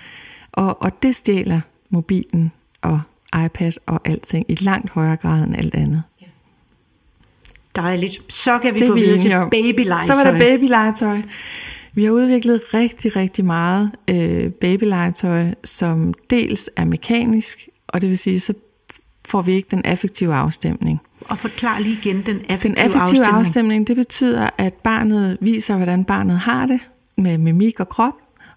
Og, 0.52 0.82
og 0.82 1.02
det 1.02 1.14
stjæler 1.14 1.60
mobilen 1.90 2.52
og 2.82 3.00
iPad 3.44 3.72
og 3.86 4.00
alting 4.04 4.44
i 4.48 4.54
langt 4.54 4.90
højere 4.90 5.16
grad 5.16 5.44
end 5.44 5.56
alt 5.56 5.74
andet. 5.74 6.02
Dejligt. 7.76 8.32
Så 8.32 8.58
kan 8.58 8.74
vi 8.74 8.78
Det 8.78 8.88
gå 8.88 8.94
vi 8.94 9.00
videre 9.00 9.18
til 9.18 9.30
babylegetøj. 9.50 10.06
Så 10.06 10.14
var 10.14 10.32
der 10.32 10.38
babylegetøj. 10.38 11.22
Vi 11.92 12.04
har 12.04 12.10
udviklet 12.10 12.60
rigtig, 12.74 13.16
rigtig 13.16 13.44
meget 13.44 13.90
øh, 14.08 14.50
babylegetøj, 14.50 15.54
som 15.64 16.14
dels 16.30 16.70
er 16.76 16.84
mekanisk, 16.84 17.68
og 17.88 18.00
det 18.00 18.08
vil 18.08 18.18
sige, 18.18 18.40
så 18.40 18.54
får 19.28 19.42
vi 19.42 19.52
ikke 19.52 19.68
den 19.70 19.84
affektive 19.84 20.34
afstemning. 20.34 21.00
Og 21.28 21.38
forklar 21.38 21.78
lige 21.78 21.98
igen 21.98 22.22
den 22.26 22.40
affektive, 22.48 22.74
Den 22.74 22.78
affektive 22.78 23.00
afstemning. 23.00 23.38
afstemning, 23.38 23.86
det 23.86 23.96
betyder, 23.96 24.50
at 24.58 24.74
barnet 24.74 25.38
viser, 25.40 25.76
hvordan 25.76 26.04
barnet 26.04 26.38
har 26.38 26.66
det 26.66 26.80
med 27.16 27.38
mimik 27.38 27.80
og 27.80 27.88
krop, 27.88 28.14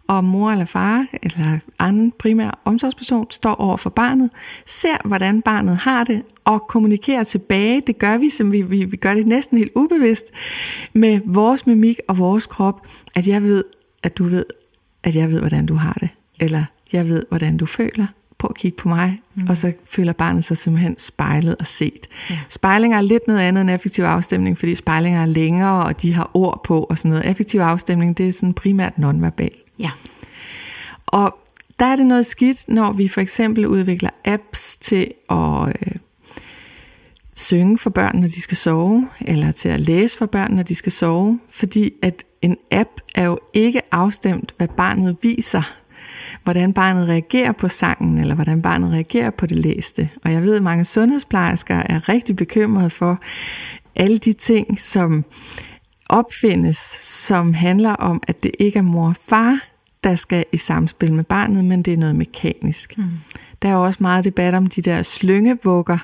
og 0.07 0.23
mor 0.23 0.51
eller 0.51 0.65
far 0.65 1.05
eller 1.23 1.59
anden 1.79 2.11
primær 2.11 2.59
omsorgsperson 2.65 3.31
står 3.31 3.55
over 3.55 3.77
for 3.77 3.89
barnet, 3.89 4.29
ser, 4.65 4.97
hvordan 5.07 5.41
barnet 5.41 5.77
har 5.77 6.03
det, 6.03 6.21
og 6.45 6.67
kommunikerer 6.67 7.23
tilbage. 7.23 7.81
Det 7.87 7.97
gør 7.97 8.17
vi, 8.17 8.29
som 8.29 8.51
vi, 8.51 8.61
vi, 8.61 8.83
vi 8.83 8.97
gør 8.97 9.13
det 9.13 9.27
næsten 9.27 9.57
helt 9.57 9.71
ubevidst, 9.75 10.25
med 10.93 11.19
vores 11.25 11.67
mimik 11.67 11.99
og 12.07 12.17
vores 12.17 12.45
krop, 12.45 12.87
at 13.15 13.27
jeg 13.27 13.43
ved, 13.43 13.63
at 14.03 14.17
du 14.17 14.23
ved, 14.23 14.45
at 15.03 15.15
jeg 15.15 15.31
ved, 15.31 15.39
hvordan 15.39 15.65
du 15.65 15.75
har 15.75 15.97
det. 16.01 16.09
Eller 16.39 16.63
jeg 16.93 17.09
ved, 17.09 17.23
hvordan 17.29 17.57
du 17.57 17.65
føler. 17.65 18.07
Prøv 18.39 18.49
at 18.49 18.57
kigge 18.57 18.77
på 18.77 18.89
mig. 18.89 19.21
Mm. 19.35 19.47
Og 19.49 19.57
så 19.57 19.73
føler 19.85 20.13
barnet 20.13 20.43
sig 20.43 20.57
simpelthen 20.57 20.97
spejlet 20.97 21.55
og 21.55 21.67
set. 21.67 22.07
Ja. 22.29 22.39
Spejlinger 22.49 22.97
er 22.97 23.01
lidt 23.01 23.27
noget 23.27 23.39
andet 23.39 23.61
end 23.61 23.71
affektiv 23.71 24.03
afstemning, 24.03 24.57
fordi 24.57 24.75
spejlinger 24.75 25.21
er 25.21 25.25
længere, 25.25 25.85
og 25.85 26.01
de 26.01 26.13
har 26.13 26.31
ord 26.33 26.61
på 26.63 26.83
og 26.83 26.97
sådan 26.97 27.09
noget. 27.09 27.23
Affektiv 27.23 27.59
afstemning, 27.59 28.17
det 28.17 28.27
er 28.27 28.31
sådan 28.31 28.53
primært 28.53 28.97
nonverbal. 28.97 29.51
Ja. 29.79 29.91
Og 31.05 31.37
der 31.79 31.85
er 31.85 31.95
det 31.95 32.05
noget 32.05 32.25
skidt, 32.25 32.65
når 32.67 32.91
vi 32.91 33.07
for 33.07 33.21
eksempel 33.21 33.67
udvikler 33.67 34.09
apps 34.25 34.77
til 34.77 35.11
at 35.29 35.67
øh, 35.67 35.95
synge 37.35 37.77
for 37.77 37.89
børn, 37.89 38.15
når 38.19 38.27
de 38.27 38.41
skal 38.41 38.57
sove, 38.57 39.09
eller 39.21 39.51
til 39.51 39.69
at 39.69 39.79
læse 39.79 40.17
for 40.17 40.25
børn, 40.25 40.51
når 40.51 40.63
de 40.63 40.75
skal 40.75 40.91
sove, 40.91 41.39
fordi 41.51 41.91
at 42.01 42.23
en 42.41 42.57
app 42.71 42.89
er 43.15 43.23
jo 43.23 43.39
ikke 43.53 43.81
afstemt, 43.91 44.53
hvad 44.57 44.67
barnet 44.67 45.17
viser, 45.21 45.78
hvordan 46.49 46.73
barnet 46.73 47.07
reagerer 47.07 47.51
på 47.51 47.67
sangen, 47.67 48.17
eller 48.17 48.35
hvordan 48.35 48.61
barnet 48.61 48.91
reagerer 48.91 49.29
på 49.29 49.45
det 49.45 49.57
læste. 49.57 50.09
Og 50.23 50.33
jeg 50.33 50.43
ved, 50.43 50.55
at 50.55 50.63
mange 50.63 50.85
sundhedsplejersker 50.85 51.75
er 51.75 52.09
rigtig 52.09 52.35
bekymrede 52.35 52.89
for 52.89 53.19
alle 53.95 54.17
de 54.17 54.33
ting, 54.33 54.79
som 54.79 55.25
opfindes, 56.09 56.77
som 57.01 57.53
handler 57.53 57.91
om, 57.91 58.23
at 58.27 58.43
det 58.43 58.51
ikke 58.59 58.79
er 58.79 58.83
mor 58.83 59.07
og 59.07 59.15
far, 59.29 59.59
der 60.03 60.15
skal 60.15 60.45
i 60.51 60.57
samspil 60.57 61.13
med 61.13 61.23
barnet, 61.23 61.65
men 61.65 61.81
det 61.81 61.93
er 61.93 61.97
noget 61.97 62.15
mekanisk. 62.15 62.97
Mm. 62.97 63.03
Der 63.61 63.69
er 63.69 63.75
også 63.75 63.97
meget 64.01 64.25
debat 64.25 64.53
om 64.53 64.67
de 64.67 64.81
der 64.81 65.03
slyngebukker, 65.03 65.97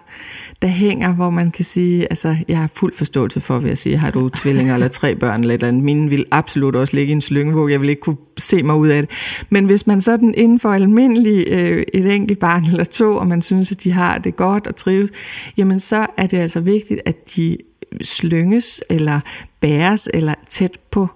der 0.62 0.68
hænger, 0.68 1.14
hvor 1.14 1.30
man 1.30 1.52
kan 1.52 1.66
sige, 1.66 2.04
altså 2.10 2.36
jeg 2.48 2.58
har 2.58 2.70
fuld 2.74 2.94
forståelse 2.94 3.42
for, 3.42 3.60
vil 3.60 3.68
jeg 3.68 3.78
sige, 3.78 3.98
har 3.98 4.12
du 4.12 4.30
tvillinger 4.30 4.74
eller 4.74 4.88
tre 4.88 5.16
børn 5.16 5.42
eller 5.42 5.54
et 5.54 5.58
eller 5.58 5.68
andet, 5.68 5.84
mine 5.84 6.10
vil 6.10 6.26
absolut 6.32 6.76
også 6.76 6.96
ligge 6.96 7.10
i 7.10 7.16
en 7.16 7.22
slyngebuk, 7.22 7.72
jeg 7.72 7.82
vil 7.82 7.90
ikke 7.90 8.02
kunne 8.02 8.18
se 8.38 8.64
mig 8.64 8.76
ud 8.76 8.88
af 8.88 9.02
det. 9.02 9.12
Men 9.50 9.66
hvis 9.66 9.88
man 9.88 10.02
sådan 10.02 10.34
inden 10.38 10.60
for 10.60 10.74
almindelig 10.74 11.48
øh, 11.48 11.86
et 11.94 12.06
enkelt 12.16 12.40
barn 12.40 12.66
eller 12.66 12.84
to, 12.84 13.18
og 13.18 13.28
man 13.28 13.42
synes, 13.42 13.72
at 13.72 13.84
de 13.84 13.92
har 13.92 14.18
det 14.18 14.36
godt 14.36 14.68
og 14.68 14.76
trives, 14.76 15.12
jamen 15.58 15.80
så 15.80 16.08
er 16.18 16.28
det 16.28 16.38
altså 16.38 16.60
vigtigt, 16.60 17.02
at 17.06 17.36
de 17.36 17.58
slynges 18.04 18.84
eller 18.90 19.20
bæres 19.60 20.10
eller 20.14 20.34
tæt 20.50 20.80
på 20.92 21.08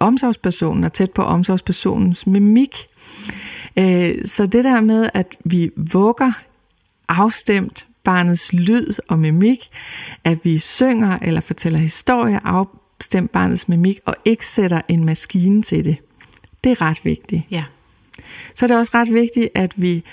omsorgspersonen 0.00 0.84
og 0.84 0.92
tæt 0.92 1.10
på 1.10 1.22
omsorgspersonens 1.22 2.26
mimik. 2.26 2.76
Øh, 3.78 4.14
Så 4.24 4.46
det 4.46 4.64
der 4.64 4.80
med, 4.80 5.08
at 5.14 5.26
vi 5.44 5.70
vugger 5.76 6.32
afstemt 7.08 7.86
barnets 8.04 8.52
lyd 8.52 8.86
og 9.08 9.18
mimik, 9.18 9.68
at 10.24 10.38
vi 10.44 10.58
synger 10.58 11.18
eller 11.22 11.40
fortæller 11.40 11.78
historier 11.78 12.38
afstemt 12.44 13.30
barnets 13.30 13.68
mimik, 13.68 13.98
og 14.06 14.16
ikke 14.24 14.46
sætter 14.46 14.80
en 14.88 15.04
maskine 15.04 15.62
til 15.62 15.84
det, 15.84 15.96
det 16.64 16.72
er 16.72 16.80
ret 16.80 17.04
vigtigt. 17.04 17.42
Ja. 17.50 17.64
Så 18.54 18.64
er 18.64 18.66
det 18.66 18.76
også 18.76 18.92
ret 18.94 19.14
vigtigt, 19.14 19.48
at 19.54 19.72
vi 19.76 20.04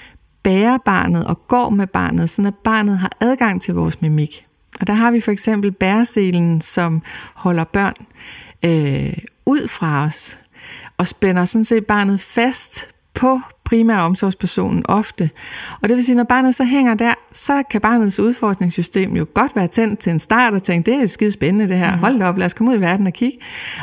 bærer 0.44 0.78
barnet 0.78 1.26
og 1.26 1.48
går 1.48 1.70
med 1.70 1.88
barnet, 1.88 2.30
så 2.30 2.42
at 2.48 2.56
barnet 2.56 2.98
har 2.98 3.12
adgang 3.20 3.62
til 3.62 3.74
vores 3.74 4.02
mimik. 4.02 4.46
Og 4.80 4.88
der 4.88 4.94
har 4.94 5.12
vi 5.12 5.20
for 5.20 5.32
eksempel 5.32 5.72
bæreselen, 5.72 6.62
som 6.62 7.02
holder 7.34 7.64
børn 7.64 7.94
øh, 8.64 9.18
ud 9.46 9.68
fra 9.68 10.06
os, 10.06 10.38
og 10.98 11.08
spænder 11.08 11.46
sådan 11.46 11.66
set 11.66 11.86
barnet 11.86 12.22
fast 12.22 12.88
på 13.20 13.42
primær 13.66 13.98
omsorgspersonen 13.98 14.86
ofte. 14.88 15.30
Og 15.82 15.90
det 15.90 15.96
vil 15.96 16.06
sige, 16.06 16.16
når 16.16 16.24
barnet 16.24 16.56
så 16.56 16.64
hænger 16.64 16.94
der, 16.94 17.14
så 17.34 17.64
kan 17.72 17.82
barnets 17.82 18.20
udforskningssystem 18.20 19.16
jo 19.16 19.26
godt 19.34 19.56
være 19.56 19.68
tændt 19.68 20.00
til 20.00 20.12
en 20.12 20.20
start 20.20 20.54
og 20.54 20.64
tænke, 20.64 20.92
det 20.92 21.02
er 21.02 21.06
skide 21.06 21.32
spændende 21.32 21.68
det 21.68 21.78
her, 21.78 21.98
hold 21.98 22.20
da 22.20 22.26
op, 22.26 22.38
lad 22.38 22.46
os 22.46 22.54
komme 22.54 22.72
ud 22.72 22.78
i 22.78 22.82
verden 22.82 23.08
og 23.08 23.14
kigge. 23.14 23.38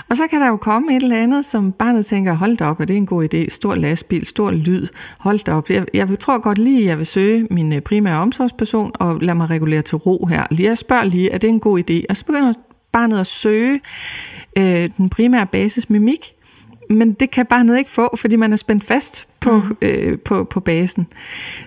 Og 0.08 0.16
så 0.16 0.26
kan 0.26 0.40
der 0.40 0.48
jo 0.48 0.56
komme 0.56 0.96
et 0.96 1.02
eller 1.02 1.22
andet, 1.22 1.44
som 1.44 1.72
barnet 1.72 2.06
tænker, 2.06 2.34
hold 2.34 2.56
da 2.56 2.64
op, 2.64 2.80
er 2.80 2.84
det 2.84 2.96
en 2.96 3.06
god 3.06 3.34
idé, 3.34 3.48
stor 3.48 3.74
lastbil, 3.74 4.26
stor 4.26 4.50
lyd, 4.50 4.86
hold 5.18 5.44
da 5.44 5.52
op. 5.52 5.70
Jeg, 5.70 5.86
jeg 5.94 6.18
tror 6.18 6.38
godt 6.38 6.58
lige, 6.58 6.84
jeg 6.84 6.98
vil 6.98 7.06
søge 7.06 7.46
min 7.50 7.72
øh, 7.72 7.80
primære 7.80 8.20
omsorgsperson 8.20 8.92
og 8.94 9.20
lade 9.20 9.34
mig 9.34 9.50
regulere 9.50 9.82
til 9.82 9.96
ro 9.96 10.26
her. 10.26 10.46
Jeg 10.58 10.78
spørger 10.78 11.04
lige, 11.04 11.30
er 11.30 11.38
det 11.38 11.48
en 11.48 11.60
god 11.60 11.78
idé? 11.78 12.04
Og 12.08 12.16
så 12.16 12.24
begynder 12.24 12.52
barnet 12.92 13.20
at 13.20 13.26
søge 13.26 13.80
øh, 14.56 14.90
den 14.96 15.08
primære 15.08 15.46
basis 15.46 15.90
mimik, 15.90 16.35
men 16.90 17.12
det 17.12 17.30
kan 17.30 17.46
barnet 17.46 17.78
ikke 17.78 17.90
få, 17.90 18.16
fordi 18.16 18.36
man 18.36 18.52
er 18.52 18.56
spændt 18.56 18.84
fast 18.84 19.26
på, 19.40 19.56
mm. 19.58 19.76
øh, 19.82 20.18
på, 20.18 20.44
på 20.44 20.60
basen. 20.60 21.06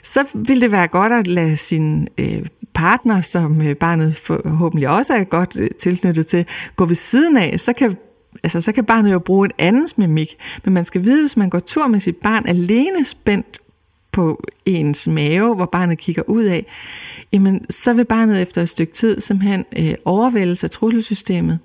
Så 0.04 0.24
vil 0.34 0.62
det 0.62 0.72
være 0.72 0.88
godt 0.88 1.14
at 1.14 1.28
lade 1.28 1.58
sin 1.58 2.08
øh, 2.18 2.46
partner, 2.74 3.22
som 3.22 3.62
øh, 3.62 3.76
barnet 3.76 4.16
forhåbentlig 4.16 4.90
også 4.90 5.14
er 5.14 5.24
godt 5.24 5.60
øh, 5.60 5.70
tilknyttet 5.80 6.28
til, 6.28 6.46
gå 6.76 6.86
ved 6.86 6.96
siden 6.96 7.38
af. 7.38 7.60
Så 7.60 7.74
kan, 7.74 7.98
altså, 8.44 8.62
så 8.62 8.72
kan 8.72 8.86
barnet 8.86 9.12
jo 9.12 9.20
bruge 9.20 9.46
en 9.46 9.52
andens 9.58 9.98
mimik. 9.98 10.36
Men 10.64 10.74
man 10.74 10.86
skal 10.86 11.04
vide, 11.04 11.22
hvis 11.22 11.38
man 11.38 11.50
går 11.50 11.60
tur 11.60 11.88
med 11.88 12.00
sit 12.00 12.16
barn 12.16 12.48
alene 12.48 13.06
spændt 13.06 13.60
på 14.12 14.44
ens 14.66 15.08
mave, 15.08 15.56
hvor 15.56 15.66
barnet 15.66 15.98
kigger 15.98 16.24
ud 16.28 16.44
af, 16.44 16.66
jamen, 17.34 17.66
så 17.70 17.94
vil 17.94 18.06
barnet 18.06 18.42
efter 18.42 18.62
et 18.62 18.70
stykke 18.70 18.94
tid 18.94 19.20
simpelthen 19.20 19.66
øh, 19.78 19.94
overvældes 20.06 20.64
af 20.64 20.72
trusselsystemet. 20.72 21.60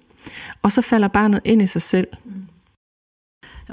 Og 0.62 0.72
så 0.72 0.82
falder 0.82 1.08
barnet 1.08 1.40
ind 1.44 1.62
i 1.62 1.66
sig 1.66 1.82
selv. 1.82 2.06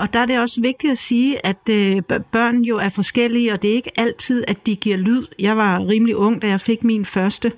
Og 0.02 0.14
der 0.14 0.20
er 0.20 0.26
det 0.26 0.40
også 0.40 0.62
vigtigt 0.62 0.92
at 0.92 0.98
sige, 0.98 1.46
at 1.46 1.70
øh, 1.70 2.02
børn 2.32 2.62
jo 2.62 2.78
er 2.78 2.90
forskellige, 2.90 3.54
og 3.54 3.62
det 3.62 3.70
er 3.70 3.76
ikke 3.76 4.00
altid, 4.00 4.44
at 4.48 4.68
de 4.68 4.76
giver 4.76 4.98
lyd. 4.98 5.24
Jeg 5.40 5.58
var 5.58 5.88
rimelig 5.88 6.16
ung, 6.16 6.42
da 6.42 6.48
jeg 6.48 6.62
fik 6.62 6.84
min 6.84 7.06
første, 7.06 7.52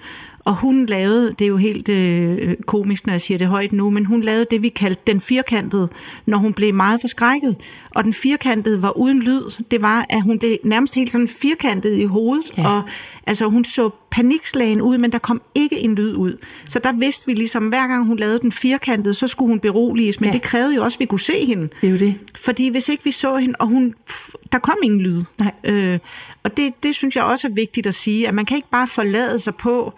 og 0.45 0.55
hun 0.55 0.85
lavede, 0.85 1.35
det 1.39 1.45
er 1.45 1.49
jo 1.49 1.57
helt 1.57 1.89
øh, 1.89 2.55
komisk, 2.65 3.05
når 3.05 3.13
jeg 3.13 3.21
siger 3.21 3.37
det 3.37 3.47
højt 3.47 3.71
nu, 3.71 3.89
men 3.89 4.05
hun 4.05 4.21
lavede 4.21 4.45
det, 4.51 4.61
vi 4.61 4.69
kaldte 4.69 5.01
den 5.07 5.21
firkantede, 5.21 5.89
når 6.25 6.37
hun 6.37 6.53
blev 6.53 6.73
meget 6.73 7.01
forskrækket. 7.01 7.55
Og 7.95 8.03
den 8.03 8.13
firkantede 8.13 8.81
var 8.81 8.97
uden 8.97 9.19
lyd. 9.19 9.63
Det 9.71 9.81
var, 9.81 10.05
at 10.09 10.21
hun 10.21 10.39
blev 10.39 10.57
nærmest 10.63 10.95
helt 10.95 11.11
sådan 11.11 11.27
firkantet 11.27 11.97
i 11.97 12.03
hovedet, 12.03 12.45
ja. 12.57 12.67
og 12.67 12.81
altså 13.27 13.45
hun 13.45 13.65
så 13.65 13.89
panikslagen 14.13 14.81
ud, 14.81 14.97
men 14.97 15.11
der 15.11 15.17
kom 15.17 15.41
ikke 15.55 15.79
en 15.79 15.95
lyd 15.95 16.15
ud. 16.15 16.37
Så 16.67 16.79
der 16.79 16.91
vidste 16.91 17.25
vi 17.25 17.33
ligesom, 17.33 17.67
hver 17.67 17.87
gang 17.87 18.05
hun 18.05 18.17
lavede 18.17 18.39
den 18.39 18.51
firkantede, 18.51 19.13
så 19.13 19.27
skulle 19.27 19.49
hun 19.49 19.59
beroliges, 19.59 20.19
men 20.19 20.29
ja. 20.29 20.33
det 20.33 20.41
krævede 20.41 20.75
jo 20.75 20.83
også, 20.83 20.95
at 20.95 20.99
vi 20.99 21.05
kunne 21.05 21.19
se 21.19 21.45
hende. 21.45 21.69
Det 21.81 21.87
er 21.87 21.91
jo 21.91 21.97
det. 21.97 22.15
Fordi 22.35 22.69
hvis 22.69 22.89
ikke 22.89 23.03
vi 23.03 23.11
så 23.11 23.37
hende, 23.37 23.55
og 23.59 23.67
hun, 23.67 23.95
der 24.51 24.59
kom 24.59 24.77
ingen 24.83 25.01
lyd. 25.01 25.23
Nej. 25.39 25.51
Øh, 25.63 25.99
og 26.43 26.57
det, 26.57 26.73
det 26.83 26.95
synes 26.95 27.15
jeg 27.15 27.23
også 27.23 27.47
er 27.47 27.51
vigtigt 27.51 27.87
at 27.87 27.95
sige, 27.95 28.27
at 28.27 28.33
man 28.33 28.45
kan 28.45 28.55
ikke 28.55 28.69
bare 28.71 28.87
forlade 28.87 29.39
sig 29.39 29.55
på, 29.55 29.93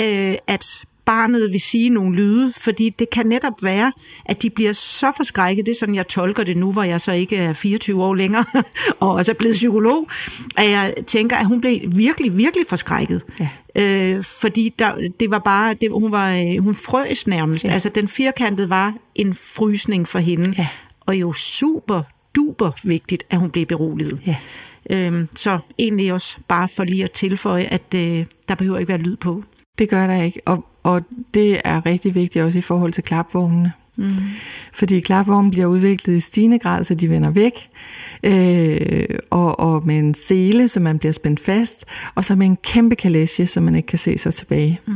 øh, 0.00 0.34
at 0.46 0.84
barnet 1.04 1.52
vil 1.52 1.60
sige 1.60 1.88
nogle 1.88 2.16
lyde, 2.16 2.52
fordi 2.60 2.88
det 2.98 3.10
kan 3.10 3.26
netop 3.26 3.62
være, 3.62 3.92
at 4.24 4.42
de 4.42 4.50
bliver 4.50 4.72
så 4.72 5.12
forskrækket, 5.16 5.66
det 5.66 5.72
er 5.72 5.76
sådan, 5.78 5.94
jeg 5.94 6.08
tolker 6.08 6.44
det 6.44 6.56
nu, 6.56 6.72
hvor 6.72 6.82
jeg 6.82 7.00
så 7.00 7.12
ikke 7.12 7.36
er 7.36 7.52
24 7.52 8.04
år 8.04 8.14
længere, 8.14 8.44
og 9.00 9.10
også 9.10 9.32
er 9.32 9.34
blevet 9.36 9.54
psykolog, 9.54 10.08
at 10.56 10.70
jeg 10.70 10.94
tænker, 11.06 11.36
at 11.36 11.46
hun 11.46 11.60
blev 11.60 11.80
virkelig, 11.86 12.36
virkelig 12.36 12.66
forskrækket. 12.68 13.22
Ja. 13.40 13.48
Øh, 13.76 14.24
fordi 14.24 14.74
der, 14.78 15.08
det 15.20 15.30
var 15.30 15.38
bare, 15.38 15.74
det, 15.80 15.90
hun, 15.90 16.12
var, 16.12 16.32
øh, 16.32 16.58
hun 16.58 16.74
frøs 16.74 17.26
nærmest. 17.26 17.64
Ja. 17.64 17.70
Altså 17.72 17.88
den 17.88 18.08
firkantede 18.08 18.68
var 18.70 18.94
en 19.14 19.34
frysning 19.34 20.08
for 20.08 20.18
hende, 20.18 20.54
Ja. 20.58 20.68
og 21.00 21.16
jo 21.16 21.32
super 21.32 22.02
duper 22.36 22.70
vigtigt, 22.84 23.24
at 23.30 23.38
hun 23.38 23.50
blev 23.50 23.66
beroliget. 23.66 24.20
Ja. 24.26 24.36
Øhm, 24.90 25.28
så 25.34 25.58
egentlig 25.78 26.12
også 26.12 26.36
bare 26.48 26.68
for 26.68 26.84
lige 26.84 27.04
at 27.04 27.10
tilføje, 27.10 27.62
at 27.62 27.82
øh, 27.94 28.24
der 28.48 28.54
behøver 28.54 28.78
ikke 28.78 28.88
være 28.88 28.98
lyd 28.98 29.16
på. 29.16 29.44
Det 29.78 29.88
gør 29.88 30.06
der 30.06 30.22
ikke, 30.22 30.40
og, 30.46 30.64
og 30.82 31.02
det 31.34 31.60
er 31.64 31.86
rigtig 31.86 32.14
vigtigt 32.14 32.44
også 32.44 32.58
i 32.58 32.62
forhold 32.62 32.92
til 32.92 33.04
klapvognene. 33.04 33.72
Mm. 33.96 34.10
Fordi 34.72 35.00
klapvormen 35.00 35.50
bliver 35.50 35.66
udviklet 35.66 36.14
i 36.14 36.20
stigende 36.20 36.58
grad, 36.58 36.84
så 36.84 36.94
de 36.94 37.10
vender 37.10 37.30
væk, 37.30 37.52
øh, 38.22 39.18
og, 39.30 39.60
og 39.60 39.86
med 39.86 39.98
en 39.98 40.14
sele, 40.14 40.68
så 40.68 40.80
man 40.80 40.98
bliver 40.98 41.12
spændt 41.12 41.40
fast, 41.40 41.84
og 42.14 42.24
så 42.24 42.34
med 42.34 42.46
en 42.46 42.56
kæmpe 42.56 42.96
kalesje, 42.96 43.46
så 43.46 43.60
man 43.60 43.74
ikke 43.74 43.86
kan 43.86 43.98
se 43.98 44.18
sig 44.18 44.34
tilbage. 44.34 44.80
Mm. 44.86 44.94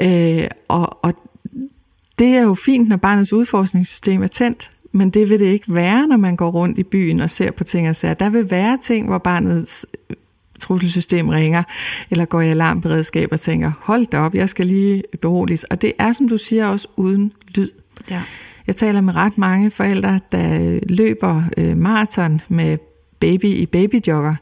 Øh, 0.00 0.48
og, 0.68 1.04
og 1.04 1.14
det 2.18 2.28
er 2.28 2.42
jo 2.42 2.54
fint, 2.54 2.88
når 2.88 2.96
barnets 2.96 3.32
udforskningssystem 3.32 4.22
er 4.22 4.26
tændt, 4.26 4.70
men 4.92 5.10
det 5.10 5.30
vil 5.30 5.38
det 5.38 5.46
ikke 5.46 5.74
være, 5.74 6.06
når 6.08 6.16
man 6.16 6.36
går 6.36 6.50
rundt 6.50 6.78
i 6.78 6.82
byen 6.82 7.20
og 7.20 7.30
ser 7.30 7.50
på 7.50 7.64
ting 7.64 7.88
og 7.88 7.96
sager. 7.96 8.14
Der 8.14 8.30
vil 8.30 8.50
være 8.50 8.78
ting, 8.82 9.06
hvor 9.06 9.18
barnets 9.18 9.86
trusselsystem 10.62 11.28
ringer, 11.28 11.62
eller 12.10 12.24
går 12.24 12.40
i 12.40 12.50
alarmberedskab 12.50 13.28
og 13.32 13.40
tænker, 13.40 13.72
hold 13.80 14.06
da 14.06 14.18
op, 14.18 14.34
jeg 14.34 14.48
skal 14.48 14.66
lige 14.66 15.02
beroliges. 15.20 15.64
Og 15.64 15.82
det 15.82 15.92
er, 15.98 16.12
som 16.12 16.28
du 16.28 16.38
siger, 16.38 16.66
også 16.66 16.88
uden 16.96 17.32
lyd. 17.56 17.70
Ja. 18.10 18.22
Jeg 18.66 18.76
taler 18.76 19.00
med 19.00 19.14
ret 19.14 19.38
mange 19.38 19.70
forældre, 19.70 20.20
der 20.32 20.78
løber 20.88 21.42
øh, 21.56 21.76
maraton 21.76 22.40
med 22.48 22.78
baby 23.22 23.44
i 23.44 23.66
babyjogger. 23.66 24.34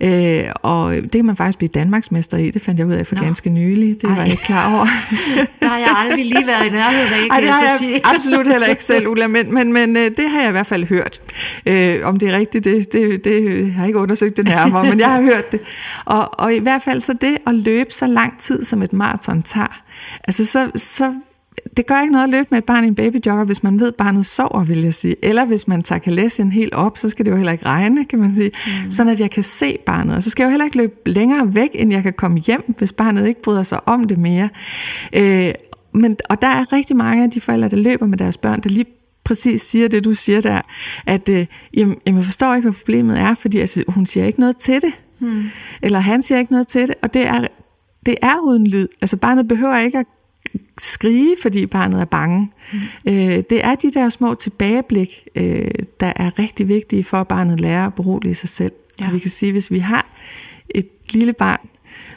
Øh, 0.00 0.44
og 0.62 0.94
det 0.94 1.12
kan 1.12 1.24
man 1.24 1.36
faktisk 1.36 1.58
blive 1.58 1.68
Danmarksmester 1.68 2.36
i. 2.38 2.50
Det 2.50 2.62
fandt 2.62 2.78
jeg 2.80 2.86
ud 2.86 2.92
af 2.92 3.06
for 3.06 3.14
Nå. 3.14 3.22
ganske 3.22 3.50
nylig. 3.50 4.02
Det 4.02 4.04
Ej. 4.04 4.10
var 4.10 4.22
jeg 4.22 4.30
ikke 4.30 4.42
klar 4.42 4.74
over. 4.74 4.86
der 5.60 5.68
har 5.68 5.78
jeg 5.78 5.94
aldrig 5.96 6.24
lige 6.24 6.46
været 6.46 6.66
i 6.66 6.70
nærheden 6.70 7.12
af, 7.12 7.28
Ej, 7.30 7.40
det 7.40 7.48
har 7.48 7.62
jeg, 7.62 7.76
sige. 7.78 8.00
absolut 8.04 8.46
heller 8.46 8.66
ikke 8.66 8.84
selv, 8.84 9.08
Ulla, 9.08 9.26
men, 9.28 9.54
men, 9.54 9.72
men 9.72 9.96
øh, 9.96 10.10
det 10.16 10.30
har 10.30 10.40
jeg 10.40 10.48
i 10.48 10.52
hvert 10.52 10.66
fald 10.66 10.84
hørt. 10.84 11.20
Øh, 11.66 12.06
om 12.06 12.18
det 12.18 12.28
er 12.28 12.36
rigtigt, 12.36 12.64
det, 12.64 12.92
det, 12.92 13.24
det 13.24 13.72
har 13.72 13.82
jeg 13.82 13.88
ikke 13.88 13.98
undersøgt 13.98 14.36
det 14.36 14.44
nærmere, 14.44 14.84
men 14.84 15.00
jeg 15.00 15.10
har 15.10 15.20
hørt 15.20 15.52
det. 15.52 15.60
Og, 16.04 16.40
og 16.40 16.54
i 16.54 16.58
hvert 16.58 16.82
fald 16.82 17.00
så 17.00 17.12
det 17.12 17.36
at 17.46 17.54
løbe 17.54 17.90
så 17.90 18.06
lang 18.06 18.38
tid, 18.38 18.64
som 18.64 18.82
et 18.82 18.92
maraton 18.92 19.42
tager, 19.42 19.80
altså 20.24 20.44
så, 20.44 20.70
så 20.76 21.14
det 21.76 21.86
gør 21.86 22.00
ikke 22.00 22.12
noget 22.12 22.24
at 22.24 22.30
løbe 22.30 22.48
med 22.50 22.58
et 22.58 22.64
barn 22.64 22.84
i 22.84 22.86
en 22.86 22.94
babyjogger, 22.94 23.44
hvis 23.44 23.62
man 23.62 23.80
ved, 23.80 23.88
at 23.88 23.94
barnet 23.94 24.26
sover, 24.26 24.64
vil 24.64 24.82
jeg 24.82 24.94
sige. 24.94 25.16
Eller 25.22 25.44
hvis 25.44 25.68
man 25.68 25.82
tager 25.82 25.98
kalesien 25.98 26.52
helt 26.52 26.74
op, 26.74 26.98
så 26.98 27.08
skal 27.08 27.24
det 27.24 27.30
jo 27.30 27.36
heller 27.36 27.52
ikke 27.52 27.66
regne, 27.66 28.04
kan 28.04 28.20
man 28.20 28.34
sige. 28.34 28.50
Mm. 28.84 28.90
Sådan 28.90 29.12
at 29.12 29.20
jeg 29.20 29.30
kan 29.30 29.42
se 29.42 29.78
barnet. 29.86 30.16
Og 30.16 30.22
så 30.22 30.30
skal 30.30 30.42
jeg 30.42 30.46
jo 30.46 30.50
heller 30.50 30.64
ikke 30.64 30.76
løbe 30.76 30.94
længere 31.06 31.54
væk, 31.54 31.70
end 31.74 31.92
jeg 31.92 32.02
kan 32.02 32.12
komme 32.12 32.38
hjem, 32.38 32.74
hvis 32.78 32.92
barnet 32.92 33.26
ikke 33.26 33.42
bryder 33.42 33.62
sig 33.62 33.88
om 33.88 34.04
det 34.04 34.18
mere. 34.18 34.48
Øh, 35.12 35.52
men, 35.92 36.16
og 36.28 36.42
der 36.42 36.48
er 36.48 36.72
rigtig 36.72 36.96
mange 36.96 37.24
af 37.24 37.30
de 37.30 37.40
forældre, 37.40 37.68
der 37.68 37.76
løber 37.76 38.06
med 38.06 38.18
deres 38.18 38.36
børn, 38.36 38.60
der 38.60 38.68
lige 38.68 38.86
præcis 39.24 39.62
siger 39.62 39.88
det, 39.88 40.04
du 40.04 40.14
siger 40.14 40.40
der, 40.40 40.60
at 41.06 41.28
øh, 41.28 41.46
jamen, 41.74 41.96
jeg 42.06 42.24
forstår 42.24 42.54
ikke, 42.54 42.68
hvad 42.68 42.78
problemet 42.78 43.18
er, 43.18 43.34
fordi 43.34 43.58
altså, 43.58 43.84
hun 43.88 44.06
siger 44.06 44.26
ikke 44.26 44.40
noget 44.40 44.56
til 44.56 44.80
det. 44.82 44.92
Mm. 45.18 45.44
Eller 45.82 45.98
han 45.98 46.22
siger 46.22 46.38
ikke 46.38 46.52
noget 46.52 46.68
til 46.68 46.88
det, 46.88 46.94
og 47.02 47.14
det 47.14 47.26
er, 47.26 47.46
det 48.06 48.14
er 48.22 48.38
uden 48.44 48.66
lyd. 48.66 48.88
Altså 49.00 49.16
barnet 49.16 49.48
behøver 49.48 49.78
ikke 49.78 49.98
at 49.98 50.06
skrige, 50.78 51.36
fordi 51.42 51.66
barnet 51.66 52.00
er 52.00 52.04
bange. 52.04 52.50
Mm. 52.72 52.78
Øh, 53.06 53.42
det 53.50 53.64
er 53.64 53.74
de 53.74 53.90
der 53.90 54.08
små 54.08 54.34
tilbageblik, 54.34 55.28
øh, 55.34 55.70
der 56.00 56.12
er 56.16 56.38
rigtig 56.38 56.68
vigtige 56.68 57.04
for, 57.04 57.20
at 57.20 57.28
barnet 57.28 57.60
lærer 57.60 57.86
at 57.86 57.94
berolige 57.94 58.34
sig 58.34 58.48
selv. 58.48 58.72
Ja. 59.00 59.06
Og 59.06 59.12
vi 59.12 59.18
kan 59.18 59.30
sige, 59.30 59.52
hvis 59.52 59.70
vi 59.70 59.78
har 59.78 60.06
et 60.74 60.88
lille 61.10 61.32
barn, 61.32 61.68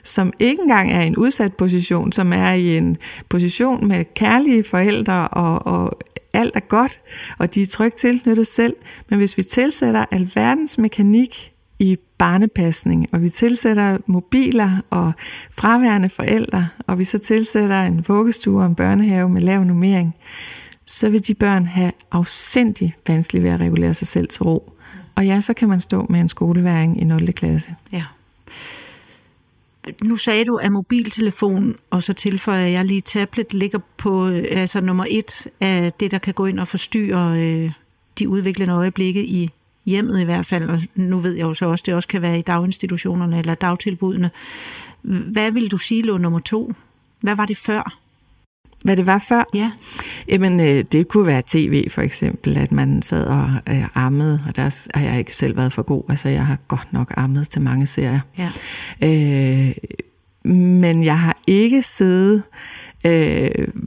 som 0.03 0.33
ikke 0.39 0.61
engang 0.61 0.91
er 0.91 1.01
i 1.01 1.07
en 1.07 1.17
udsat 1.17 1.53
position, 1.53 2.11
som 2.11 2.33
er 2.33 2.51
i 2.51 2.77
en 2.77 2.97
position 3.29 3.87
med 3.87 4.05
kærlige 4.13 4.63
forældre, 4.63 5.27
og, 5.27 5.65
og 5.65 5.99
alt 6.33 6.55
er 6.55 6.59
godt, 6.59 6.99
og 7.37 7.55
de 7.55 7.61
er 7.61 7.65
trygt 7.65 7.95
tilknyttet 7.95 8.47
selv. 8.47 8.75
Men 9.09 9.19
hvis 9.19 9.37
vi 9.37 9.43
tilsætter 9.43 10.05
alverdens 10.11 10.77
mekanik 10.77 11.51
i 11.79 11.97
barnepasning, 12.17 13.07
og 13.11 13.21
vi 13.21 13.29
tilsætter 13.29 13.97
mobiler 14.05 14.77
og 14.89 15.11
fraværende 15.51 16.09
forældre, 16.09 16.67
og 16.87 16.99
vi 16.99 17.03
så 17.03 17.17
tilsætter 17.17 17.83
en 17.83 18.05
vuggestue 18.07 18.61
og 18.61 18.65
en 18.65 18.75
børnehave 18.75 19.29
med 19.29 19.41
lav 19.41 19.63
nummering, 19.63 20.15
så 20.85 21.09
vil 21.09 21.27
de 21.27 21.33
børn 21.33 21.65
have 21.65 21.91
afsindig 22.11 22.95
vanskeligt 23.07 23.43
ved 23.43 23.51
at 23.51 23.59
regulere 23.59 23.93
sig 23.93 24.07
selv 24.07 24.27
til 24.27 24.43
ro. 24.43 24.73
Og 25.15 25.25
ja, 25.25 25.41
så 25.41 25.53
kan 25.53 25.69
man 25.69 25.79
stå 25.79 26.05
med 26.09 26.19
en 26.19 26.29
skoleværing 26.29 27.01
i 27.01 27.03
0. 27.03 27.33
klasse. 27.33 27.75
Ja. 27.91 28.03
Nu 30.03 30.17
sagde 30.17 30.45
du, 30.45 30.55
at 30.55 30.71
mobiltelefon, 30.71 31.75
og 31.89 32.03
så 32.03 32.13
tilføjer 32.13 32.67
jeg 32.67 32.85
lige, 32.85 33.01
tablet 33.01 33.53
ligger 33.53 33.79
på 33.97 34.27
øh, 34.27 34.45
altså 34.51 34.81
nummer 34.81 35.05
et 35.09 35.47
af 35.59 35.93
det, 35.93 36.11
der 36.11 36.17
kan 36.17 36.33
gå 36.33 36.45
ind 36.45 36.59
og 36.59 36.67
forstyrre 36.67 37.39
øh, 37.41 37.71
de 38.19 38.29
udviklende 38.29 38.73
øjeblikke 38.73 39.25
i 39.25 39.49
hjemmet 39.87 40.21
i 40.21 40.23
hvert 40.23 40.45
fald, 40.45 40.69
og 40.69 40.81
nu 40.95 41.19
ved 41.19 41.33
jeg 41.33 41.43
jo 41.43 41.53
så 41.53 41.65
også, 41.65 41.83
det 41.85 41.93
også 41.93 42.07
kan 42.07 42.21
være 42.21 42.39
i 42.39 42.41
daginstitutionerne 42.41 43.39
eller 43.39 43.55
dagtilbudene. 43.55 44.31
Hvad 45.01 45.51
vil 45.51 45.71
du 45.71 45.77
sige 45.77 46.01
lå 46.01 46.17
nummer 46.17 46.39
to? 46.39 46.73
Hvad 47.21 47.35
var 47.35 47.45
det 47.45 47.57
før? 47.57 47.97
Hvad 48.83 48.97
det 48.97 49.05
var 49.05 49.25
før? 49.27 49.43
Ja. 49.53 49.71
Jamen, 50.27 50.59
øh, 50.59 50.83
det 50.91 51.07
kunne 51.07 51.25
være 51.27 51.41
tv 51.47 51.89
for 51.89 52.01
eksempel, 52.01 52.57
at 52.57 52.71
man 52.71 53.01
sad 53.01 53.25
og 53.25 53.49
øh, 53.69 53.85
ammede, 53.95 54.43
og 54.47 54.55
der 54.55 54.87
har 54.97 55.05
jeg 55.05 55.19
ikke 55.19 55.35
selv 55.35 55.57
været 55.57 55.73
for 55.73 55.81
god. 55.81 56.03
Altså, 56.09 56.29
jeg 56.29 56.45
har 56.45 56.57
godt 56.67 56.93
nok 56.93 57.13
ammet 57.17 57.49
til 57.49 57.61
mange 57.61 57.87
serier. 57.87 58.19
Ja. 58.37 58.49
Øh, 59.03 59.75
men 60.53 61.03
jeg 61.03 61.19
har 61.19 61.37
ikke 61.47 61.81
siddet 61.81 62.35
øh, 62.35 62.86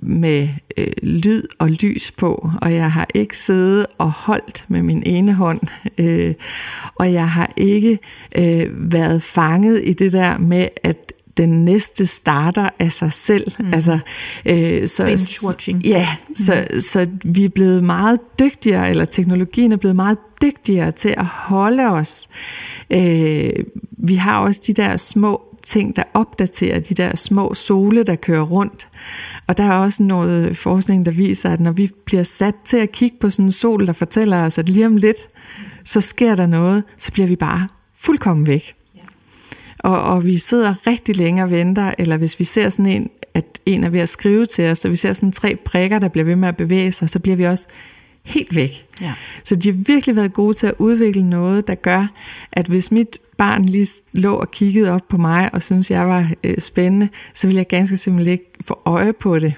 med 0.03 0.49
øh, 0.77 0.87
lyd 1.03 1.43
og 1.59 1.71
lys 1.71 2.11
på, 2.11 2.51
og 2.63 2.75
jeg 2.75 2.93
har 2.93 3.07
ikke 3.15 3.37
siddet 3.37 3.87
og 3.99 4.11
holdt 4.11 4.65
med 4.69 4.83
min 4.83 5.03
ene 5.07 5.35
hånd, 5.35 5.61
øh, 5.99 6.35
og 6.95 7.13
jeg 7.13 7.31
har 7.31 7.53
ikke 7.57 7.99
øh, 8.37 8.93
været 8.93 9.23
fanget 9.23 9.81
i 9.85 9.93
det 9.93 10.13
der 10.13 10.39
med, 10.39 10.69
at 10.83 11.13
den 11.37 11.65
næste 11.65 12.07
starter 12.07 12.69
af 12.79 12.93
sig 12.93 13.13
selv. 13.13 13.53
Mm. 13.59 13.75
Altså, 13.75 13.99
øh, 14.47 14.89
så, 14.89 15.07
Binge-watching. 15.07 15.81
Ja, 15.85 16.09
mm. 16.29 16.35
så, 16.35 16.67
så 16.79 17.07
vi 17.25 17.45
er 17.45 17.49
blevet 17.49 17.85
meget 17.85 18.19
dygtigere, 18.39 18.91
eller 18.91 19.05
teknologien 19.05 19.73
er 19.73 19.77
blevet 19.77 19.97
meget 19.97 20.19
dygtigere 20.43 20.91
til 20.91 21.15
at 21.17 21.25
holde 21.25 21.87
os. 21.87 22.29
Øh, 22.91 23.53
vi 23.91 24.15
har 24.15 24.39
også 24.39 24.61
de 24.67 24.73
der 24.73 24.97
små 24.97 25.50
ting, 25.63 25.97
der 25.97 26.03
opdaterer 26.15 26.81
de 26.81 26.95
der 26.95 27.17
små 27.17 27.55
sole, 27.55 28.03
der 28.03 28.17
kører 28.17 28.43
rundt. 28.43 28.89
Og 29.47 29.57
der 29.57 29.65
er 29.65 29.73
også 29.73 30.03
noget 30.03 30.57
forskning, 30.57 31.05
der 31.05 31.13
viser, 31.13 31.51
at 31.51 31.61
når 31.61 31.73
vi 31.73 31.91
bliver 32.05 32.23
sat 32.23 32.55
til 32.65 32.77
at 32.77 32.93
kigge 32.93 33.17
på 33.21 33.31
sådan 33.31 33.45
en 33.45 33.53
sol, 33.53 33.87
der 33.87 33.93
fortæller 33.93 34.45
os, 34.45 34.59
at 34.59 34.69
lige 34.69 34.87
om 34.87 34.97
lidt, 34.97 35.17
så 35.85 36.01
sker 36.01 36.35
der 36.35 36.47
noget, 36.47 36.85
så 36.97 37.13
bliver 37.13 37.29
vi 37.29 37.37
bare 37.37 37.69
fuldkommen 37.99 38.47
væk. 38.47 38.75
Og, 39.79 40.03
og 40.03 40.25
vi 40.25 40.39
sidder 40.39 40.87
rigtig 40.87 41.17
længe 41.17 41.43
og 41.43 41.51
venter, 41.51 41.95
eller 41.99 42.17
hvis 42.17 42.39
vi 42.39 42.45
ser 42.45 42.69
sådan 42.69 42.87
en, 42.87 43.11
at 43.35 43.45
en 43.67 43.85
er 43.85 43.89
ved 43.89 44.01
at 44.01 44.09
skrive 44.09 44.47
til 44.47 44.71
os, 44.71 44.79
så 44.79 44.89
vi 44.89 44.97
ser 44.97 45.13
sådan 45.13 45.33
tre 45.33 45.57
prikker, 45.65 45.99
der 45.99 46.09
bliver 46.09 46.25
ved 46.25 46.37
med 46.37 46.49
at 46.49 46.57
bevæge 46.57 46.93
sig, 46.93 47.11
så 47.11 47.19
bliver 47.19 47.37
vi 47.37 47.45
også 47.45 47.69
helt 48.25 48.57
væk. 48.57 48.87
Ja. 49.01 49.13
Så 49.45 49.55
de 49.57 49.71
har 49.71 49.79
virkelig 49.87 50.17
været 50.17 50.33
gode 50.33 50.55
til 50.55 50.67
at 50.67 50.75
udvikle 50.79 51.23
noget, 51.23 51.67
der 51.67 51.75
gør, 51.75 52.07
at 52.53 52.67
hvis 52.67 52.91
mit 52.91 53.19
barn 53.37 53.65
lige 53.65 53.87
lå 54.13 54.35
og 54.35 54.51
kiggede 54.51 54.91
op 54.91 55.09
på 55.09 55.17
mig 55.17 55.55
og 55.55 55.63
syntes, 55.63 55.91
jeg 55.91 56.09
var 56.09 56.31
øh, 56.45 56.59
spændende, 56.59 57.09
så 57.35 57.47
ville 57.47 57.59
jeg 57.59 57.69
ganske 57.69 57.97
simpelthen 57.97 58.33
ikke 58.33 58.51
få 58.61 58.81
øje 58.85 59.13
på 59.13 59.39
det, 59.39 59.55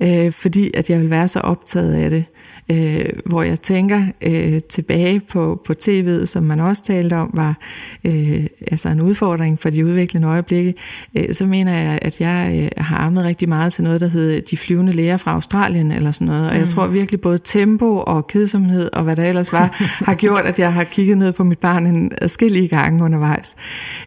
øh, 0.00 0.32
fordi 0.32 0.70
at 0.74 0.90
jeg 0.90 1.00
vil 1.00 1.10
være 1.10 1.28
så 1.28 1.40
optaget 1.40 1.94
af 1.94 2.10
det 2.10 2.24
øh, 2.70 3.08
hvor 3.24 3.42
jeg 3.42 3.60
tænker 3.60 4.02
øh, 4.22 4.60
tilbage 4.68 5.20
på, 5.20 5.60
på 5.66 5.72
tv'et, 5.82 6.24
som 6.24 6.42
man 6.42 6.60
også 6.60 6.82
talte 6.82 7.14
om, 7.16 7.30
var 7.34 7.58
øh, 8.04 8.46
altså 8.70 8.88
en 8.88 9.00
udfordring 9.00 9.58
for 9.58 9.70
de 9.70 9.86
udviklende 9.86 10.28
øjeblikke, 10.28 10.74
øh, 11.14 11.34
så 11.34 11.46
mener 11.46 11.78
jeg, 11.78 11.98
at 12.02 12.20
jeg 12.20 12.60
øh, 12.62 12.84
har 12.84 12.96
armet 12.96 13.24
rigtig 13.24 13.48
meget 13.48 13.72
til 13.72 13.84
noget, 13.84 14.00
der 14.00 14.08
hedder 14.08 14.40
De 14.40 14.56
flyvende 14.56 14.92
læger 14.92 15.16
fra 15.16 15.32
Australien, 15.32 15.92
eller 15.92 16.10
sådan 16.10 16.26
noget. 16.26 16.48
Og 16.48 16.54
jeg 16.54 16.60
mm. 16.60 16.66
tror 16.66 16.86
virkelig 16.86 17.20
både 17.20 17.38
tempo 17.44 18.02
og 18.06 18.26
kedsomhed, 18.26 18.90
og 18.92 19.04
hvad 19.04 19.16
der 19.16 19.24
ellers 19.24 19.52
var, 19.52 19.76
har 20.08 20.14
gjort, 20.14 20.44
at 20.44 20.58
jeg 20.58 20.72
har 20.72 20.84
kigget 20.84 21.18
ned 21.18 21.32
på 21.32 21.44
mit 21.44 21.58
barn 21.58 21.86
en 21.86 22.12
adskillige 22.22 22.68
gange 22.68 23.04
undervejs. 23.04 23.56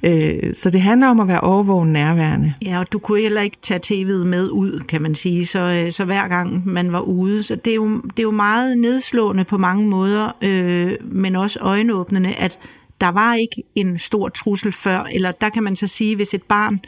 Øh, 0.03 0.53
så 0.53 0.69
det 0.69 0.81
handler 0.81 1.07
om 1.07 1.19
at 1.19 1.27
være 1.27 1.39
overvågen 1.39 1.93
nærværende. 1.93 2.53
Ja, 2.65 2.79
og 2.79 2.93
du 2.93 2.99
kunne 2.99 3.21
heller 3.21 3.41
ikke 3.41 3.57
tage 3.61 3.79
tv'et 3.85 4.25
med 4.25 4.49
ud, 4.51 4.79
kan 4.87 5.01
man 5.01 5.15
sige, 5.15 5.45
så, 5.45 5.59
øh, 5.59 5.91
så 5.91 6.05
hver 6.05 6.27
gang 6.27 6.61
man 6.65 6.91
var 6.91 7.01
ude, 7.01 7.43
så 7.43 7.55
det 7.55 7.71
er 7.71 7.75
jo, 7.75 8.01
det 8.01 8.19
er 8.19 8.23
jo 8.23 8.31
meget 8.31 8.48
meget 8.49 8.77
nedslående 8.77 9.43
på 9.43 9.57
mange 9.57 9.87
måder, 9.87 10.31
øh, 10.41 10.93
men 11.01 11.35
også 11.35 11.59
øjenåbnende, 11.59 12.33
at 12.33 12.59
der 13.01 13.07
var 13.07 13.35
ikke 13.35 13.63
en 13.75 13.99
stor 13.99 14.29
trussel 14.29 14.71
før, 14.71 14.99
eller 14.99 15.31
der 15.31 15.49
kan 15.49 15.63
man 15.63 15.75
så 15.75 15.87
sige, 15.87 16.15
hvis 16.15 16.33
et 16.33 16.43
barn 16.43 16.79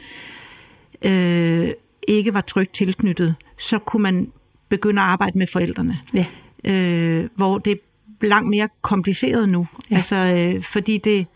øh, 1.02 1.70
ikke 2.08 2.34
var 2.34 2.40
trygt 2.40 2.74
tilknyttet, 2.74 3.34
så 3.58 3.78
kunne 3.78 4.02
man 4.02 4.32
begynde 4.68 5.02
at 5.02 5.08
arbejde 5.08 5.38
med 5.38 5.46
forældrene. 5.46 5.98
Ja. 6.14 6.26
Øh, 6.64 7.28
hvor 7.36 7.58
det 7.58 7.72
er 7.72 7.76
langt 8.26 8.50
mere 8.50 8.68
kompliceret 8.82 9.48
nu, 9.48 9.66
ja. 9.90 9.96
altså, 9.96 10.16
øh, 10.16 10.62
fordi 10.62 10.98
det 10.98 11.26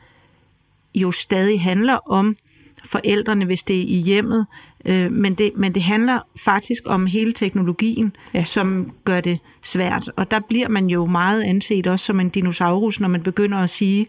jo 0.95 1.13
stadig 1.13 1.61
handler 1.61 2.11
om 2.11 2.37
forældrene, 2.85 3.45
hvis 3.45 3.63
det 3.63 3.77
er 3.77 3.85
i 3.89 4.01
hjemmet, 4.01 4.47
Øh, 4.87 5.13
men, 5.13 5.35
det, 5.35 5.53
men 5.57 5.75
det 5.75 5.83
handler 5.83 6.21
faktisk 6.45 6.83
om 6.87 7.07
hele 7.07 7.33
teknologien, 7.33 8.17
ja. 8.35 8.45
som 8.45 8.93
gør 9.05 9.21
det 9.21 9.39
svært. 9.67 10.11
Og 10.17 10.31
der 10.31 10.41
bliver 10.41 10.69
man 10.69 10.87
jo 10.87 11.07
meget 11.07 11.43
anset 11.43 11.87
også 11.87 12.05
som 12.05 12.21
en 12.21 12.29
dinosaurus, 12.29 13.01
når 13.01 13.09
man 13.09 13.23
begynder 13.23 13.59
at 13.59 13.71
sige, 13.71 14.07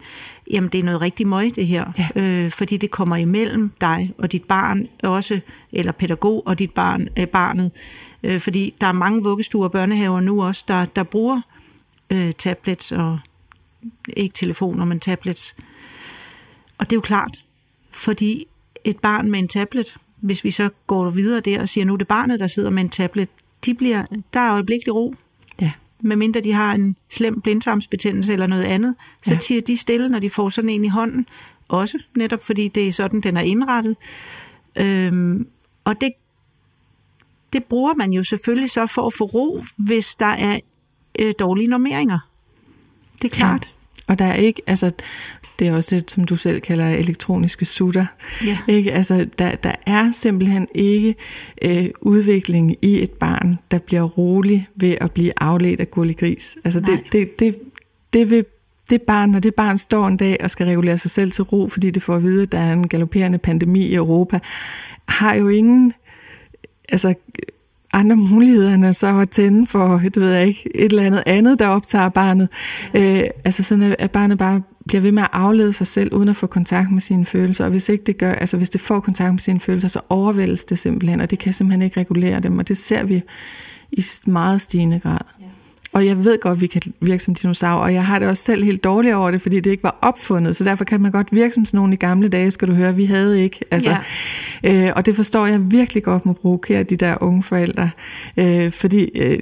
jamen 0.52 0.70
det 0.70 0.80
er 0.80 0.84
noget 0.84 1.02
rigtig 1.02 1.28
møg 1.28 1.56
det 1.56 1.68
her. 1.68 1.86
Ja. 2.16 2.22
Øh, 2.22 2.52
fordi 2.52 2.78
det 2.78 2.92
kommer 2.92 3.16
imellem 3.16 3.72
dig 3.82 4.14
og 4.18 4.32
dit 4.32 4.44
barn 4.44 4.88
også, 5.04 5.40
eller 5.72 5.92
pædagog 5.92 6.44
og 6.46 6.60
dit 6.60 6.72
barn, 6.72 7.08
øh, 7.20 7.28
barnet. 7.28 7.72
Øh, 8.24 8.40
fordi 8.40 8.74
der 8.82 8.88
er 8.88 8.92
mange 8.92 9.24
vuggestuer 9.24 9.64
og 9.64 9.72
børnehaver 9.72 10.20
nu 10.20 10.44
også, 10.44 10.64
der, 10.68 10.86
der 10.86 11.04
bruger 11.04 11.42
øh, 12.10 12.32
tablets 12.34 12.92
og 12.92 13.20
ikke 14.08 14.34
telefoner, 14.34 14.86
men 14.86 15.00
tablets. 15.00 15.56
Og 16.78 16.86
det 16.86 16.92
er 16.92 16.98
jo 16.98 17.02
klart, 17.02 17.40
fordi 17.92 18.46
et 18.84 19.00
barn 19.00 19.32
med 19.32 19.40
en 19.40 19.48
tablet, 19.48 19.96
hvis 20.18 20.44
vi 20.44 20.52
så 20.52 20.70
går 20.88 21.10
videre 21.10 21.40
der 21.40 21.62
og 21.62 21.70
siger, 21.70 21.86
nu 21.86 21.94
er 21.94 21.98
det 21.98 22.08
barnet, 22.08 22.40
der 22.40 22.48
sidder 22.48 22.70
med 22.70 22.84
en 22.84 22.90
tablet, 22.90 23.30
de 23.66 23.74
bliver, 23.74 24.06
der 24.34 24.40
er 24.40 24.54
øjeblikkelig 24.54 24.96
ro. 24.96 25.16
Medmindre 26.02 26.40
de 26.42 26.52
har 26.54 26.74
en 26.74 26.96
slem 27.10 27.42
blindtarmsbetændelse 27.42 28.34
eller 28.34 28.48
noget 28.48 28.64
andet, 28.64 28.96
så 29.24 29.34
ja. 29.34 29.40
tiger 29.40 29.62
de 29.62 29.78
stille, 29.78 30.10
når 30.10 30.20
de 30.20 30.30
får 30.30 30.50
sådan 30.50 30.70
en 30.70 30.86
i 30.86 30.88
hånden. 30.88 31.28
Også 31.68 32.00
netop 32.16 32.44
fordi 32.44 32.68
det 32.68 32.88
er 32.88 32.94
sådan, 32.94 33.22
den 33.22 33.38
er 33.38 33.42
indrettet. 33.42 33.96
Øhm, 34.76 35.48
og 35.84 36.02
det, 36.02 36.14
det 37.54 37.64
bruger 37.64 37.94
man 37.94 38.14
jo 38.14 38.24
selvfølgelig 38.24 38.70
så 38.70 38.88
for 38.88 39.08
at 39.08 39.14
få 39.14 39.26
ro, 39.26 39.64
hvis 39.76 40.16
der 40.16 40.26
er 40.26 40.60
øh, 41.20 41.34
dårlige 41.40 41.68
normeringer. 41.68 42.20
Det 43.22 43.32
er 43.32 43.36
klart. 43.36 43.66
Ja. 43.66 43.77
Og 44.08 44.20
der 44.20 44.26
er 44.26 44.36
ikke, 44.36 44.62
altså, 44.68 44.92
det 45.60 45.68
er 45.68 45.76
også 45.76 45.96
det, 45.96 46.12
som 46.12 46.24
du 46.24 46.36
selv 46.36 46.62
kalder 46.62 46.88
elektroniske 46.88 47.66
sutter. 47.66 48.06
Ja. 48.46 48.58
Ikke? 48.68 48.92
Altså, 48.92 49.28
der, 49.40 49.56
der 49.56 49.72
er 49.86 50.12
simpelthen 50.12 50.68
ikke 50.76 51.16
øh, 51.62 51.90
udvikling 52.02 52.76
i 52.82 53.04
et 53.04 53.12
barn, 53.12 53.60
der 53.72 53.78
bliver 53.78 54.04
rolig 54.04 54.68
ved 54.76 54.96
at 55.02 55.12
blive 55.12 55.32
afledt 55.38 55.80
af 55.80 55.92
gris. 55.92 56.58
Altså, 56.64 56.80
det, 56.80 57.00
det, 57.12 57.40
det, 57.40 57.56
det 58.14 58.30
vil 58.30 58.46
det 58.90 59.02
barn, 59.02 59.30
når 59.30 59.40
det 59.40 59.56
barn 59.56 59.78
står 59.78 60.08
en 60.08 60.18
dag 60.18 60.38
og 60.44 60.52
skal 60.52 60.66
regulere 60.66 60.98
sig 60.98 61.12
selv 61.12 61.32
til 61.32 61.44
ro, 61.44 61.68
fordi 61.68 61.92
det 61.92 62.04
får 62.04 62.16
at 62.16 62.24
vide, 62.24 62.42
at 62.42 62.52
der 62.52 62.60
er 62.60 62.74
en 62.74 62.88
galopperende 62.88 63.38
pandemi 63.38 63.86
i 63.86 63.96
Europa, 63.96 64.40
har 65.08 65.34
jo 65.34 65.48
ingen 65.48 65.94
altså, 66.90 67.14
andre 67.98 68.16
muligheder 68.16 68.74
end 68.74 68.94
så 68.94 69.20
at 69.20 69.30
tænde 69.30 69.68
for, 69.68 70.02
det 70.04 70.22
ved 70.22 70.32
jeg 70.32 70.48
ikke, 70.48 70.70
et 70.76 70.86
eller 70.92 71.04
andet 71.04 71.24
andet, 71.26 71.60
der 71.60 71.68
optager 71.68 72.10
barnet. 72.10 72.50
Øh, 72.94 73.24
altså 73.46 73.64
sådan, 73.64 73.96
at 74.00 74.12
barnet 74.12 74.38
bare 74.38 74.62
bliver 74.88 75.02
ved 75.02 75.12
med 75.12 75.24
at 75.24 75.30
aflede 75.34 75.74
sig 75.74 75.88
selv, 75.88 76.14
uden 76.14 76.30
at 76.30 76.36
få 76.36 76.48
kontakt 76.48 76.92
med 76.92 77.02
sine 77.02 77.26
følelser. 77.26 77.66
Og 77.66 77.72
hvis 77.72 77.90
ikke 77.90 78.04
det 78.04 78.18
gør, 78.18 78.34
altså 78.34 78.58
hvis 78.58 78.70
det 78.70 78.82
får 78.82 79.00
kontakt 79.00 79.32
med 79.32 79.40
sine 79.40 79.60
følelser, 79.60 79.88
så 79.88 80.00
overvældes 80.10 80.64
det 80.64 80.80
simpelthen, 80.80 81.22
og 81.22 81.32
det 81.32 81.40
kan 81.40 81.54
simpelthen 81.54 81.82
ikke 81.82 82.00
regulere 82.00 82.40
dem. 82.40 82.58
Og 82.58 82.68
det 82.68 82.78
ser 82.78 83.04
vi 83.04 83.22
i 83.92 84.04
meget 84.26 84.62
stigende 84.62 85.00
grad. 85.00 85.20
Og 85.98 86.06
jeg 86.06 86.24
ved 86.24 86.40
godt, 86.40 86.56
at 86.56 86.62
vi 86.62 86.68
kan 86.68 86.82
virke 87.00 87.24
som 87.24 87.36
dinosaurer, 87.36 87.84
og 87.84 87.94
jeg 87.94 88.06
har 88.06 88.20
det 88.20 88.28
også 88.28 88.44
selv 88.44 88.64
helt 88.64 88.84
dårligt 88.84 89.16
over 89.16 89.32
det, 89.32 89.42
fordi 89.42 89.60
det 89.60 89.72
ikke 89.72 89.84
var 89.84 89.98
opfundet. 90.02 90.56
Så 90.56 90.64
derfor 90.64 90.86
kan 90.86 91.02
man 91.02 91.12
godt 91.12 91.28
virke 91.32 91.54
som 91.54 91.66
sådan 91.66 91.78
nogle 91.78 91.94
i 91.94 91.98
gamle 91.98 92.28
dage, 92.28 92.52
skal 92.52 92.68
du 92.68 92.74
høre, 92.74 92.96
vi 92.96 93.06
havde 93.06 93.44
ikke. 93.44 93.60
Altså, 93.72 93.96
ja. 94.64 94.88
øh, 94.88 94.92
og 94.96 95.06
det 95.06 95.16
forstår 95.16 95.46
jeg 95.46 95.72
virkelig 95.72 96.04
godt 96.04 96.26
må 96.26 96.34
provokere 96.34 96.84
de 96.84 96.96
der 96.96 97.18
unge 97.22 97.44
forældre. 97.44 97.90
Øh, 98.38 98.72
fordi 98.72 99.10
øh, 99.16 99.40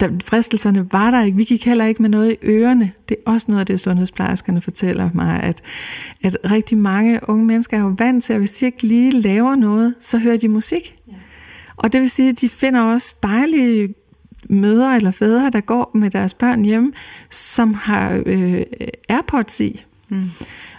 der, 0.00 0.08
fristelserne 0.24 0.92
var 0.92 1.10
der 1.10 1.24
ikke. 1.24 1.36
Vi 1.36 1.44
gik 1.44 1.64
heller 1.64 1.84
ikke 1.86 2.02
med 2.02 2.10
noget 2.10 2.32
i 2.32 2.36
ørerne. 2.42 2.92
Det 3.08 3.16
er 3.26 3.30
også 3.30 3.46
noget 3.48 3.60
af 3.60 3.66
det, 3.66 3.80
sundhedsplejerskerne 3.80 4.60
fortæller 4.60 5.10
mig, 5.14 5.42
at, 5.42 5.62
at 6.22 6.36
rigtig 6.50 6.78
mange 6.78 7.20
unge 7.28 7.46
mennesker 7.46 7.76
er 7.76 7.80
jo 7.80 7.94
vant 7.98 8.24
til, 8.24 8.32
at 8.32 8.38
hvis 8.38 8.52
de 8.52 8.66
ikke 8.66 8.82
lige 8.82 9.20
laver 9.20 9.54
noget, 9.54 9.94
så 10.00 10.18
hører 10.18 10.36
de 10.36 10.48
musik. 10.48 10.94
Ja. 11.08 11.12
Og 11.76 11.92
det 11.92 12.00
vil 12.00 12.10
sige, 12.10 12.28
at 12.28 12.40
de 12.40 12.48
finder 12.48 12.80
også 12.80 13.16
dejlige 13.22 13.94
mødre 14.50 14.96
eller 14.96 15.10
fædre, 15.10 15.50
der 15.50 15.60
går 15.60 15.90
med 15.94 16.10
deres 16.10 16.34
børn 16.34 16.64
hjem, 16.64 16.94
som 17.30 17.74
har 17.74 18.22
øh, 18.26 18.62
AirPods 19.08 19.60
i. 19.60 19.84
Mm. 20.08 20.30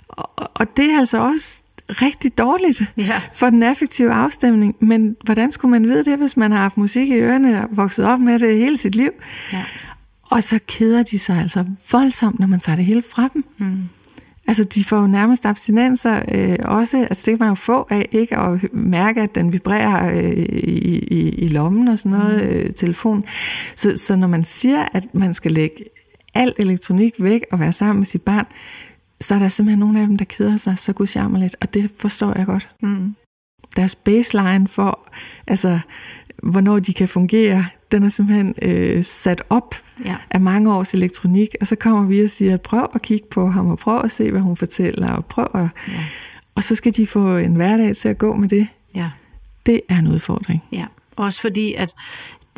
Og, 0.07 0.29
og 0.53 0.77
det 0.77 0.91
er 0.91 0.99
altså 0.99 1.17
også 1.17 1.61
rigtig 1.89 2.37
dårligt 2.37 2.81
ja. 2.97 3.21
for 3.33 3.49
den 3.49 3.63
effektive 3.63 4.13
afstemning. 4.13 4.75
Men 4.79 5.15
hvordan 5.23 5.51
skulle 5.51 5.71
man 5.71 5.83
vide 5.83 6.05
det, 6.05 6.17
hvis 6.17 6.37
man 6.37 6.51
har 6.51 6.59
haft 6.59 6.77
musik 6.77 7.09
i 7.09 7.13
ørerne 7.13 7.63
og 7.63 7.69
vokset 7.71 8.05
op 8.05 8.19
med 8.19 8.39
det 8.39 8.57
hele 8.57 8.77
sit 8.77 8.95
liv? 8.95 9.11
Ja. 9.53 9.63
Og 10.23 10.43
så 10.43 10.59
keder 10.67 11.03
de 11.03 11.19
sig 11.19 11.37
altså 11.37 11.65
voldsomt, 11.91 12.39
når 12.39 12.47
man 12.47 12.59
tager 12.59 12.75
det 12.75 12.85
hele 12.85 13.03
fra 13.09 13.29
dem. 13.33 13.45
Mm. 13.57 13.89
Altså, 14.47 14.63
de 14.63 14.83
får 14.83 14.97
jo 14.97 15.07
nærmest 15.07 15.45
abstinenser 15.45 16.21
øh, 16.31 16.57
også. 16.63 16.97
Altså, 16.97 17.23
det 17.25 17.31
kan 17.31 17.39
man 17.39 17.49
jo 17.49 17.55
få 17.55 17.87
af 17.89 18.09
ikke 18.11 18.37
at 18.37 18.73
mærke, 18.73 19.21
at 19.21 19.35
den 19.35 19.53
vibrerer 19.53 20.15
øh, 20.15 20.37
i, 20.37 20.97
i, 20.97 21.29
i 21.29 21.47
lommen 21.47 21.87
og 21.87 21.99
sådan 21.99 22.17
noget, 22.17 22.43
mm. 22.43 22.49
øh, 22.49 22.73
telefon. 22.73 23.23
Så, 23.75 23.97
så 23.97 24.15
når 24.15 24.27
man 24.27 24.43
siger, 24.43 24.87
at 24.93 25.13
man 25.13 25.33
skal 25.33 25.51
lægge 25.51 25.75
al 26.33 26.53
elektronik 26.57 27.13
væk 27.19 27.41
og 27.51 27.59
være 27.59 27.71
sammen 27.71 27.97
med 27.97 28.05
sit 28.05 28.21
barn, 28.21 28.45
så 29.21 29.35
er 29.35 29.39
der 29.39 29.47
simpelthen 29.47 29.79
nogle 29.79 30.01
af 30.01 30.07
dem, 30.07 30.17
der 30.17 30.25
keder 30.25 30.57
sig 30.57 30.79
så 30.79 30.93
gudsjammerligt, 30.93 31.55
og 31.61 31.73
det 31.73 31.91
forstår 31.99 32.37
jeg 32.37 32.45
godt. 32.45 32.69
Mm. 32.81 33.15
Deres 33.75 33.95
baseline 33.95 34.67
for, 34.67 35.09
altså, 35.47 35.79
hvornår 36.43 36.79
de 36.79 36.93
kan 36.93 37.07
fungere, 37.07 37.65
den 37.91 38.03
er 38.03 38.09
simpelthen 38.09 38.55
øh, 38.61 39.03
sat 39.03 39.43
op 39.49 39.75
ja. 40.05 40.15
af 40.31 40.41
mange 40.41 40.73
års 40.73 40.93
elektronik, 40.93 41.55
og 41.61 41.67
så 41.67 41.75
kommer 41.75 42.07
vi 42.07 42.23
og 42.23 42.29
siger, 42.29 42.57
prøv 42.57 42.87
at 42.95 43.01
kigge 43.01 43.27
på 43.31 43.47
ham, 43.47 43.69
og 43.69 43.77
prøv 43.77 44.01
at 44.03 44.11
se, 44.11 44.31
hvad 44.31 44.41
hun 44.41 44.57
fortæller, 44.57 45.09
og 45.09 45.25
prøv 45.25 45.47
at... 45.53 45.67
Ja. 45.87 46.03
Og 46.55 46.63
så 46.63 46.75
skal 46.75 46.95
de 46.95 47.07
få 47.07 47.37
en 47.37 47.55
hverdag 47.55 47.95
til 47.95 48.09
at 48.09 48.17
gå 48.17 48.35
med 48.35 48.49
det. 48.49 48.67
Ja. 48.95 49.09
Det 49.65 49.81
er 49.89 49.97
en 49.97 50.07
udfordring. 50.07 50.63
Ja, 50.71 50.85
også 51.15 51.41
fordi, 51.41 51.73
at 51.73 51.93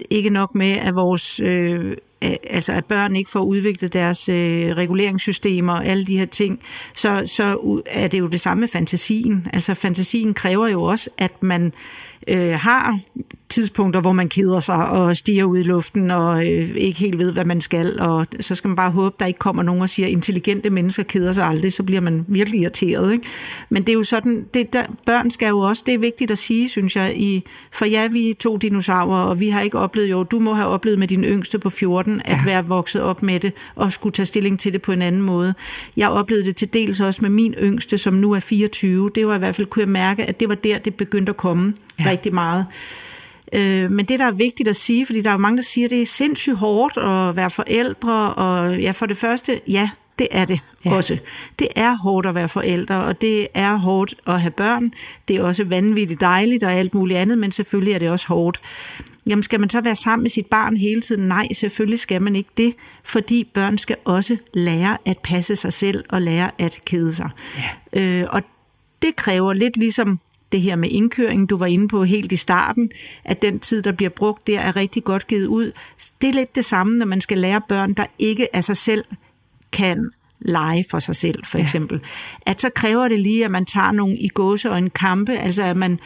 ikke 0.09 0.29
nok 0.29 0.55
med, 0.55 0.71
at 0.71 0.95
vores 0.95 1.39
øh, 1.39 1.95
altså 2.21 2.73
at 2.73 2.85
børn 2.85 3.15
ikke 3.15 3.29
får 3.29 3.39
udviklet 3.39 3.93
deres 3.93 4.29
øh, 4.29 4.75
reguleringssystemer 4.75 5.73
og 5.73 5.85
alle 5.85 6.05
de 6.05 6.17
her 6.17 6.25
ting, 6.25 6.59
så, 6.95 7.23
så 7.25 7.81
er 7.85 8.07
det 8.07 8.19
jo 8.19 8.27
det 8.27 8.39
samme 8.39 8.61
med 8.61 8.67
fantasien. 8.67 9.47
Altså 9.53 9.73
fantasien 9.73 10.33
kræver 10.33 10.67
jo 10.67 10.83
også, 10.83 11.09
at 11.17 11.43
man 11.43 11.73
øh, 12.29 12.53
har 12.53 12.99
tidspunkter, 13.49 14.01
hvor 14.01 14.11
man 14.11 14.29
keder 14.29 14.59
sig 14.59 14.89
og 14.89 15.17
stiger 15.17 15.43
ud 15.43 15.57
i 15.57 15.63
luften 15.63 16.11
og 16.11 16.47
øh, 16.47 16.69
ikke 16.75 16.99
helt 16.99 17.17
ved, 17.17 17.31
hvad 17.31 17.45
man 17.45 17.61
skal, 17.61 17.99
og 17.99 18.27
så 18.39 18.55
skal 18.55 18.67
man 18.67 18.75
bare 18.75 18.91
håbe, 18.91 19.15
der 19.19 19.25
ikke 19.25 19.39
kommer 19.39 19.63
nogen 19.63 19.81
og 19.81 19.89
siger, 19.89 20.07
intelligente 20.07 20.69
mennesker 20.69 21.03
keder 21.03 21.31
sig 21.31 21.45
aldrig, 21.45 21.73
så 21.73 21.83
bliver 21.83 22.01
man 22.01 22.25
virkelig 22.27 22.61
irriteret. 22.61 23.13
Ikke? 23.13 23.25
Men 23.69 23.83
det 23.83 23.89
er 23.89 23.93
jo 23.93 24.03
sådan, 24.03 24.45
det 24.53 24.73
der, 24.73 24.83
børn 25.05 25.31
skal 25.31 25.47
jo 25.47 25.59
også, 25.59 25.83
det 25.85 25.93
er 25.93 25.97
vigtigt 25.97 26.31
at 26.31 26.37
sige, 26.37 26.69
synes 26.69 26.95
jeg, 26.95 27.17
i, 27.17 27.43
for 27.71 27.85
ja, 27.85 28.07
vi 28.07 28.29
er 28.29 28.33
to 28.35 28.57
dinosaurer, 28.57 29.23
og 29.23 29.39
vi 29.39 29.49
har 29.49 29.61
ikke 29.61 29.79
oplevet, 29.79 30.09
jo, 30.09 30.23
du 30.23 30.39
må 30.39 30.53
have 30.53 30.67
oplevet 30.67 30.99
med 30.99 31.07
din 31.07 31.23
yngste 31.23 31.59
på 31.59 31.69
14, 31.69 32.21
at 32.25 32.37
ja. 32.37 32.43
være 32.45 32.65
vokset 32.65 33.01
op 33.01 33.23
med 33.23 33.39
det, 33.39 33.53
og 33.75 33.91
skulle 33.91 34.13
tage 34.13 34.25
stilling 34.25 34.59
til 34.59 34.73
det 34.73 34.81
på 34.81 34.91
en 34.91 35.01
anden 35.01 35.21
måde. 35.21 35.53
Jeg 35.97 36.09
oplevede 36.09 36.45
det 36.45 36.55
til 36.55 36.73
dels 36.73 36.99
også 36.99 37.21
med 37.21 37.29
min 37.29 37.53
yngste, 37.53 37.97
som 37.97 38.13
nu 38.13 38.31
er 38.31 38.39
24. 38.39 39.11
Det 39.15 39.27
var 39.27 39.35
i 39.35 39.39
hvert 39.39 39.55
fald, 39.55 39.67
kunne 39.67 39.81
jeg 39.81 39.89
mærke, 39.89 40.25
at 40.25 40.39
det 40.39 40.49
var 40.49 40.55
der, 40.55 40.77
det 40.77 40.95
begyndte 40.95 41.29
at 41.29 41.37
komme 41.37 41.73
ja. 41.99 42.09
rigtig 42.09 42.33
meget. 42.33 42.65
Øh, 43.53 43.91
men 43.91 44.05
det, 44.05 44.19
der 44.19 44.25
er 44.25 44.31
vigtigt 44.31 44.69
at 44.69 44.75
sige, 44.75 45.05
fordi 45.05 45.21
der 45.21 45.31
er 45.31 45.37
mange, 45.37 45.57
der 45.57 45.63
siger, 45.63 45.85
at 45.85 45.91
det 45.91 46.01
er 46.01 46.05
sindssygt 46.05 46.55
hårdt 46.55 46.97
at 46.97 47.35
være 47.35 47.49
forældre, 47.49 48.33
og 48.33 48.79
ja, 48.79 48.91
for 48.91 49.05
det 49.05 49.17
første, 49.17 49.61
ja, 49.67 49.89
det 50.19 50.27
er 50.31 50.45
det 50.45 50.59
ja. 50.85 50.93
også. 50.93 51.17
Det 51.59 51.67
er 51.75 51.95
hårdt 51.95 52.27
at 52.27 52.35
være 52.35 52.49
forældre, 52.49 53.03
og 53.03 53.21
det 53.21 53.47
er 53.53 53.75
hårdt 53.75 54.15
at 54.27 54.41
have 54.41 54.51
børn. 54.51 54.93
Det 55.27 55.35
er 55.35 55.43
også 55.43 55.63
vanvittigt 55.63 56.21
dejligt 56.21 56.63
og 56.63 56.73
alt 56.73 56.93
muligt 56.93 57.19
andet, 57.19 57.37
men 57.37 57.51
selvfølgelig 57.51 57.93
er 57.93 57.99
det 57.99 58.09
også 58.09 58.27
hårdt. 58.27 58.61
Jamen 59.27 59.43
skal 59.43 59.59
man 59.59 59.69
så 59.69 59.81
være 59.81 59.95
sammen 59.95 60.23
med 60.23 60.29
sit 60.29 60.45
barn 60.45 60.77
hele 60.77 61.01
tiden? 61.01 61.27
Nej, 61.27 61.53
selvfølgelig 61.53 61.99
skal 61.99 62.21
man 62.21 62.35
ikke 62.35 62.49
det, 62.57 62.75
fordi 63.03 63.43
børn 63.53 63.77
skal 63.77 63.95
også 64.05 64.37
lære 64.53 64.97
at 65.05 65.17
passe 65.17 65.55
sig 65.55 65.73
selv 65.73 66.05
og 66.09 66.21
lære 66.21 66.51
at 66.57 66.79
kede 66.85 67.15
sig. 67.15 67.29
Ja. 67.93 68.01
Øh, 68.01 68.27
og 68.29 68.41
det 69.01 69.15
kræver 69.15 69.53
lidt 69.53 69.77
ligesom 69.77 70.19
det 70.51 70.61
her 70.61 70.75
med 70.75 70.89
indkøringen, 70.89 71.47
du 71.47 71.57
var 71.57 71.65
inde 71.65 71.87
på 71.87 72.03
helt 72.03 72.31
i 72.31 72.35
starten, 72.35 72.91
at 73.23 73.41
den 73.41 73.59
tid, 73.59 73.81
der 73.81 73.91
bliver 73.91 74.09
brugt 74.09 74.47
der, 74.47 74.59
er 74.59 74.75
rigtig 74.75 75.03
godt 75.03 75.27
givet 75.27 75.45
ud. 75.45 75.71
Det 76.21 76.29
er 76.29 76.33
lidt 76.33 76.55
det 76.55 76.65
samme, 76.65 76.97
når 76.97 77.05
man 77.05 77.21
skal 77.21 77.37
lære 77.37 77.61
børn, 77.69 77.93
der 77.93 78.05
ikke 78.19 78.55
af 78.55 78.63
sig 78.63 78.77
selv 78.77 79.05
kan 79.71 80.09
lege 80.39 80.85
for 80.89 80.99
sig 80.99 81.15
selv, 81.15 81.45
for 81.45 81.57
eksempel. 81.57 81.99
Ja. 82.45 82.51
At 82.51 82.61
så 82.61 82.69
kræver 82.69 83.07
det 83.07 83.19
lige, 83.19 83.45
at 83.45 83.51
man 83.51 83.65
tager 83.65 83.91
nogle 83.91 84.17
i 84.17 84.27
gåse 84.27 84.71
og 84.71 84.77
en 84.77 84.89
kampe, 84.89 85.31
altså 85.31 85.63
at 85.63 85.77
man 85.77 85.99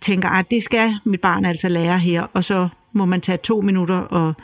tænker, 0.00 0.28
at 0.28 0.50
det 0.50 0.62
skal 0.62 0.94
mit 1.04 1.20
barn 1.20 1.44
altså 1.44 1.68
lære 1.68 1.98
her, 1.98 2.22
og 2.32 2.44
så 2.44 2.68
må 2.92 3.04
man 3.04 3.20
tage 3.20 3.38
to 3.38 3.60
minutter 3.60 3.96
og 3.96 4.34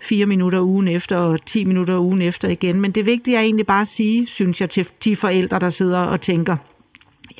fire 0.00 0.26
minutter 0.26 0.60
ugen 0.60 0.88
efter, 0.88 1.16
og 1.16 1.46
ti 1.46 1.64
minutter 1.64 1.98
ugen 1.98 2.22
efter 2.22 2.48
igen. 2.48 2.80
Men 2.80 2.90
det 2.90 3.06
vigtige 3.06 3.36
er 3.36 3.40
egentlig 3.40 3.66
bare 3.66 3.82
at 3.82 3.88
sige, 3.88 4.26
synes 4.26 4.60
jeg, 4.60 4.70
til 4.70 4.88
de 5.04 5.16
forældre, 5.16 5.58
der 5.58 5.70
sidder 5.70 5.98
og 5.98 6.20
tænker, 6.20 6.56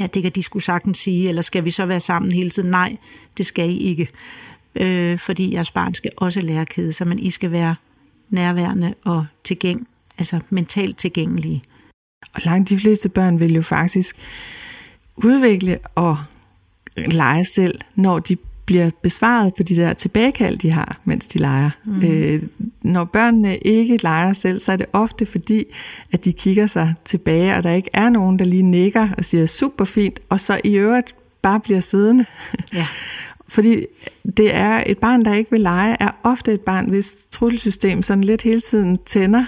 ja, 0.01 0.07
det 0.07 0.23
kan 0.23 0.33
de 0.33 0.43
skulle 0.43 0.63
sagtens 0.63 0.99
sige, 0.99 1.29
eller 1.29 1.43
skal 1.43 1.65
vi 1.65 1.71
så 1.71 1.87
være 1.87 2.01
sammen 2.01 2.33
hele 2.33 2.51
tiden? 2.51 2.71
Nej, 2.71 2.97
det 3.39 3.47
skal 3.47 3.71
I 3.71 3.77
ikke. 3.77 4.09
Øh, 4.75 5.19
fordi 5.19 5.55
jeres 5.55 5.71
barn 5.71 5.95
skal 5.95 6.11
også 6.17 6.41
lære 6.41 6.61
at 6.61 6.69
kede 6.69 6.93
sig, 6.93 7.07
men 7.07 7.19
I 7.19 7.31
skal 7.31 7.51
være 7.53 7.75
nærværende 8.31 8.95
og 9.05 9.27
tilgæng, 9.45 9.89
altså 10.19 10.41
mentalt 10.51 10.99
tilgængelige. 10.99 11.63
Og 12.35 12.41
langt 12.45 12.69
de 12.69 12.79
fleste 12.79 13.09
børn 13.09 13.41
vil 13.41 13.55
jo 13.55 13.63
faktisk 13.63 14.17
udvikle 15.17 15.79
og 15.95 16.19
lege 16.97 17.45
selv, 17.45 17.81
når 17.95 18.19
de 18.19 18.37
bliver 18.67 18.91
besvaret 19.03 19.55
på 19.55 19.63
de 19.63 19.77
der 19.77 19.93
tilbagekald, 19.93 20.59
de 20.59 20.71
har, 20.71 21.01
mens 21.05 21.27
de 21.27 21.39
leger. 21.39 21.71
Mm. 21.85 22.03
Øh, 22.03 22.43
når 22.83 23.05
børnene 23.05 23.57
ikke 23.57 23.99
leger 24.03 24.33
selv, 24.33 24.59
så 24.61 24.73
er 24.73 24.77
det 24.77 24.87
ofte 24.93 25.27
fordi, 25.27 25.65
at 26.13 26.25
de 26.25 26.33
kigger 26.33 26.67
sig 26.67 26.95
tilbage, 27.05 27.57
og 27.57 27.63
der 27.63 27.71
ikke 27.71 27.91
er 27.93 28.09
nogen, 28.09 28.39
der 28.39 28.45
lige 28.45 28.63
nikker 28.63 29.09
og 29.19 29.25
siger 29.25 29.47
super 29.47 29.85
fint, 29.85 30.21
og 30.29 30.41
så 30.41 30.61
i 30.65 30.75
øvrigt 30.75 31.15
bare 31.43 31.61
bliver 31.61 31.81
siddende. 31.81 32.25
Ja. 32.75 32.87
Fordi 33.49 33.87
det 34.37 34.55
er 34.55 34.83
et 34.87 34.99
barn, 34.99 35.25
der 35.25 35.35
ikke 35.35 35.51
vil 35.51 35.61
lege, 35.61 35.97
er 36.01 36.11
ofte 36.23 36.53
et 36.53 36.61
barn, 36.61 36.89
hvis 36.89 37.27
trusselsystem 37.31 38.03
sådan 38.03 38.25
lidt 38.25 38.43
hele 38.43 38.61
tiden 38.61 38.99
tænder. 39.07 39.45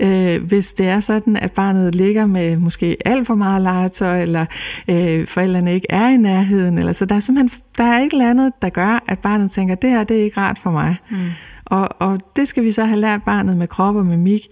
Øh, 0.00 0.42
hvis 0.42 0.72
det 0.72 0.86
er 0.86 1.00
sådan, 1.00 1.36
at 1.36 1.52
barnet 1.52 1.94
ligger 1.94 2.26
med 2.26 2.56
måske 2.56 2.96
alt 3.04 3.26
for 3.26 3.34
meget 3.34 3.62
legetøj, 3.62 4.22
eller 4.22 4.46
øh, 4.88 5.26
forældrene 5.26 5.74
ikke 5.74 5.86
er 5.90 6.08
i 6.08 6.16
nærheden. 6.16 6.78
Eller, 6.78 6.92
så 6.92 7.04
der 7.04 7.14
er 7.14 7.20
simpelthen 7.20 7.62
der 7.78 7.84
er 7.84 7.98
et 7.98 8.12
eller 8.12 8.30
andet, 8.30 8.52
der 8.62 8.68
gør, 8.68 9.04
at 9.08 9.18
barnet 9.18 9.50
tænker, 9.50 9.74
det 9.74 9.90
her 9.90 10.04
det 10.04 10.18
er 10.18 10.24
ikke 10.24 10.40
rart 10.40 10.58
for 10.58 10.70
mig. 10.70 10.96
Mm. 11.10 11.16
Og, 11.64 11.88
og 11.98 12.20
det 12.36 12.48
skal 12.48 12.64
vi 12.64 12.70
så 12.70 12.84
have 12.84 13.00
lært 13.00 13.22
barnet 13.22 13.56
med 13.56 13.68
krop 13.68 13.96
og 13.96 14.06
mimik, 14.06 14.48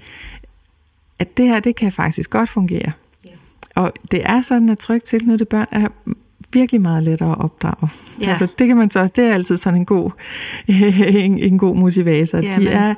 at 1.18 1.36
det 1.36 1.48
her, 1.48 1.60
det 1.60 1.76
kan 1.76 1.92
faktisk 1.92 2.30
godt 2.30 2.48
fungere. 2.48 2.92
Og 3.74 3.92
det 4.10 4.22
er 4.24 4.40
sådan, 4.40 4.68
at 4.70 4.78
trygt 4.78 5.04
tilknyttede 5.04 5.48
børn 5.48 5.66
er 5.70 5.88
virkelig 6.52 6.80
meget 6.80 7.04
lettere 7.04 7.30
at 7.32 7.40
opdrage. 7.40 7.88
Ja. 8.20 8.28
Altså, 8.28 8.46
det 8.58 8.66
kan 8.66 8.76
man 8.76 8.90
så 8.90 9.00
også, 9.00 9.12
det 9.16 9.24
er 9.24 9.34
altid 9.34 9.56
sådan 9.56 9.78
en 9.78 9.84
god, 9.84 10.10
en, 11.24 11.38
en 11.38 11.58
god 11.58 11.76
motivator. 11.76 12.38
Ja, 12.38 12.56
de 12.56 12.68
er 12.68 12.94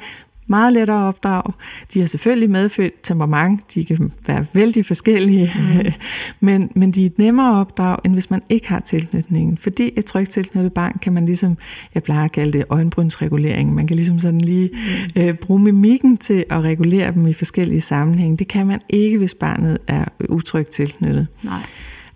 meget 0.46 0.72
lettere 0.72 0.98
at 1.04 1.08
opdrage. 1.08 1.52
De 1.94 2.00
har 2.00 2.06
selvfølgelig 2.06 2.50
medfødt 2.50 2.92
temperament, 3.02 3.74
de 3.74 3.84
kan 3.84 4.12
være 4.26 4.46
vældig 4.52 4.86
forskellige, 4.86 5.52
mm. 5.54 5.92
men, 6.46 6.70
men 6.74 6.90
de 6.90 7.06
er 7.06 7.10
nemmere 7.18 7.56
at 7.56 7.60
opdrage, 7.60 7.96
end 8.04 8.12
hvis 8.12 8.30
man 8.30 8.42
ikke 8.48 8.68
har 8.68 8.80
tilknytningen. 8.80 9.58
Fordi 9.58 9.90
et 9.96 10.04
trygt 10.04 10.30
tilknyttet 10.30 10.72
barn 10.72 10.98
kan 11.02 11.12
man 11.12 11.26
ligesom, 11.26 11.56
jeg 11.94 12.02
plejer 12.02 12.24
at 12.24 12.32
kalde 12.32 12.52
det 12.52 12.64
øjenbrynsregulering, 12.68 13.74
man 13.74 13.86
kan 13.86 13.96
ligesom 13.96 14.18
sådan 14.18 14.40
lige 14.40 14.70
mm. 15.16 15.22
øh, 15.22 15.34
bruge 15.34 15.60
mimikken 15.60 16.16
til 16.16 16.44
at 16.50 16.62
regulere 16.62 17.12
dem 17.12 17.26
i 17.26 17.32
forskellige 17.32 17.80
sammenhænge. 17.80 18.36
Det 18.36 18.48
kan 18.48 18.66
man 18.66 18.80
ikke, 18.88 19.18
hvis 19.18 19.34
barnet 19.34 19.78
er 19.86 20.04
utrygt 20.28 20.70
tilknyttet. 20.70 21.26
Nej. 21.42 21.60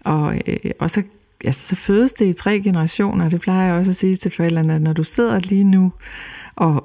Og, 0.05 0.41
øh, 0.47 0.71
og 0.79 0.91
så 0.91 1.03
altså, 1.45 1.67
så 1.67 1.77
fødes 1.77 2.13
det 2.13 2.27
i 2.27 2.33
tre 2.33 2.61
generationer. 2.61 3.29
Det 3.29 3.41
plejer 3.41 3.67
jeg 3.67 3.75
også 3.75 3.91
at 3.91 3.97
sige 3.97 4.17
til 4.17 4.31
forældrene, 4.31 4.75
at 4.75 4.83
når 4.83 4.93
du 4.93 5.05
sidder 5.05 5.41
lige 5.41 5.65
nu 5.65 5.93
og 6.57 6.85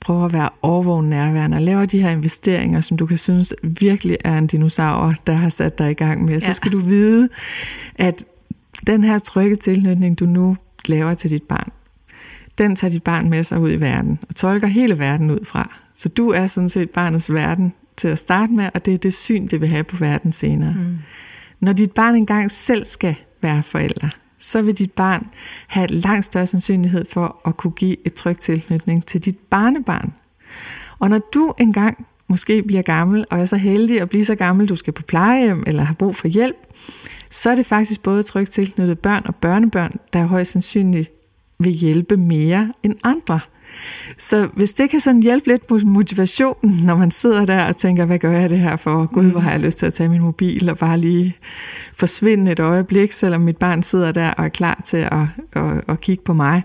prøver 0.00 0.24
at 0.24 0.32
være 0.32 0.48
overvågen 0.62 1.10
nærværende 1.10 1.56
og 1.56 1.62
laver 1.62 1.86
de 1.86 2.02
her 2.02 2.10
investeringer, 2.10 2.80
som 2.80 2.96
du 2.96 3.06
kan 3.06 3.18
synes 3.18 3.54
virkelig 3.62 4.16
er 4.24 4.38
en 4.38 4.46
dinosaur, 4.46 5.14
der 5.26 5.32
har 5.32 5.48
sat 5.48 5.78
dig 5.78 5.90
i 5.90 5.94
gang 5.94 6.24
med, 6.24 6.32
ja. 6.32 6.40
så 6.40 6.52
skal 6.52 6.72
du 6.72 6.78
vide, 6.78 7.28
at 7.94 8.24
den 8.86 9.04
her 9.04 9.18
trygge 9.18 9.56
tilknytning, 9.56 10.18
du 10.18 10.26
nu 10.26 10.56
laver 10.86 11.14
til 11.14 11.30
dit 11.30 11.42
barn, 11.42 11.72
den 12.58 12.76
tager 12.76 12.92
dit 12.92 13.02
barn 13.02 13.30
med 13.30 13.42
sig 13.42 13.60
ud 13.60 13.72
i 13.72 13.80
verden 13.80 14.18
og 14.28 14.34
tolker 14.34 14.66
hele 14.66 14.98
verden 14.98 15.30
ud 15.30 15.44
fra. 15.44 15.76
Så 15.94 16.08
du 16.08 16.30
er 16.30 16.46
sådan 16.46 16.68
set 16.68 16.90
barnets 16.90 17.32
verden 17.32 17.72
til 17.96 18.08
at 18.08 18.18
starte 18.18 18.52
med, 18.52 18.70
og 18.74 18.84
det 18.84 18.94
er 18.94 18.98
det 18.98 19.14
syn, 19.14 19.46
det 19.46 19.60
vil 19.60 19.68
have 19.68 19.84
på 19.84 19.96
verden 19.96 20.32
senere. 20.32 20.74
Mm. 20.78 20.98
Når 21.60 21.72
dit 21.72 21.92
barn 21.92 22.16
engang 22.16 22.50
selv 22.50 22.84
skal 22.84 23.16
være 23.46 23.62
forældre, 23.62 24.10
så 24.38 24.62
vil 24.62 24.78
dit 24.78 24.92
barn 24.92 25.26
have 25.66 25.86
langt 25.86 26.24
større 26.24 26.46
sandsynlighed 26.46 27.04
for 27.10 27.40
at 27.46 27.56
kunne 27.56 27.70
give 27.70 27.96
et 28.06 28.14
trygt 28.14 28.40
tilknytning 28.40 29.06
til 29.06 29.24
dit 29.24 29.38
barnebarn. 29.38 30.14
Og 30.98 31.10
når 31.10 31.18
du 31.18 31.54
engang 31.58 32.06
måske 32.28 32.62
bliver 32.62 32.82
gammel, 32.82 33.24
og 33.30 33.38
er 33.38 33.44
så 33.44 33.56
heldig 33.56 34.00
at 34.00 34.08
blive 34.08 34.24
så 34.24 34.34
gammel, 34.34 34.68
du 34.68 34.76
skal 34.76 34.92
på 34.92 35.02
plejehjem 35.02 35.64
eller 35.66 35.82
har 35.82 35.94
brug 35.94 36.16
for 36.16 36.28
hjælp, 36.28 36.56
så 37.30 37.50
er 37.50 37.54
det 37.54 37.66
faktisk 37.66 38.02
både 38.02 38.22
trygt 38.22 38.50
tilknyttet 38.50 38.98
børn 38.98 39.22
og 39.24 39.34
børnebørn, 39.34 39.96
der 40.12 40.26
højst 40.26 40.52
sandsynligt 40.52 41.10
vil 41.58 41.72
hjælpe 41.72 42.16
mere 42.16 42.72
end 42.82 42.96
andre. 43.04 43.40
Så 44.18 44.48
hvis 44.54 44.72
det 44.72 44.90
kan 44.90 45.00
sådan 45.00 45.22
hjælpe 45.22 45.48
lidt 45.48 45.66
på 45.66 45.78
motivationen, 45.84 46.84
når 46.84 46.96
man 46.96 47.10
sidder 47.10 47.44
der 47.44 47.64
og 47.64 47.76
tænker, 47.76 48.04
hvad 48.04 48.18
gør 48.18 48.32
jeg 48.32 48.50
det 48.50 48.58
her 48.58 48.76
for? 48.76 49.06
Gud, 49.06 49.30
hvor 49.30 49.40
har 49.40 49.50
jeg 49.50 49.60
lyst 49.60 49.78
til 49.78 49.86
at 49.86 49.94
tage 49.94 50.08
min 50.08 50.20
mobil 50.20 50.70
og 50.70 50.78
bare 50.78 50.98
lige 50.98 51.36
forsvinde 51.94 52.52
et 52.52 52.60
øjeblik, 52.60 53.12
selvom 53.12 53.40
mit 53.40 53.56
barn 53.56 53.82
sidder 53.82 54.12
der 54.12 54.30
og 54.30 54.44
er 54.44 54.48
klar 54.48 54.82
til 54.86 54.96
at, 54.96 55.26
at, 55.52 55.84
at 55.88 56.00
kigge 56.00 56.24
på 56.24 56.32
mig. 56.32 56.62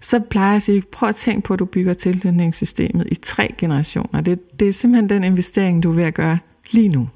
Så 0.00 0.20
plejer 0.30 0.48
jeg 0.48 0.56
at 0.56 0.62
sige, 0.62 0.82
prøv 0.92 1.08
at 1.08 1.14
tænke 1.14 1.40
på, 1.40 1.52
at 1.52 1.58
du 1.58 1.64
bygger 1.64 1.92
tilknytningssystemet 1.92 3.06
i 3.10 3.14
tre 3.14 3.54
generationer. 3.58 4.20
Det, 4.20 4.60
det 4.60 4.68
er 4.68 4.72
simpelthen 4.72 5.08
den 5.08 5.24
investering, 5.24 5.82
du 5.82 5.90
er 5.90 5.94
ved 5.94 6.04
at 6.04 6.14
gøre 6.14 6.38
lige 6.70 6.88
nu. 6.88 7.08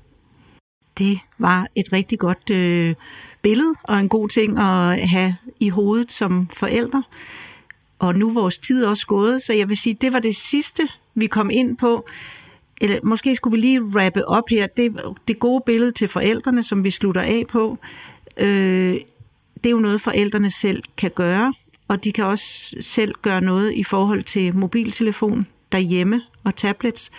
Det 0.99 1.19
var 1.39 1.67
et 1.75 1.93
rigtig 1.93 2.19
godt 2.19 2.51
øh, 2.51 2.95
billede 3.43 3.75
og 3.83 4.01
en 4.01 4.09
god 4.09 4.29
ting 4.29 4.59
at 4.59 5.09
have 5.09 5.37
i 5.61 5.69
hovedet 5.69 6.13
som 6.13 6.47
forældre 6.53 7.03
og 7.99 8.15
nu 8.15 8.29
er 8.29 8.33
vores 8.33 8.59
tid 8.59 8.85
også 8.85 9.07
gået, 9.07 9.43
så 9.43 9.53
jeg 9.53 9.69
vil 9.69 9.77
sige, 9.77 9.97
det 10.01 10.13
var 10.13 10.19
det 10.19 10.37
sidste, 10.37 10.89
vi 11.15 11.27
kom 11.27 11.51
ind 11.51 11.77
på. 11.77 12.07
Eller 12.81 12.99
måske 13.03 13.37
skulle 13.37 13.57
vi 13.57 13.61
lige 13.61 13.81
rappe 13.81 14.29
op 14.29 14.45
her. 14.51 14.67
Det, 14.67 15.01
det 15.29 15.39
gode 15.39 15.63
billede 15.67 15.93
til 15.93 16.09
forældrene, 16.09 16.63
som 16.63 16.85
vi 16.85 16.91
slutter 16.91 17.21
af 17.21 17.45
på, 17.49 17.79
øh, 18.37 18.97
det 19.57 19.67
er 19.67 19.71
jo 19.71 19.81
noget, 19.81 20.01
forældrene 20.01 20.51
selv 20.51 20.83
kan 20.97 21.11
gøre, 21.15 21.55
og 21.89 22.05
de 22.05 22.13
kan 22.13 22.25
også 22.25 22.77
selv 22.81 23.15
gøre 23.23 23.41
noget 23.41 23.75
i 23.75 23.83
forhold 23.83 24.25
til 24.25 24.57
mobiltelefon 24.57 25.47
derhjemme 25.73 26.23
og 26.45 26.57
tablets. 26.57 27.11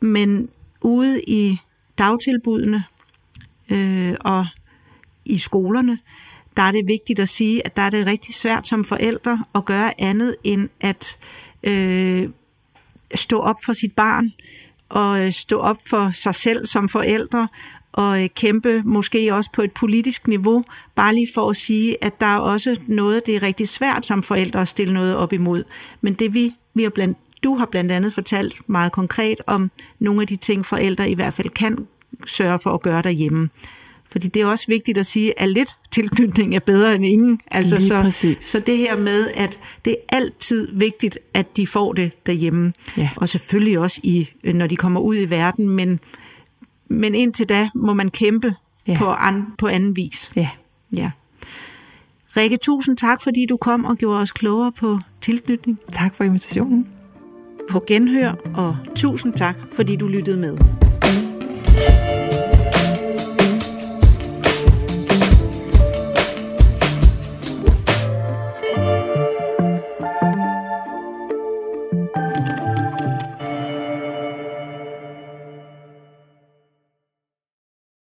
Men 0.00 0.48
ude 0.80 1.22
i 1.22 1.58
dagtilbudene 1.98 2.84
øh, 3.70 4.14
og 4.20 4.46
i 5.24 5.38
skolerne, 5.38 5.98
der 6.56 6.62
er 6.62 6.70
det 6.70 6.86
vigtigt 6.86 7.18
at 7.18 7.28
sige, 7.28 7.66
at 7.66 7.76
der 7.76 7.82
er 7.82 7.90
det 7.90 8.06
rigtig 8.06 8.34
svært 8.34 8.68
som 8.68 8.84
forældre 8.84 9.44
at 9.54 9.64
gøre 9.64 10.00
andet 10.00 10.36
end 10.44 10.68
at 10.80 11.18
øh, 11.62 12.28
stå 13.14 13.40
op 13.40 13.56
for 13.64 13.72
sit 13.72 13.92
barn 13.92 14.32
og 14.88 15.26
øh, 15.26 15.32
stå 15.32 15.58
op 15.58 15.78
for 15.86 16.10
sig 16.10 16.34
selv 16.34 16.66
som 16.66 16.88
forældre 16.88 17.48
og 17.92 18.22
øh, 18.22 18.28
kæmpe 18.28 18.82
måske 18.84 19.34
også 19.34 19.50
på 19.52 19.62
et 19.62 19.72
politisk 19.72 20.28
niveau, 20.28 20.64
bare 20.94 21.14
lige 21.14 21.28
for 21.34 21.50
at 21.50 21.56
sige, 21.56 22.04
at 22.04 22.20
der 22.20 22.26
er 22.26 22.38
også 22.38 22.76
noget, 22.86 23.26
det 23.26 23.36
er 23.36 23.42
rigtig 23.42 23.68
svært 23.68 24.06
som 24.06 24.22
forældre 24.22 24.60
at 24.60 24.68
stille 24.68 24.94
noget 24.94 25.16
op 25.16 25.32
imod. 25.32 25.64
Men 26.00 26.14
det 26.14 26.34
vi, 26.34 26.54
vi 26.74 26.82
har 26.82 26.90
blandt, 26.90 27.18
du 27.44 27.56
har 27.56 27.66
blandt 27.66 27.92
andet 27.92 28.12
fortalt 28.12 28.68
meget 28.68 28.92
konkret 28.92 29.40
om 29.46 29.70
nogle 29.98 30.20
af 30.20 30.26
de 30.26 30.36
ting, 30.36 30.66
forældre 30.66 31.10
i 31.10 31.14
hvert 31.14 31.34
fald 31.34 31.48
kan 31.48 31.86
sørge 32.26 32.58
for 32.58 32.70
at 32.70 32.82
gøre 32.82 33.02
derhjemme. 33.02 33.50
Fordi 34.16 34.28
det 34.28 34.42
er 34.42 34.46
også 34.46 34.64
vigtigt 34.68 34.98
at 34.98 35.06
sige, 35.06 35.40
at 35.40 35.48
lidt 35.48 35.76
tilknytning 35.90 36.54
er 36.54 36.60
bedre 36.60 36.94
end 36.94 37.06
ingen. 37.06 37.40
Altså 37.50 37.86
så, 37.86 38.34
så 38.40 38.60
det 38.60 38.78
her 38.78 38.96
med, 38.96 39.28
at 39.34 39.58
det 39.84 39.92
er 39.92 40.16
altid 40.16 40.68
vigtigt, 40.72 41.18
at 41.34 41.56
de 41.56 41.66
får 41.66 41.92
det 41.92 42.26
derhjemme. 42.26 42.72
Ja. 42.96 43.10
Og 43.16 43.28
selvfølgelig 43.28 43.78
også, 43.78 44.00
i, 44.02 44.28
når 44.44 44.66
de 44.66 44.76
kommer 44.76 45.00
ud 45.00 45.16
i 45.16 45.30
verden. 45.30 45.68
Men, 45.68 46.00
men 46.88 47.14
indtil 47.14 47.48
da 47.48 47.68
må 47.74 47.92
man 47.92 48.10
kæmpe 48.10 48.54
ja. 48.86 48.98
på, 48.98 49.06
an, 49.10 49.44
på 49.58 49.66
anden 49.66 49.96
vis. 49.96 50.30
Ja. 50.36 50.48
ja. 50.92 51.10
Rikke, 52.36 52.56
tusind 52.56 52.96
tak, 52.96 53.22
fordi 53.22 53.46
du 53.46 53.56
kom 53.56 53.84
og 53.84 53.96
gjorde 53.96 54.20
os 54.20 54.32
klogere 54.32 54.72
på 54.72 54.98
tilknytning. 55.20 55.78
Tak 55.92 56.14
for 56.14 56.24
invitationen. 56.24 56.86
På 57.70 57.84
genhør, 57.86 58.32
og 58.54 58.76
tusind 58.94 59.32
tak, 59.32 59.56
fordi 59.72 59.96
du 59.96 60.06
lyttede 60.06 60.36
med. 60.36 60.58